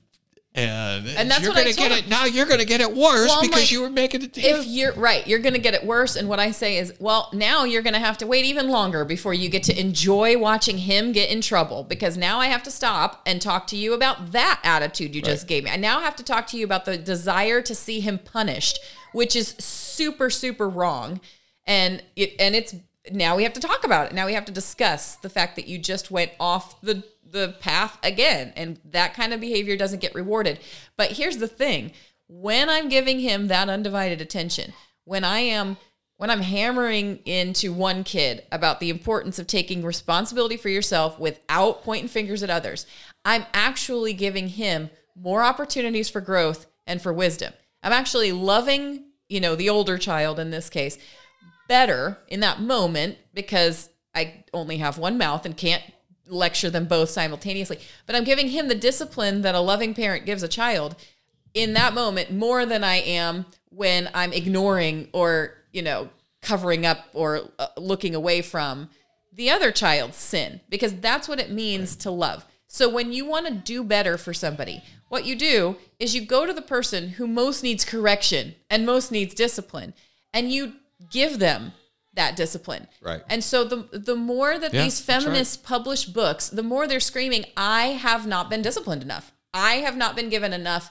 and, 0.53 1.07
And 1.07 1.31
that's 1.31 1.43
you're 1.43 1.53
what 1.53 1.59
gonna 1.63 1.73
told 1.73 1.91
get 1.91 1.93
him. 1.93 2.05
it 2.07 2.09
now. 2.09 2.25
You're 2.25 2.45
gonna 2.47 2.65
get 2.65 2.81
it 2.81 2.93
worse 2.93 3.29
Well, 3.29 3.41
because 3.43 3.61
like, 3.61 3.71
you 3.71 3.83
were 3.83 3.89
making 3.89 4.23
it. 4.23 4.37
if 4.37 4.67
you're 4.67 4.93
right, 4.95 5.25
you're 5.25 5.39
going 5.39 5.53
to 5.55 5.61
get 5.61 5.75
it 5.75 5.85
worse. 5.85 6.17
And 6.17 6.29
what 6.29 6.41
I 6.41 6.51
say 6.51 6.77
is, 6.77 6.93
well, 6.99 7.31
now 7.33 7.63
you're 7.63 7.83
going 7.83 7.95
to 7.95 8.01
have 8.01 8.19
to 8.19 8.27
wait 8.27 8.45
even 8.45 8.69
longer 8.69 9.05
before 9.05 9.33
you 9.33 9.49
get 9.49 9.63
to 9.65 9.81
enjoy 9.81 10.37
watching 10.37 10.79
him 10.79 11.13
get 11.13 11.31
in 11.31 11.41
trouble 11.41 11.85
because 11.85 12.17
now 12.17 12.41
I 12.41 12.47
have 12.47 12.65
to 12.65 12.71
stop 12.71 13.23
and 13.27 13.41
talk 13.41 13.69
to 13.69 13.77
you 13.77 13.95
about 13.95 14.33
that 14.33 14.61
attitude 14.65 15.15
you 15.15 15.23
just 15.23 15.47
gave 15.47 15.63
me. 15.65 15.71
I 15.71 15.77
now 15.77 16.01
have 16.01 16.17
to 16.17 16.25
talk 16.25 16.49
to 16.49 16.59
you 16.59 16.65
about 16.65 16.85
the 16.85 16.99
desire 16.99 17.63
to 17.63 17.75
see 17.75 18.01
him 18.01 18.19
punished, 18.19 18.81
which 19.13 19.37
is 19.37 19.51
super, 19.61 20.31
super 20.31 20.69
wrong. 20.69 21.21
And 21.65 22.03
it, 22.17 22.35
and 22.41 22.57
it's 22.57 22.75
now 23.13 23.37
we 23.37 23.43
have 23.43 23.53
to 23.55 23.61
talk 23.61 23.85
about 23.85 24.07
it. 24.07 24.15
Now 24.15 24.27
we 24.27 24.35
have 24.35 24.45
to 24.47 24.53
discuss 24.53 25.17
the 25.17 25.31
fact 25.31 25.57
that 25.57 25.69
you 25.69 25.79
just 25.79 26.11
went 26.11 26.33
off 26.39 26.81
the 26.81 27.05
the 27.25 27.55
path 27.61 27.97
again 28.03 28.53
and 28.57 28.81
that 28.85 29.15
kind 29.15 29.33
of 29.33 29.41
behavior 29.41 29.77
doesn't 29.77 30.01
get 30.01 30.15
rewarded. 30.15 30.59
But 30.97 31.13
here's 31.13 31.37
the 31.37 31.47
thing, 31.47 31.93
when 32.29 32.69
I'm 32.69 32.89
giving 32.89 33.21
him 33.21 33.47
that 33.47 33.69
undivided 33.69 34.21
attention, 34.21 34.73
when 35.05 35.25
I 35.25 35.41
am 35.41 35.77
when 36.17 36.29
I'm 36.29 36.43
hammering 36.43 37.21
into 37.25 37.73
one 37.73 38.05
kid 38.05 38.43
about 38.53 38.79
the 38.79 38.91
importance 38.91 39.39
of 39.39 39.47
taking 39.47 39.83
responsibility 39.83 40.59
for 40.59 40.69
yourself 40.69 41.19
without 41.19 41.83
pointing 41.83 42.09
fingers 42.09 42.43
at 42.43 42.51
others, 42.51 42.85
I'm 43.25 43.47
actually 43.55 44.13
giving 44.13 44.49
him 44.49 44.91
more 45.17 45.43
opportunities 45.43 46.11
for 46.11 46.21
growth 46.21 46.67
and 46.87 47.01
for 47.01 47.11
wisdom. 47.11 47.55
I'm 47.83 47.93
actually 47.93 48.33
loving, 48.33 49.05
you 49.31 49.41
know, 49.41 49.55
the 49.55 49.71
older 49.71 49.97
child 49.97 50.39
in 50.39 50.51
this 50.51 50.69
case 50.69 50.99
better 51.71 52.19
in 52.27 52.41
that 52.41 52.61
moment 52.61 53.17
because 53.33 53.91
I 54.13 54.43
only 54.53 54.79
have 54.79 54.99
one 54.99 55.17
mouth 55.17 55.47
and 55.47 55.57
can't 55.57 55.85
lecture 56.27 56.69
them 56.69 56.87
both 56.87 57.11
simultaneously. 57.11 57.79
But 58.07 58.17
I'm 58.17 58.25
giving 58.25 58.49
him 58.49 58.67
the 58.67 58.75
discipline 58.75 59.43
that 59.43 59.55
a 59.55 59.61
loving 59.61 59.95
parent 59.95 60.27
gives 60.27 60.43
a 60.43 60.49
child 60.49 60.97
in 61.55 61.75
that 61.75 61.95
moment 61.95 62.33
more 62.33 62.67
than 62.67 62.83
I 62.83 62.97
am 62.97 63.47
when 63.69 64.11
I'm 64.13 64.33
ignoring 64.33 65.11
or, 65.13 65.59
you 65.71 65.81
know, 65.81 66.11
covering 66.43 66.87
up 66.87 67.07
or 67.15 67.43
uh, 67.61 67.69
looking 67.77 68.17
away 68.17 68.43
from 68.43 68.91
the 69.33 69.49
other 69.49 69.71
child's 69.71 70.17
sin 70.17 70.61
because 70.69 70.97
that's 70.97 71.29
what 71.29 71.39
it 71.39 71.53
means 71.53 71.95
to 71.99 72.11
love. 72.11 72.45
So 72.67 72.89
when 72.89 73.13
you 73.13 73.25
want 73.25 73.47
to 73.47 73.55
do 73.55 73.85
better 73.85 74.19
for 74.19 74.35
somebody, 74.35 74.83
what 75.09 75.25
you 75.25 75.37
do 75.37 75.77
is 76.01 76.17
you 76.17 76.27
go 76.27 76.47
to 76.47 76.53
the 76.53 76.63
person 76.63 77.11
who 77.11 77.29
most 77.29 77.63
needs 77.63 77.85
correction 77.85 78.57
and 78.69 78.85
most 78.85 79.13
needs 79.13 79.35
discipline 79.35 79.95
and 80.33 80.51
you 80.51 80.75
give 81.11 81.39
them 81.39 81.73
that 82.15 82.37
discipline. 82.37 82.89
Right. 83.01 83.23
And 83.29 83.43
so 83.43 83.65
the 83.65 83.89
the 83.93 84.17
more 84.17 84.59
that 84.59 84.75
Yeah, 84.75 84.83
these 84.85 85.01
that's 85.05 85.25
right. 85.25 85.31
feminists 85.31 85.57
publish 85.57 86.05
books, 86.05 86.49
the 86.49 86.63
more 86.63 86.87
they're 86.87 87.01
screaming, 87.01 87.45
I 87.57 87.87
have 87.89 88.27
not 88.27 88.51
been 88.51 88.63
disciplined 88.63 89.03
enough. 89.03 89.33
I 89.55 89.75
have 89.77 89.97
not 89.97 90.17
been 90.17 90.29
given 90.29 90.53
enough 90.53 90.91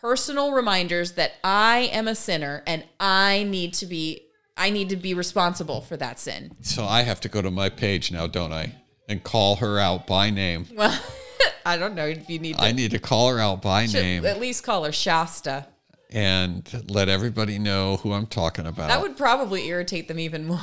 personal 0.00 0.52
reminders 0.52 1.12
that 1.12 1.32
I 1.42 1.88
am 1.92 2.06
a 2.08 2.14
sinner 2.14 2.62
and 2.66 2.84
I 3.00 3.44
need 3.48 3.74
to 3.74 3.86
be 3.86 4.22
I 4.56 4.70
need 4.70 4.88
to 4.90 4.96
be 4.96 5.12
responsible 5.14 5.82
for 5.82 5.96
that 5.98 6.18
sin. 6.18 6.52
so 6.62 6.84
I 6.84 7.02
have 7.02 7.20
to 7.22 7.28
go 7.28 7.42
to 7.42 7.50
my 7.50 7.68
page 7.68 8.10
now, 8.10 8.26
don't 8.26 8.52
I? 8.52 8.74
And 9.08 9.22
call 9.22 9.56
her 9.56 9.78
out 9.78 10.06
by 10.06 10.30
name. 10.30 10.66
Well, 10.74 10.98
I 11.66 11.76
don't 11.76 11.94
know 11.94 12.06
if 12.06 12.28
you 12.28 12.38
need 12.38 12.56
to 12.56 12.62
I 12.62 12.72
need 12.72 12.90
to 12.92 12.98
call 12.98 13.28
her 13.30 13.38
out 13.38 13.62
by 13.62 13.86
name 13.86 14.24
at 14.26 14.40
least 14.40 14.64
call 14.64 14.84
her 14.84 14.92
Shasta. 14.92 15.66
And 16.10 16.84
let 16.88 17.08
everybody 17.08 17.58
know 17.58 17.96
who 17.98 18.12
I'm 18.12 18.26
talking 18.26 18.66
about. 18.66 18.88
That 18.88 19.00
would 19.02 19.16
probably 19.16 19.66
irritate 19.68 20.08
them 20.08 20.18
even 20.18 20.46
more. 20.48 20.60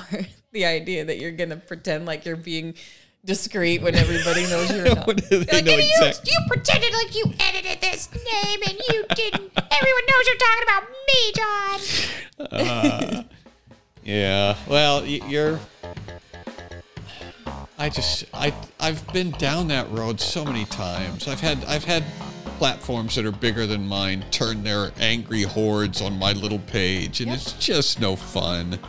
the 0.51 0.65
idea 0.65 1.05
that 1.05 1.17
you're 1.19 1.31
gonna 1.31 1.57
pretend 1.57 2.05
like 2.05 2.25
you're 2.25 2.35
being 2.35 2.75
discreet 3.25 3.81
when 3.81 3.95
everybody 3.95 4.43
knows 4.49 4.69
you're 4.71 4.83
not. 4.95 5.07
When 5.07 5.15
they 5.29 5.39
Like, 5.39 5.51
know 5.65 5.71
and 5.73 5.81
you, 5.81 5.97
exact- 6.01 6.27
you 6.27 6.37
pretended 6.47 6.93
like 6.93 7.15
you 7.15 7.25
edited 7.39 7.81
this 7.81 8.09
name 8.13 8.59
and 8.67 8.77
you 8.89 9.05
didn't. 9.15 9.51
Everyone 9.55 10.03
knows 10.09 10.27
you're 10.27 10.37
talking 10.37 10.63
about 10.63 10.83
me, 11.07 11.31
John. 11.35 13.19
Uh, 13.19 13.23
yeah. 14.03 14.55
Well, 14.67 15.01
y- 15.01 15.21
you're. 15.27 15.59
I 17.77 17.89
just 17.89 18.25
I 18.33 18.53
I've 18.79 19.05
been 19.13 19.31
down 19.31 19.67
that 19.69 19.89
road 19.91 20.19
so 20.19 20.45
many 20.45 20.65
times. 20.65 21.27
I've 21.27 21.39
had 21.39 21.63
I've 21.65 21.83
had 21.83 22.03
platforms 22.57 23.15
that 23.15 23.25
are 23.25 23.31
bigger 23.31 23.65
than 23.65 23.87
mine 23.87 24.25
turn 24.31 24.63
their 24.63 24.91
angry 24.99 25.43
hordes 25.43 26.01
on 26.01 26.17
my 26.17 26.33
little 26.33 26.59
page, 26.59 27.21
and 27.21 27.31
it's 27.31 27.53
just 27.53 27.99
no 27.99 28.15
fun. 28.15 28.79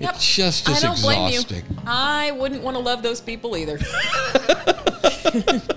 Yep. 0.00 0.14
It 0.14 0.18
just 0.18 0.68
I 0.68 0.80
don't 0.80 1.00
blame 1.00 1.28
exhausting. 1.28 1.64
you. 1.68 1.76
I 1.86 2.30
wouldn't 2.30 2.62
want 2.62 2.76
to 2.76 2.82
love 2.82 3.02
those 3.02 3.20
people 3.20 3.56
either. 3.56 3.78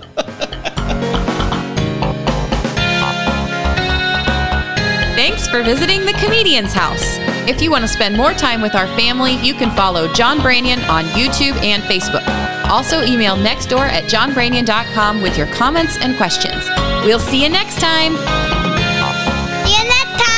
Thanks 5.14 5.46
for 5.46 5.62
visiting 5.62 6.04
the 6.04 6.12
Comedian's 6.12 6.72
House. 6.72 7.16
If 7.48 7.62
you 7.62 7.70
want 7.70 7.82
to 7.82 7.88
spend 7.88 8.16
more 8.16 8.32
time 8.32 8.60
with 8.60 8.74
our 8.74 8.88
family, 8.96 9.34
you 9.36 9.54
can 9.54 9.74
follow 9.76 10.12
John 10.12 10.38
Branyan 10.38 10.86
on 10.88 11.04
YouTube 11.06 11.54
and 11.62 11.82
Facebook. 11.84 12.26
Also, 12.68 13.04
email 13.04 13.36
nextdoor 13.36 13.86
at 13.86 14.04
johnbranyan.com 14.04 15.22
with 15.22 15.38
your 15.38 15.46
comments 15.48 15.96
and 15.98 16.16
questions. 16.16 16.64
We'll 17.04 17.20
see 17.20 17.42
you 17.42 17.50
next 17.50 17.80
time. 17.80 18.16
See 19.66 19.76
you 19.76 19.84
next 19.84 20.24
time. 20.24 20.33